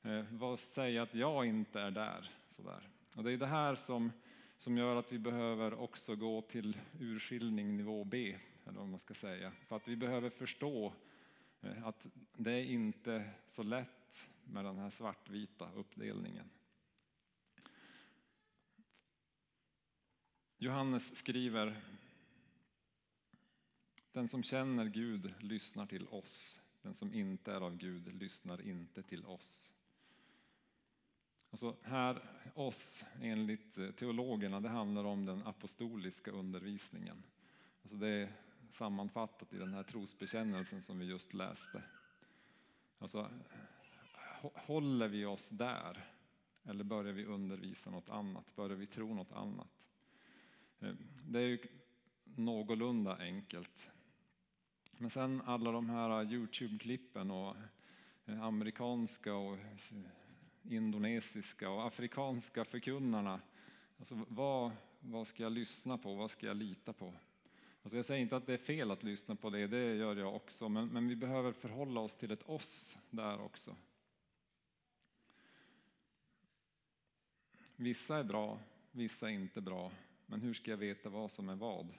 eh, 0.02 0.26
vad 0.32 0.60
säger 0.60 1.02
att 1.02 1.16
jag 1.16 1.46
inte 1.46 1.82
är 1.82 1.92
där? 1.92 2.32
Så 2.50 2.62
där. 2.62 2.90
Och 3.16 3.24
det 3.24 3.32
är 3.32 3.38
det 3.38 3.48
här 3.48 3.76
som, 3.76 4.12
som 4.58 4.78
gör 4.78 4.96
att 4.96 5.12
vi 5.12 5.20
behöver 5.20 5.74
också 5.74 6.16
gå 6.16 6.42
till 6.42 6.78
urskiljning 7.00 7.78
nivå 7.78 8.04
B, 8.04 8.36
eller 8.68 8.80
vad 8.80 8.90
man 8.90 9.00
ska 9.00 9.14
säga. 9.14 9.52
För 9.68 9.76
att 9.76 9.88
vi 9.88 9.96
behöver 9.96 10.30
förstå 10.30 10.94
eh, 11.62 11.88
att 11.88 12.08
det 12.34 12.52
är 12.52 12.64
inte 12.64 13.30
så 13.48 13.64
lätt 13.64 14.30
med 14.44 14.66
den 14.66 14.78
här 14.78 14.90
svartvita 14.90 15.72
uppdelningen. 15.72 16.50
Johannes 20.58 21.16
skriver 21.16 21.82
den 24.12 24.28
som 24.28 24.44
känner 24.44 24.86
Gud 24.86 25.34
lyssnar 25.40 25.86
till 25.86 26.08
oss. 26.08 26.60
Den 26.82 26.94
som 26.94 27.14
inte 27.14 27.52
är 27.52 27.62
av 27.62 27.78
Gud 27.78 28.16
lyssnar 28.16 28.62
inte 28.62 29.04
till 29.04 29.26
oss. 29.26 29.72
Alltså 31.50 31.78
här, 31.84 32.22
oss, 32.54 33.06
enligt 33.22 33.78
eh, 33.78 33.92
teologerna, 33.92 34.60
det 34.60 34.70
handlar 34.70 35.04
om 35.04 35.26
den 35.26 35.48
apostoliska 35.48 36.32
undervisningen. 36.32 37.24
Alltså 37.82 37.98
det 37.98 38.08
är 38.08 38.34
sammanfattat 38.72 39.54
i 39.54 39.58
den 39.58 39.74
här 39.74 39.84
trosbekännelsen 39.84 40.82
som 40.82 41.00
vi 41.00 41.06
just 41.06 41.34
läste. 41.34 41.84
Alltså, 43.00 43.30
håller 44.42 45.08
vi 45.08 45.26
oss 45.26 45.50
där? 45.50 46.06
Eller 46.64 46.84
börjar 46.84 47.14
vi 47.14 47.26
undervisa 47.26 47.90
något 47.90 48.10
annat? 48.10 48.56
Börjar 48.56 48.78
vi 48.78 48.86
tro 48.86 49.14
något 49.14 49.32
annat? 49.32 49.68
Eh, 50.80 50.94
det 51.24 51.40
är 51.40 51.44
ju 51.44 51.60
någorlunda 52.24 53.18
enkelt. 53.18 53.92
Men 54.98 55.10
sen 55.10 55.42
alla 55.46 55.72
de 55.72 55.90
här 55.90 56.24
Youtube-klippen 56.24 57.32
och 57.32 57.56
eh, 58.26 58.44
amerikanska 58.44 59.34
och 59.34 59.54
eh, 59.54 59.62
indonesiska 60.64 61.70
och 61.70 61.88
afrikanska 61.88 62.66
förkunnarna. 62.66 63.42
Alltså 64.00 64.26
vad, 64.28 64.72
vad 65.00 65.28
ska 65.28 65.44
jag 65.44 65.52
lyssna 65.52 65.98
på? 65.98 66.16
Vad 66.16 66.32
ska 66.32 66.48
jag 66.48 66.58
lita 66.58 66.94
på? 66.94 67.14
Alltså 67.84 67.96
jag 67.98 68.06
säger 68.06 68.22
inte 68.22 68.38
att 68.38 68.46
det 68.46 68.54
är 68.54 68.58
fel 68.58 68.92
att 68.92 69.04
lyssna 69.04 69.36
på 69.36 69.50
det, 69.50 69.68
det 69.68 69.96
gör 69.96 70.16
jag 70.16 70.36
också, 70.36 70.70
men, 70.70 70.88
men 70.88 71.08
vi 71.08 71.16
behöver 71.16 71.52
förhålla 71.52 72.02
oss 72.02 72.16
till 72.16 72.32
ett 72.32 72.50
oss 72.50 72.98
där 73.10 73.42
också. 73.42 73.76
Vissa 77.76 78.18
är 78.18 78.24
bra, 78.24 78.60
vissa 78.92 79.30
är 79.30 79.34
inte 79.34 79.62
bra, 79.62 79.92
men 80.26 80.42
hur 80.42 80.54
ska 80.54 80.72
jag 80.72 80.78
veta 80.78 81.10
vad 81.10 81.32
som 81.32 81.50
är 81.50 81.56
vad? 81.56 81.94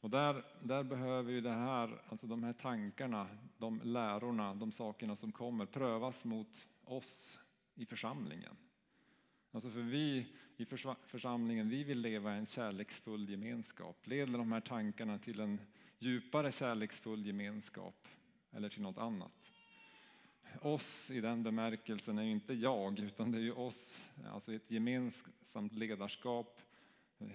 Och 0.00 0.10
där, 0.10 0.44
där 0.62 0.82
behöver 0.82 1.32
ju 1.32 1.40
det 1.40 1.52
här, 1.52 2.02
alltså 2.08 2.26
de 2.26 2.42
här 2.42 2.52
tankarna, 2.52 3.28
de 3.58 3.80
lärorna, 3.84 4.54
de 4.54 4.72
sakerna 4.72 5.16
som 5.16 5.32
kommer 5.32 5.66
prövas 5.66 6.24
mot 6.24 6.66
oss 6.84 7.38
i 7.74 7.86
församlingen. 7.86 8.56
Alltså 9.56 9.70
för 9.70 9.80
vi 9.80 10.26
i 10.56 10.64
församlingen, 11.06 11.68
vi 11.68 11.84
vill 11.84 12.00
leva 12.00 12.34
i 12.34 12.38
en 12.38 12.46
kärleksfull 12.46 13.30
gemenskap. 13.30 14.06
Leder 14.06 14.38
de 14.38 14.52
här 14.52 14.60
tankarna 14.60 15.18
till 15.18 15.40
en 15.40 15.60
djupare 15.98 16.52
kärleksfull 16.52 17.26
gemenskap 17.26 18.08
eller 18.52 18.68
till 18.68 18.82
något 18.82 18.98
annat? 18.98 19.50
Oss 20.60 21.10
i 21.10 21.20
den 21.20 21.42
bemärkelsen 21.42 22.18
är 22.18 22.22
ju 22.22 22.30
inte 22.30 22.54
jag, 22.54 22.98
utan 22.98 23.32
det 23.32 23.38
är 23.38 23.42
ju 23.42 23.52
oss, 23.52 24.00
alltså 24.32 24.52
ett 24.52 24.70
gemensamt 24.70 25.72
ledarskap 25.72 26.60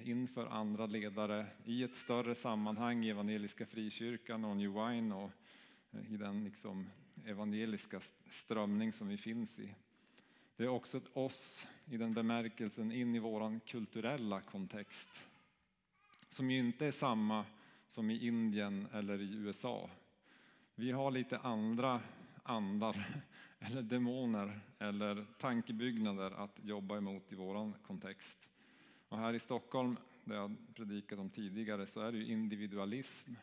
inför 0.04 0.46
andra 0.46 0.86
ledare 0.86 1.46
i 1.66 1.84
ett 1.84 1.96
större 1.96 2.36
sammanhang 2.36 3.06
i 3.06 3.10
Evangeliska 3.10 3.66
Frikyrkan 3.66 4.46
och 4.46 4.58
New 4.58 4.72
Wine 4.72 5.16
och 5.16 5.32
i 6.10 6.18
den 6.18 6.44
liksom 6.44 6.90
evangeliska 7.26 8.02
strömning 8.30 8.94
som 8.94 9.08
vi 9.08 9.18
finns 9.18 9.60
i. 9.60 9.76
Det 10.62 10.66
är 10.66 10.70
också 10.70 10.98
ett 10.98 11.18
oss 11.18 11.68
i 11.86 11.98
den 11.98 12.14
bemärkelsen 12.14 12.92
in 12.92 13.16
i 13.16 13.20
vår 13.20 13.60
kulturella 13.66 14.42
kontext 14.42 15.10
som 16.30 16.52
ju 16.52 16.60
inte 16.60 16.86
är 16.86 16.92
samma 16.92 17.46
som 17.88 18.10
i 18.10 18.28
Indien 18.28 18.88
eller 18.94 19.22
i 19.22 19.34
USA. 19.34 19.90
Vi 20.76 20.92
har 20.92 21.12
lite 21.12 21.38
andra 21.38 22.02
andar 22.44 23.24
eller 23.60 23.82
demoner 23.82 24.60
eller 24.80 25.26
tankebyggnader 25.38 26.32
att 26.32 26.60
jobba 26.64 26.98
emot 26.98 27.32
i 27.32 27.36
vår 27.36 27.74
kontext. 27.88 28.50
Och 29.10 29.18
här 29.18 29.34
i 29.34 29.40
Stockholm, 29.40 29.98
där 30.24 30.36
jag 30.36 30.56
predikat 30.74 31.20
om 31.20 31.30
tidigare, 31.30 31.88
så 31.88 32.02
är 32.02 32.12
det 32.12 32.24
individualism. 32.24 33.34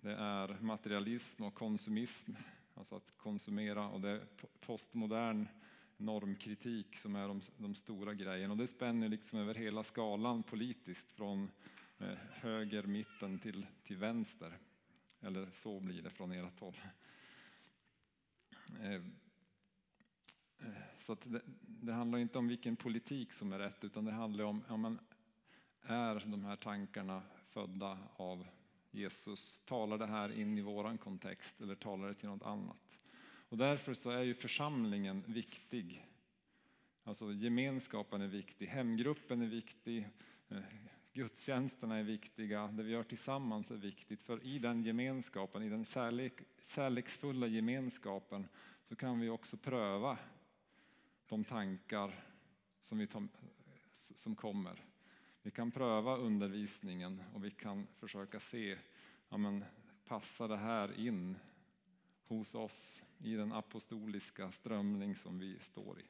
Det 0.00 0.14
är 0.14 0.56
materialism 0.60 1.42
och 1.44 1.54
konsumism, 1.54 2.32
alltså 2.74 2.96
att 2.96 3.12
konsumera 3.16 3.88
och 3.88 4.00
det 4.00 4.10
är 4.10 4.26
postmodern 4.60 5.46
normkritik 6.00 6.96
som 6.96 7.16
är 7.16 7.28
de, 7.28 7.40
de 7.56 7.74
stora 7.74 8.14
grejerna. 8.14 8.52
Och 8.52 8.58
det 8.58 8.66
spänner 8.66 9.08
liksom 9.08 9.38
över 9.38 9.54
hela 9.54 9.82
skalan 9.82 10.42
politiskt 10.42 11.10
från 11.10 11.50
eh, 11.98 12.18
höger, 12.30 12.82
mitten 12.82 13.38
till, 13.38 13.66
till 13.82 13.96
vänster. 13.96 14.58
Eller 15.20 15.50
så 15.52 15.80
blir 15.80 16.02
det 16.02 16.10
från 16.10 16.32
ert 16.32 16.60
håll. 16.60 16.80
Eh, 18.80 18.94
eh 18.94 19.00
så 20.98 21.16
det, 21.24 21.40
det, 21.60 21.92
handlar 21.92 22.18
inte 22.18 22.38
om 22.38 22.48
vilken 22.48 22.76
politik 22.76 23.32
som 23.32 23.52
är 23.52 23.58
rätt 23.58 23.84
utan 23.84 24.04
det 24.04 24.12
handlar 24.12 24.44
om, 24.44 24.64
ja, 24.68 24.76
men, 24.76 24.98
är 25.82 26.24
de 26.26 26.44
här 26.44 26.56
tankarna 26.56 27.22
födda 27.48 27.98
av 28.16 28.46
Jesus? 28.90 29.60
Talar 29.64 29.98
det 29.98 30.06
här 30.06 30.32
in 30.32 30.58
i 30.58 30.60
våran 30.60 30.98
kontext 30.98 31.60
eller 31.60 31.74
talar 31.74 32.08
det 32.08 32.14
till 32.14 32.28
något 32.28 32.42
annat? 32.42 32.99
Och 33.50 33.56
därför 33.56 33.94
så 33.94 34.10
är 34.10 34.22
ju 34.22 34.34
församlingen 34.34 35.24
viktig. 35.26 36.06
Alltså 37.04 37.32
gemenskapen 37.32 38.20
är 38.20 38.26
viktig, 38.26 38.66
hemgruppen 38.66 39.42
är 39.42 39.46
viktig, 39.46 40.08
eh, 40.48 40.58
gudstjänsterna 41.12 41.98
är 41.98 42.02
viktiga, 42.02 42.66
det 42.66 42.82
vi 42.82 42.92
gör 42.92 43.02
tillsammans 43.02 43.70
är 43.70 43.76
viktigt. 43.76 44.22
För 44.22 44.44
i 44.44 44.58
den 44.58 44.82
gemenskapen, 44.82 45.62
i 45.62 45.68
den 45.68 45.84
kärlek, 45.84 46.32
kärleksfulla 46.62 47.46
gemenskapen 47.46 48.48
så 48.84 48.96
kan 48.96 49.20
vi 49.20 49.28
också 49.28 49.56
pröva 49.56 50.18
de 51.28 51.44
tankar 51.44 52.24
som, 52.80 52.98
vi 52.98 53.06
tar, 53.06 53.28
som 53.92 54.36
kommer. 54.36 54.84
Vi 55.42 55.50
kan 55.50 55.70
pröva 55.70 56.16
undervisningen 56.16 57.22
och 57.34 57.44
vi 57.44 57.50
kan 57.50 57.86
försöka 57.98 58.40
se, 58.40 58.78
ja 59.28 59.36
men, 59.36 59.64
passar 60.04 60.48
det 60.48 60.56
här 60.56 61.00
in 61.00 61.36
hos 62.30 62.54
oss 62.54 63.02
i 63.18 63.34
den 63.34 63.52
apostoliska 63.52 64.52
strömning 64.52 65.16
som 65.16 65.38
vi 65.38 65.58
står 65.58 66.00
i? 66.00 66.04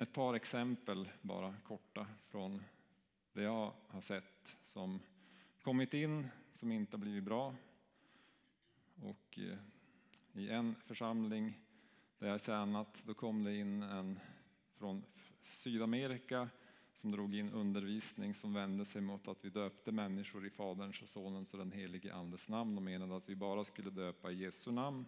ett 0.00 0.12
par 0.12 0.34
exempel 0.34 1.08
bara 1.20 1.54
korta 1.64 2.06
från 2.28 2.62
det 3.32 3.42
jag 3.42 3.72
har 3.88 4.00
sett 4.00 4.56
som 4.62 5.00
kommit 5.62 5.94
in 5.94 6.28
som 6.54 6.72
inte 6.72 6.96
har 6.96 7.00
blivit 7.00 7.24
bra. 7.24 7.54
Och 9.02 9.38
eh, 9.38 9.58
i 10.32 10.48
en 10.48 10.74
församling 10.74 11.60
där 12.18 12.28
jag 12.28 12.40
tjänat, 12.40 13.02
då 13.06 13.14
kom 13.14 13.44
det 13.44 13.56
in 13.56 13.82
en 13.82 14.20
från 14.74 15.04
Sydamerika 15.42 16.48
som 17.00 17.10
drog 17.10 17.34
in 17.34 17.52
undervisning 17.52 18.34
som 18.34 18.52
vände 18.52 18.84
sig 18.84 19.02
mot 19.02 19.28
att 19.28 19.44
vi 19.44 19.50
döpte 19.50 19.92
människor 19.92 20.46
i 20.46 20.50
Faderns 20.50 21.02
och 21.02 21.08
Sonens 21.08 21.54
och 21.54 21.58
den 21.58 21.72
helige 21.72 22.14
Andes 22.14 22.48
namn 22.48 22.76
och 22.76 22.82
menade 22.82 23.16
att 23.16 23.28
vi 23.28 23.36
bara 23.36 23.64
skulle 23.64 23.90
döpa 23.90 24.30
i 24.30 24.34
Jesu 24.34 24.72
namn. 24.72 25.06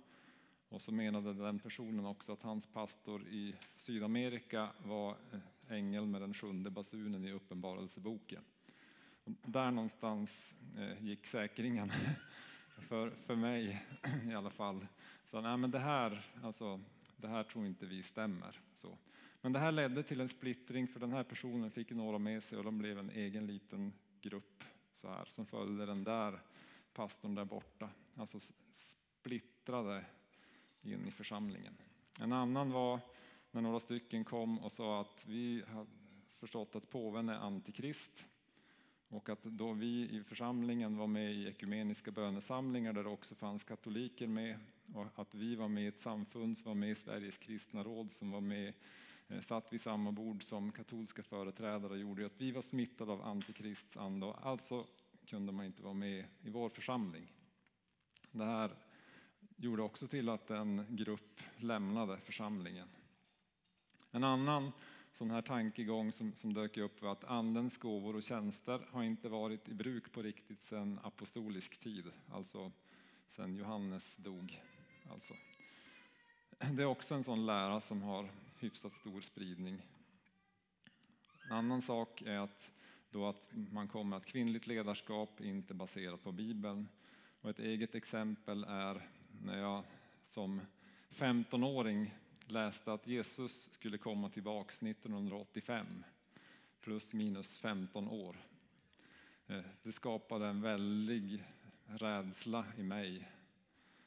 Och 0.69 0.83
så 0.83 0.93
menade 0.93 1.35
den 1.35 1.59
personen 1.59 2.07
också 2.07 2.33
att 2.33 2.43
hans 2.43 2.67
pastor 2.67 3.29
i 3.29 3.55
Sydamerika 3.77 4.69
var 4.85 5.11
eh, 5.11 5.77
ängel 5.77 6.07
med 6.07 6.21
den 6.21 6.35
sjunde 6.35 6.71
basunen 6.71 7.25
i 7.25 7.33
Uppenbarelseboken. 7.33 8.45
Där 9.25 9.71
någonstans 9.71 10.55
eh, 10.79 11.05
gick 11.05 11.27
säkringen 11.27 11.93
för, 12.89 13.11
för 13.11 13.37
mig 13.37 13.87
i 14.31 14.35
alla 14.35 14.51
fall. 14.51 14.87
Så 15.25 15.41
nej, 15.41 15.57
men 15.57 15.71
det 15.71 15.79
här, 15.79 16.27
alltså, 16.43 16.81
det 17.17 17.29
här 17.29 17.43
tror 17.43 17.67
inte 17.67 17.87
vi 17.87 18.03
stämmer. 18.03 18.61
Så. 18.75 18.99
Men 19.43 19.53
det 19.53 19.59
här 19.59 19.73
ledde 19.73 20.03
till 20.03 20.21
en 20.21 20.29
splittring 20.29 20.89
för 20.89 21.01
den 21.01 21.13
här 21.13 21.25
personen 21.25 21.71
fick 21.71 21.91
några 21.91 22.19
med 22.19 22.43
sig 22.43 22.59
och 22.59 22.65
de 22.65 22.79
blev 22.79 22.99
en 22.99 23.11
egen 23.11 23.47
liten 23.47 23.93
grupp 24.21 24.65
så 24.93 25.09
här, 25.09 25.25
som 25.25 25.47
följde 25.47 25.87
den 25.87 26.05
där 26.05 26.41
pastorn 26.93 27.35
där 27.35 27.45
borta. 27.45 27.91
Alltså 28.17 28.39
splittrade 28.75 30.05
in 30.83 31.07
i 31.07 31.11
församlingen. 31.11 31.75
En 32.21 32.33
annan 32.33 32.71
var 32.71 33.01
när 33.51 33.61
några 33.61 33.81
stycken 33.81 34.25
kom 34.25 34.59
och 34.59 34.73
sa 34.73 35.01
att 35.01 35.25
vi 35.27 35.63
har 35.69 35.87
förstått 36.39 36.77
att 36.77 36.91
påven 36.91 37.29
är 37.29 37.35
antikrist 37.35 38.27
och 39.09 39.29
att 39.29 39.43
då 39.43 39.73
vi 39.73 40.09
i 40.11 40.23
församlingen 40.25 40.97
var 40.97 41.07
med 41.07 41.33
i 41.33 41.49
ekumeniska 41.49 42.11
bönesamlingar 42.11 42.93
där 42.93 43.03
det 43.03 43.11
också 43.11 43.35
fanns 43.35 43.65
katoliker 43.65 44.27
med 44.27 44.59
och 44.95 45.07
att 45.15 45.35
vi 45.35 45.57
var 45.57 45.69
med 45.69 45.85
i 45.85 45.87
ett 45.87 46.01
samfund 46.01 46.59
som 46.59 46.69
var 46.69 46.75
med 46.75 46.91
i 46.91 46.95
Sveriges 46.95 47.39
kristna 47.39 47.83
råd 47.83 48.11
som 48.11 48.31
var 48.31 48.41
med 48.41 48.73
Eh, 49.29 49.41
satt 49.41 49.73
vid 49.73 49.81
samma 49.81 50.13
bord 50.13 50.43
som 50.43 50.73
katolska 50.73 51.23
företrädare 51.23 51.99
gjorde 51.99 52.27
att 52.27 52.41
vi 52.41 52.51
var 52.53 52.63
smittade 52.63 53.13
av 53.13 53.23
antikrists 53.23 53.97
ande 53.97 54.27
och 54.27 54.47
alltså 54.47 54.87
kunde 55.27 55.53
man 55.53 55.67
inte 55.67 55.83
vara 55.83 55.95
med 55.95 56.25
i 56.43 56.51
vår 56.51 56.69
församling. 56.69 57.33
Det 58.31 58.45
här 58.45 58.77
gjorde 59.57 59.83
också 59.83 60.09
till 60.09 60.29
att 60.29 60.51
en 60.51 60.87
grupp 60.89 61.41
lämnade 61.57 62.19
församlingen. 62.19 62.89
En 64.11 64.25
annan 64.25 64.73
sån 65.13 65.31
här 65.31 65.43
tankegång 65.43 66.13
som, 66.13 66.33
som 66.35 66.55
dök 66.55 66.77
upp 66.77 67.03
var 67.03 67.13
att 67.13 67.25
andens 67.25 67.79
gåvor 67.79 68.17
och 68.17 68.23
tjänster 68.23 68.87
har 68.91 69.03
inte 69.03 69.29
varit 69.29 69.69
i 69.69 69.75
bruk 69.75 70.13
på 70.13 70.23
riktigt 70.23 70.61
sedan 70.61 71.01
apostolisk 71.03 71.81
tid, 71.81 72.13
alltså 72.31 72.73
sedan 73.29 73.55
Johannes 73.55 74.17
dog. 74.17 74.63
Alltså. 75.11 75.35
Det 76.73 76.83
är 76.83 76.87
också 76.87 77.15
en 77.15 77.25
sån 77.25 77.47
lära 77.47 77.81
som 77.81 78.03
har 78.03 78.31
hyfsat 78.63 78.95
stor 78.95 79.21
spridning. 79.21 79.83
En 81.45 81.53
annan 81.53 81.83
sak 81.83 82.23
är 82.23 82.39
att, 82.39 82.71
då 83.11 83.29
att 83.29 83.49
man 83.53 83.89
kommer 83.89 84.17
att 84.17 84.27
kvinnligt 84.27 84.67
ledarskap 84.67 85.41
är 85.41 85.45
inte 85.45 85.75
baserat 85.75 86.23
på 86.23 86.33
Bibeln. 86.33 86.89
Och 87.41 87.51
ett 87.51 87.59
eget 87.59 87.95
exempel 87.95 88.65
är 88.65 89.09
när 89.41 89.59
jag 89.59 89.85
som 90.29 90.61
15-åring 91.11 92.15
läste 92.47 92.93
att 92.93 93.07
Jesus 93.07 93.73
skulle 93.73 93.99
komma 93.99 94.29
tillbaks 94.29 94.83
1985, 94.83 96.05
plus 96.81 97.13
minus 97.13 97.59
15 97.59 98.09
år. 98.09 98.37
Eh, 99.47 99.63
det 99.83 99.93
skapade 99.93 100.47
en 100.47 100.63
väldig 100.63 101.45
rädsla 101.85 102.65
i 102.77 102.83
mig. 102.83 103.29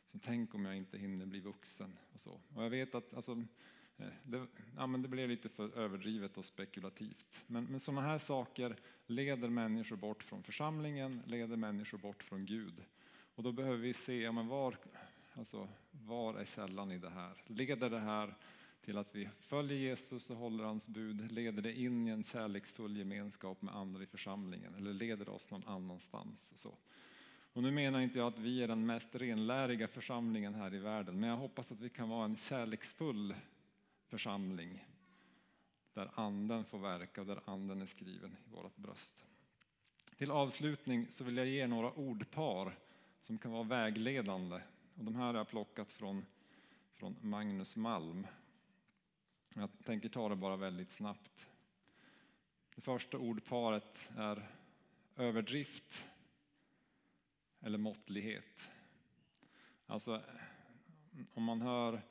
Så 0.08 0.20
tänk 0.20 0.56
om 0.56 0.66
jag 0.66 0.78
inte 0.78 0.98
hinner 0.98 1.26
bli 1.26 1.40
vuxen. 1.40 1.98
Och, 2.14 2.20
så. 2.20 2.40
och 2.56 2.64
jag 2.64 2.70
vet 2.70 2.96
att 2.96 3.14
alltså, 3.14 3.44
Eh, 3.98 4.08
det, 4.24 4.48
ja, 4.78 4.88
men 4.88 5.02
det 5.02 5.08
blev 5.08 5.30
lite 5.30 5.50
för 5.50 5.78
överdrivet 5.78 6.38
och 6.38 6.46
spekulativt. 6.46 7.44
Men, 7.48 7.64
men 7.64 7.80
sådana 7.80 8.02
här 8.02 8.18
saker 8.18 8.76
leder 9.08 9.50
människor 9.50 9.96
bort 9.96 10.24
från 10.24 10.44
församlingen, 10.44 11.22
leder 11.26 11.56
människor 11.56 11.98
bort 11.98 12.24
från 12.24 12.46
Gud. 12.46 12.84
Och 13.36 13.44
då 13.44 13.52
behöver 13.52 13.78
vi 13.78 13.94
se, 13.94 14.22
ja, 14.22 14.32
men 14.32 14.48
var, 14.48 14.78
Alltså, 15.38 15.68
var 15.92 16.34
är 16.34 16.46
källan 16.46 16.92
i 16.92 16.98
det 16.98 17.10
här? 17.10 17.44
Leder 17.48 17.90
det 17.90 18.00
här 18.00 18.36
till 18.82 18.98
att 18.98 19.16
vi 19.16 19.30
följer 19.40 19.78
Jesus 19.78 20.30
och 20.30 20.38
håller 20.38 20.64
hans 20.64 20.88
bud? 20.88 21.32
Leder 21.32 21.62
det 21.62 21.80
in 21.80 22.08
i 22.08 22.12
en 22.12 22.24
kärleksfull 22.24 22.98
gemenskap 22.98 23.62
med 23.62 23.76
andra 23.76 24.04
i 24.04 24.06
församlingen? 24.06 24.76
Eller 24.76 24.94
leder 24.94 25.26
det 25.26 25.32
oss 25.32 25.52
någon 25.52 25.64
annanstans? 25.68 26.52
Och 26.52 26.60
så. 26.60 26.78
Och 27.54 27.64
nu 27.64 27.72
menar 27.72 28.00
inte 28.00 28.18
jag 28.18 28.28
att 28.28 28.40
vi 28.40 28.64
är 28.64 28.68
den 28.68 28.86
mest 28.86 29.16
renläriga 29.16 29.88
församlingen 29.88 30.56
här 30.56 30.74
i 30.74 30.78
världen, 30.78 31.20
men 31.20 31.30
jag 31.30 31.38
hoppas 31.38 31.72
att 31.72 31.82
vi 31.82 31.90
kan 31.90 32.10
vara 32.10 32.26
en 32.26 32.36
kärleksfull 32.36 33.36
församling 34.08 34.86
där 35.94 36.12
anden 36.14 36.66
får 36.66 36.80
verka 36.80 37.22
och 37.22 37.28
där 37.28 37.40
anden 37.46 37.82
är 37.82 37.86
skriven 37.86 38.38
i 38.46 38.50
vårt 38.56 38.76
bröst. 38.76 39.26
Till 40.18 40.32
avslutning 40.32 41.08
så 41.10 41.24
vill 41.24 41.38
jag 41.38 41.48
ge 41.48 41.68
några 41.68 41.92
ordpar 41.92 42.78
som 43.22 43.38
kan 43.38 43.52
vara 43.52 43.64
vägledande 43.64 44.62
och 44.96 45.04
de 45.04 45.16
här 45.16 45.26
har 45.26 45.34
jag 45.34 45.48
plockat 45.48 45.92
från, 45.92 46.26
från 46.94 47.16
Magnus 47.22 47.76
Malm. 47.76 48.28
Jag 49.54 49.70
tänker 49.86 50.10
ta 50.10 50.30
det 50.30 50.36
bara 50.36 50.56
väldigt 50.56 50.92
snabbt. 50.92 51.48
Det 52.76 52.82
första 52.82 53.18
ordparet 53.18 54.10
är 54.18 54.50
överdrift 55.16 56.06
eller 57.62 57.78
måttlighet. 57.78 58.70
Alltså, 59.86 60.22
om 61.34 61.44
man 61.44 61.62
hör 61.62 62.02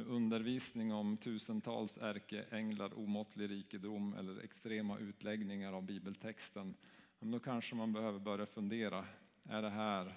undervisning 0.00 0.92
om 0.92 1.16
tusentals 1.16 1.98
ärkeänglar, 1.98 2.98
omåttlig 2.98 3.50
rikedom 3.50 4.14
eller 4.14 4.40
extrema 4.44 4.98
utläggningar 4.98 5.72
av 5.72 5.82
bibeltexten, 5.82 6.74
då 7.20 7.38
kanske 7.38 7.74
man 7.74 7.92
behöver 7.92 8.18
börja 8.18 8.46
fundera, 8.46 9.06
är 9.44 9.62
det 9.62 9.70
här 9.70 10.14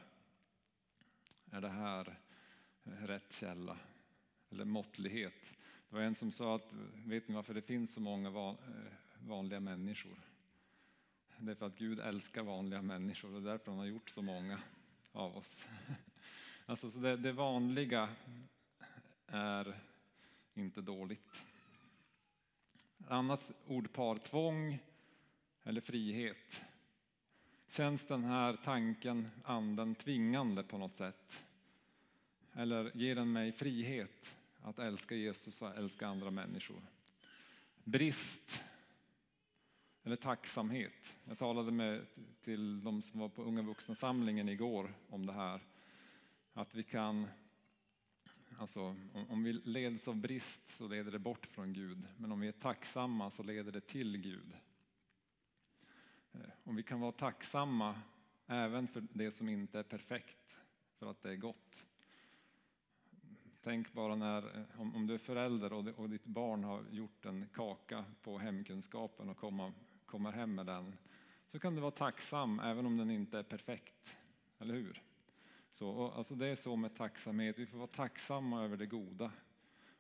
är 1.52 1.62
det 1.62 1.70
här 1.70 2.20
rätt 2.84 3.34
källa? 3.34 3.78
Eller 4.52 4.66
måttlighet? 4.66 5.54
Det 5.90 5.96
var 5.96 6.02
en 6.02 6.16
som 6.16 6.32
sa 6.32 6.56
att, 6.56 6.74
vet 7.06 7.28
ni 7.28 7.36
varför 7.36 7.54
det 7.54 7.62
finns 7.62 7.94
så 7.94 8.02
många 8.02 8.30
eh, 8.30 8.56
vanliga 9.20 9.60
människor? 9.60 10.20
Det 11.38 11.52
är 11.52 11.56
för 11.56 11.66
att 11.66 11.78
Gud 11.78 12.00
älskar 12.00 12.44
vanliga 12.44 12.82
människor 12.82 13.36
och 13.36 13.42
därför 13.42 13.72
han 13.72 13.80
har 13.80 13.86
gjort 13.86 14.10
så 14.10 14.22
många 14.22 14.60
av 15.12 15.38
oss. 15.38 15.68
Alltså, 16.70 16.92
så 16.92 17.00
det, 17.00 17.18
det 17.18 17.32
vanliga 17.32 18.10
är 19.28 19.80
inte 20.54 20.82
dåligt. 20.82 21.46
Annat 23.08 23.52
ordpar, 23.66 24.18
tvång 24.18 24.80
eller 25.64 25.82
frihet. 25.82 26.62
Känns 27.68 28.06
den 28.08 28.24
här 28.24 28.58
tanken, 28.64 29.30
anden, 29.44 29.96
tvingande 29.96 30.64
på 30.64 30.78
något 30.78 30.96
sätt? 30.96 31.44
Eller 32.54 32.92
ger 32.98 33.16
den 33.16 33.32
mig 33.32 33.52
frihet 33.52 34.36
att 34.62 34.80
älska 34.80 35.16
Jesus 35.16 35.62
och 35.62 35.78
älska 35.78 36.08
andra 36.08 36.32
människor? 36.32 36.82
Brist 37.84 38.64
eller 40.04 40.16
tacksamhet. 40.16 41.16
Jag 41.26 41.38
talade 41.38 41.72
med 41.72 42.06
till 42.42 42.84
de 42.84 43.02
som 43.02 43.20
var 43.20 43.30
på 43.30 43.44
Unga 43.44 43.62
vuxna-samlingen 43.62 44.50
igår 44.50 44.94
om 45.10 45.26
det 45.26 45.34
här. 45.34 45.62
Att 46.54 46.76
vi 46.76 46.84
kan, 46.84 47.28
alltså 48.58 48.96
om 49.30 49.44
vi 49.44 49.54
leds 49.54 50.08
av 50.08 50.16
brist 50.16 50.70
så 50.70 50.88
leder 50.88 51.12
det 51.12 51.20
bort 51.20 51.46
från 51.46 51.74
Gud. 51.74 52.08
Men 52.18 52.32
om 52.32 52.40
vi 52.40 52.48
är 52.48 52.52
tacksamma 52.52 53.32
så 53.32 53.44
leder 53.44 53.72
det 53.72 53.82
till 53.82 54.18
Gud. 54.18 54.54
Eh, 56.34 56.40
om 56.64 56.76
vi 56.76 56.84
kan 56.84 57.00
vara 57.00 57.12
tacksamma 57.12 58.02
även 58.48 58.88
för 58.88 59.04
det 59.14 59.32
som 59.32 59.50
inte 59.50 59.80
är 59.80 59.84
perfekt, 59.84 60.60
för 61.00 61.12
att 61.12 61.22
det 61.22 61.32
är 61.32 61.36
gott. 61.36 61.86
Tänk 63.62 63.94
bara 63.94 64.16
när, 64.16 64.58
eh, 64.58 64.82
om, 64.82 65.08
du 65.08 65.14
är 65.14 65.18
förälder 65.18 65.74
och, 66.00 66.10
ditt 66.10 66.26
barn 66.26 66.64
har 66.64 66.84
gjort 66.92 67.26
en 67.26 67.46
kaka 67.54 68.06
på 68.22 68.38
hemkunskapen 68.38 69.30
och 69.30 69.38
kommer, 69.38 69.72
kommer 70.06 70.32
hem 70.32 70.56
med 70.56 70.66
den, 70.66 70.96
så 71.48 71.60
kan 71.60 71.76
du 71.76 71.82
vara 71.82 71.92
tacksam 71.92 72.60
även 72.60 72.86
om 72.86 72.98
den 72.98 73.12
inte 73.12 73.40
är 73.40 73.44
perfekt. 73.44 74.18
Eller 74.60 74.74
hur? 74.74 75.07
Så, 75.78 76.12
alltså 76.12 76.36
det 76.36 76.48
är 76.48 76.56
så 76.56 76.76
med 76.76 76.96
tacksamhet, 76.96 77.60
vi 77.60 77.66
får 77.66 77.78
vara 77.78 77.88
tacksamma 77.88 78.64
över 78.64 78.78
det 78.78 78.86
goda 78.86 79.32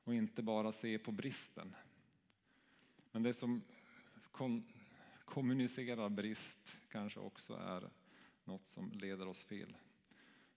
och 0.03 0.13
inte 0.13 0.41
bara 0.41 0.71
se 0.71 0.99
på 0.99 1.11
bristen. 1.11 1.75
Men 3.11 3.23
det 3.23 3.33
som 3.33 3.61
kommunicerar 5.25 6.09
brist 6.09 6.77
kanske 6.91 7.19
också 7.19 7.53
är 7.53 7.89
något 8.43 8.67
som 8.67 8.91
leder 8.91 9.27
oss 9.27 9.45
fel. 9.45 9.77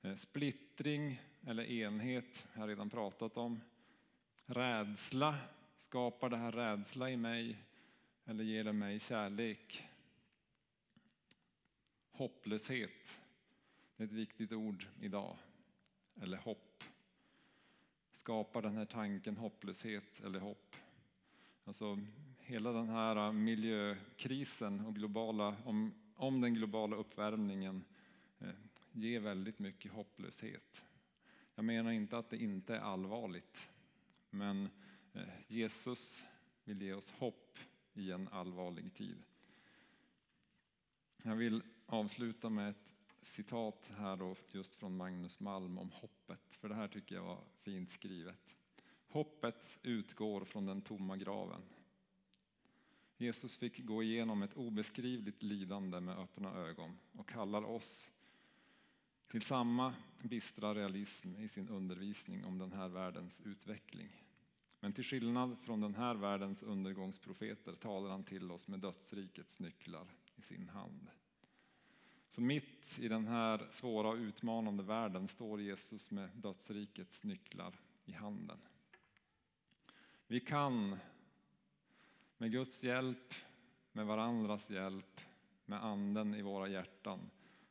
Eh, 0.02 0.14
splittring 0.14 1.22
eller 1.46 1.70
enhet 1.70 2.46
har 2.52 2.62
jag 2.62 2.70
redan 2.70 2.90
pratat 2.90 3.36
om. 3.36 3.60
Rädsla 4.46 5.38
Skapar 5.76 6.28
det 6.28 6.36
här 6.36 6.52
rädsla 6.52 7.10
i 7.10 7.16
mig 7.16 7.56
eller 8.24 8.44
ger 8.44 8.64
det 8.64 8.72
mig 8.72 9.00
kärlek? 9.00 9.88
Hopplöshet, 12.10 13.19
det 14.00 14.04
är 14.04 14.06
ett 14.06 14.12
viktigt 14.12 14.52
ord 14.52 14.86
idag. 15.00 15.36
Eller 16.20 16.36
hopp. 16.36 16.84
Skapar 18.10 18.62
den 18.62 18.76
här 18.76 18.84
tanken 18.84 19.36
hopplöshet 19.36 20.20
eller 20.20 20.40
hopp? 20.40 20.76
Alltså 21.64 21.98
hela 22.38 22.72
den 22.72 22.88
här 22.88 23.32
miljökrisen 23.32 24.86
och 24.86 24.94
globala, 24.94 25.56
om, 25.64 25.94
om 26.14 26.40
den 26.40 26.54
globala 26.54 26.96
uppvärmningen 26.96 27.84
eh, 28.38 28.48
ger 28.92 29.20
väldigt 29.20 29.58
mycket 29.58 29.92
hopplöshet. 29.92 30.84
Jag 31.54 31.64
menar 31.64 31.90
inte 31.90 32.18
att 32.18 32.30
det 32.30 32.36
inte 32.36 32.76
är 32.76 32.80
allvarligt, 32.80 33.70
men 34.30 34.68
eh, 35.12 35.28
Jesus 35.48 36.24
vill 36.64 36.82
ge 36.82 36.92
oss 36.92 37.10
hopp 37.10 37.58
i 37.94 38.10
en 38.10 38.28
allvarlig 38.28 38.94
tid. 38.94 39.22
Jag 41.22 41.36
vill 41.36 41.62
avsluta 41.86 42.50
med 42.50 42.70
ett 42.70 42.94
citat 43.20 43.90
här 43.96 44.16
då 44.16 44.36
just 44.52 44.74
från 44.74 44.96
Magnus 44.96 45.40
Malm 45.40 45.78
om 45.78 45.90
hoppet, 45.90 46.54
för 46.54 46.68
det 46.68 46.74
här 46.74 46.88
tycker 46.88 47.14
jag 47.14 47.24
var 47.24 47.44
fint 47.62 47.90
skrivet. 47.90 48.56
Hoppet 49.08 49.78
utgår 49.82 50.44
från 50.44 50.66
den 50.66 50.82
tomma 50.82 51.16
graven. 51.16 51.62
Jesus 53.16 53.58
fick 53.58 53.84
gå 53.84 54.02
igenom 54.02 54.42
ett 54.42 54.54
obeskrivligt 54.54 55.42
lidande 55.42 56.00
med 56.00 56.18
öppna 56.18 56.54
ögon 56.54 56.98
och 57.12 57.28
kallar 57.28 57.64
oss 57.64 58.10
till 59.30 59.42
samma 59.42 59.94
bistra 60.22 60.74
realism 60.74 61.36
i 61.36 61.48
sin 61.48 61.68
undervisning 61.68 62.44
om 62.44 62.58
den 62.58 62.72
här 62.72 62.88
världens 62.88 63.40
utveckling. 63.40 64.24
Men 64.80 64.92
till 64.92 65.04
skillnad 65.04 65.58
från 65.58 65.80
den 65.80 65.94
här 65.94 66.14
världens 66.14 66.62
undergångsprofeter 66.62 67.72
talar 67.72 68.10
han 68.10 68.24
till 68.24 68.50
oss 68.50 68.68
med 68.68 68.80
dödsrikets 68.80 69.58
nycklar 69.58 70.06
i 70.36 70.42
sin 70.42 70.68
hand. 70.68 71.10
Så 72.30 72.40
mitt 72.40 72.98
i 72.98 73.08
den 73.08 73.26
här 73.26 73.66
svåra 73.70 74.08
och 74.08 74.16
utmanande 74.16 74.82
världen 74.82 75.28
står 75.28 75.60
Jesus 75.60 76.10
med 76.10 76.30
dödsrikets 76.34 77.22
nycklar 77.22 77.74
i 78.04 78.12
handen. 78.12 78.58
Vi 80.26 80.40
kan 80.40 80.98
med 82.38 82.52
Guds 82.52 82.84
hjälp, 82.84 83.34
med 83.92 84.06
varandras 84.06 84.70
hjälp, 84.70 85.20
med 85.64 85.84
anden 85.84 86.34
i 86.34 86.42
våra 86.42 86.68
hjärtan 86.68 87.30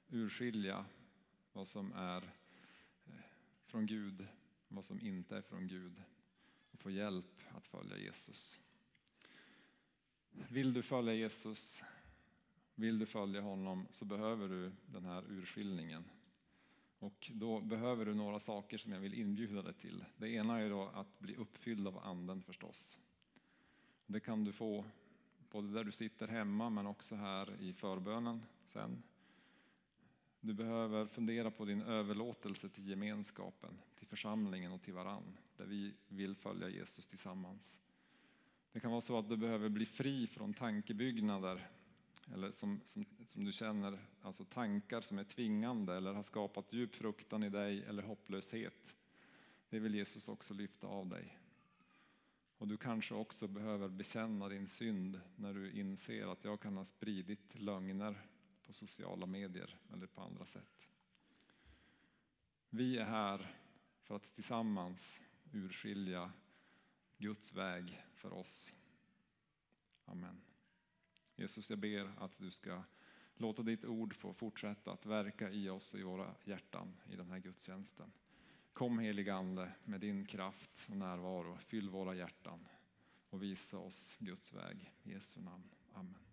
urskilja 0.10 0.86
vad 1.54 1.68
som 1.68 1.94
är 1.94 2.24
eh, 3.06 3.14
från 3.66 3.86
Gud, 3.86 4.28
vad 4.68 4.86
som 4.86 5.00
inte 5.00 5.38
är 5.38 5.42
från 5.42 5.68
Gud 5.68 6.04
och 6.72 6.80
få 6.80 6.90
hjälp 6.90 7.42
att 7.50 7.68
följa 7.68 7.98
Jesus. 7.98 8.60
Vill 10.32 10.74
du 10.74 10.82
följa 10.82 11.14
Jesus, 11.14 11.84
vill 12.80 13.00
du 13.00 13.06
följa 13.06 13.42
honom 13.42 13.88
så 13.90 14.06
behöver 14.06 14.50
du 14.50 14.72
den 14.86 15.06
här 15.06 15.24
urskiljningen. 15.32 16.04
Och 17.00 17.32
då 17.34 17.62
behöver 17.62 18.06
du 18.06 18.14
några 18.14 18.40
saker 18.40 18.78
som 18.78 18.92
jag 18.92 19.00
vill 19.00 19.14
inbjuda 19.14 19.62
dig 19.62 19.74
till. 19.74 20.06
Det 20.18 20.30
ena 20.30 20.60
är 20.60 20.70
då 20.70 20.84
att 20.94 21.20
bli 21.20 21.36
uppfylld 21.36 21.88
av 21.88 21.98
anden 21.98 22.42
förstås. 22.42 23.00
Det 24.06 24.20
kan 24.20 24.44
du 24.44 24.52
få 24.52 24.86
både 25.52 25.72
där 25.72 25.84
du 25.84 25.92
sitter 25.92 26.28
hemma 26.28 26.70
men 26.70 26.88
också 26.88 27.16
här 27.16 27.62
i 27.62 27.74
förbönen 27.74 28.46
sen. 28.64 29.04
Du 30.42 30.54
behöver 30.54 31.06
fundera 31.06 31.52
på 31.52 31.66
din 31.66 31.82
överlåtelse 31.82 32.70
till 32.70 32.88
gemenskapen, 32.88 33.78
till 33.98 34.08
församlingen 34.08 34.72
och 34.72 34.82
till 34.82 34.94
varann, 34.94 35.38
där 35.58 35.66
vi 35.66 35.94
vill 36.08 36.36
följa 36.36 36.70
Jesus 36.70 37.08
tillsammans. 37.08 37.80
Det 38.72 38.80
kan 38.80 38.92
vara 38.92 39.02
så 39.02 39.20
att 39.20 39.30
du 39.30 39.38
behöver 39.38 39.70
bli 39.70 39.86
fri 39.86 40.28
från 40.28 40.54
tankebyggnader 40.54 41.70
eller 42.34 42.52
som, 42.52 42.82
som, 42.86 43.06
som 43.28 43.46
du 43.46 43.52
känner, 43.52 44.00
alltså 44.22 44.46
tankar 44.46 45.02
som 45.02 45.20
är 45.20 45.24
tvingande 45.24 45.98
eller 45.98 46.14
har 46.14 46.24
skapat 46.24 46.74
djup 46.74 46.96
fruktan 46.96 47.44
i 47.44 47.50
dig 47.50 47.84
eller 47.84 48.04
hopplöshet. 48.04 48.96
Det 49.70 49.80
vill 49.80 49.96
Jesus 49.96 50.28
också 50.28 50.54
lyfta 50.54 50.88
av 50.88 51.08
dig. 51.08 51.38
Och 52.58 52.68
du 52.68 52.78
kanske 52.78 53.16
också 53.16 53.48
behöver 53.48 53.90
bekänna 53.90 54.50
din 54.50 54.68
synd 54.68 55.22
när 55.36 55.54
du 55.54 55.72
inser 55.72 56.28
att 56.28 56.44
jag 56.44 56.60
kan 56.60 56.78
ha 56.78 56.86
spridit 56.86 57.60
lögner 57.60 58.22
på 58.66 58.74
sociala 58.74 59.26
medier 59.26 59.80
eller 59.94 60.08
på 60.08 60.22
andra 60.22 60.46
sätt. 60.46 60.88
Vi 62.70 62.98
är 62.98 63.06
här 63.06 63.56
för 64.02 64.16
att 64.16 64.36
tillsammans 64.36 65.22
urskilja 65.52 66.32
Guds 67.18 67.54
väg 67.54 68.04
för 68.14 68.34
oss. 68.34 68.74
Amen. 70.06 70.49
Jesus, 71.40 71.70
jag 71.70 71.80
ber 71.80 72.12
att 72.18 72.38
du 72.38 72.52
ska 72.52 72.84
låta 73.36 73.64
ditt 73.64 73.86
ord 73.86 74.16
få 74.16 74.34
fortsätta 74.34 74.92
att 74.92 75.06
verka 75.06 75.52
i 75.52 75.70
oss 75.70 75.94
och 75.94 76.00
i 76.00 76.04
våra 76.04 76.36
hjärtan 76.44 76.98
i 77.12 77.16
den 77.16 77.32
här 77.32 77.40
gudstjänsten. 77.40 78.12
Kom 78.74 79.00
helig 79.00 79.30
Ande 79.30 79.72
med 79.84 80.02
din 80.02 80.26
kraft 80.26 80.88
och 80.90 80.98
närvaro, 80.98 81.58
fyll 81.58 81.90
våra 81.90 82.16
hjärtan 82.16 82.68
och 83.30 83.44
visa 83.44 83.78
oss 83.78 84.16
Guds 84.20 84.54
väg. 84.54 84.94
I 85.04 85.12
Jesu 85.12 85.42
namn. 85.42 85.70
Amen. 85.94 86.29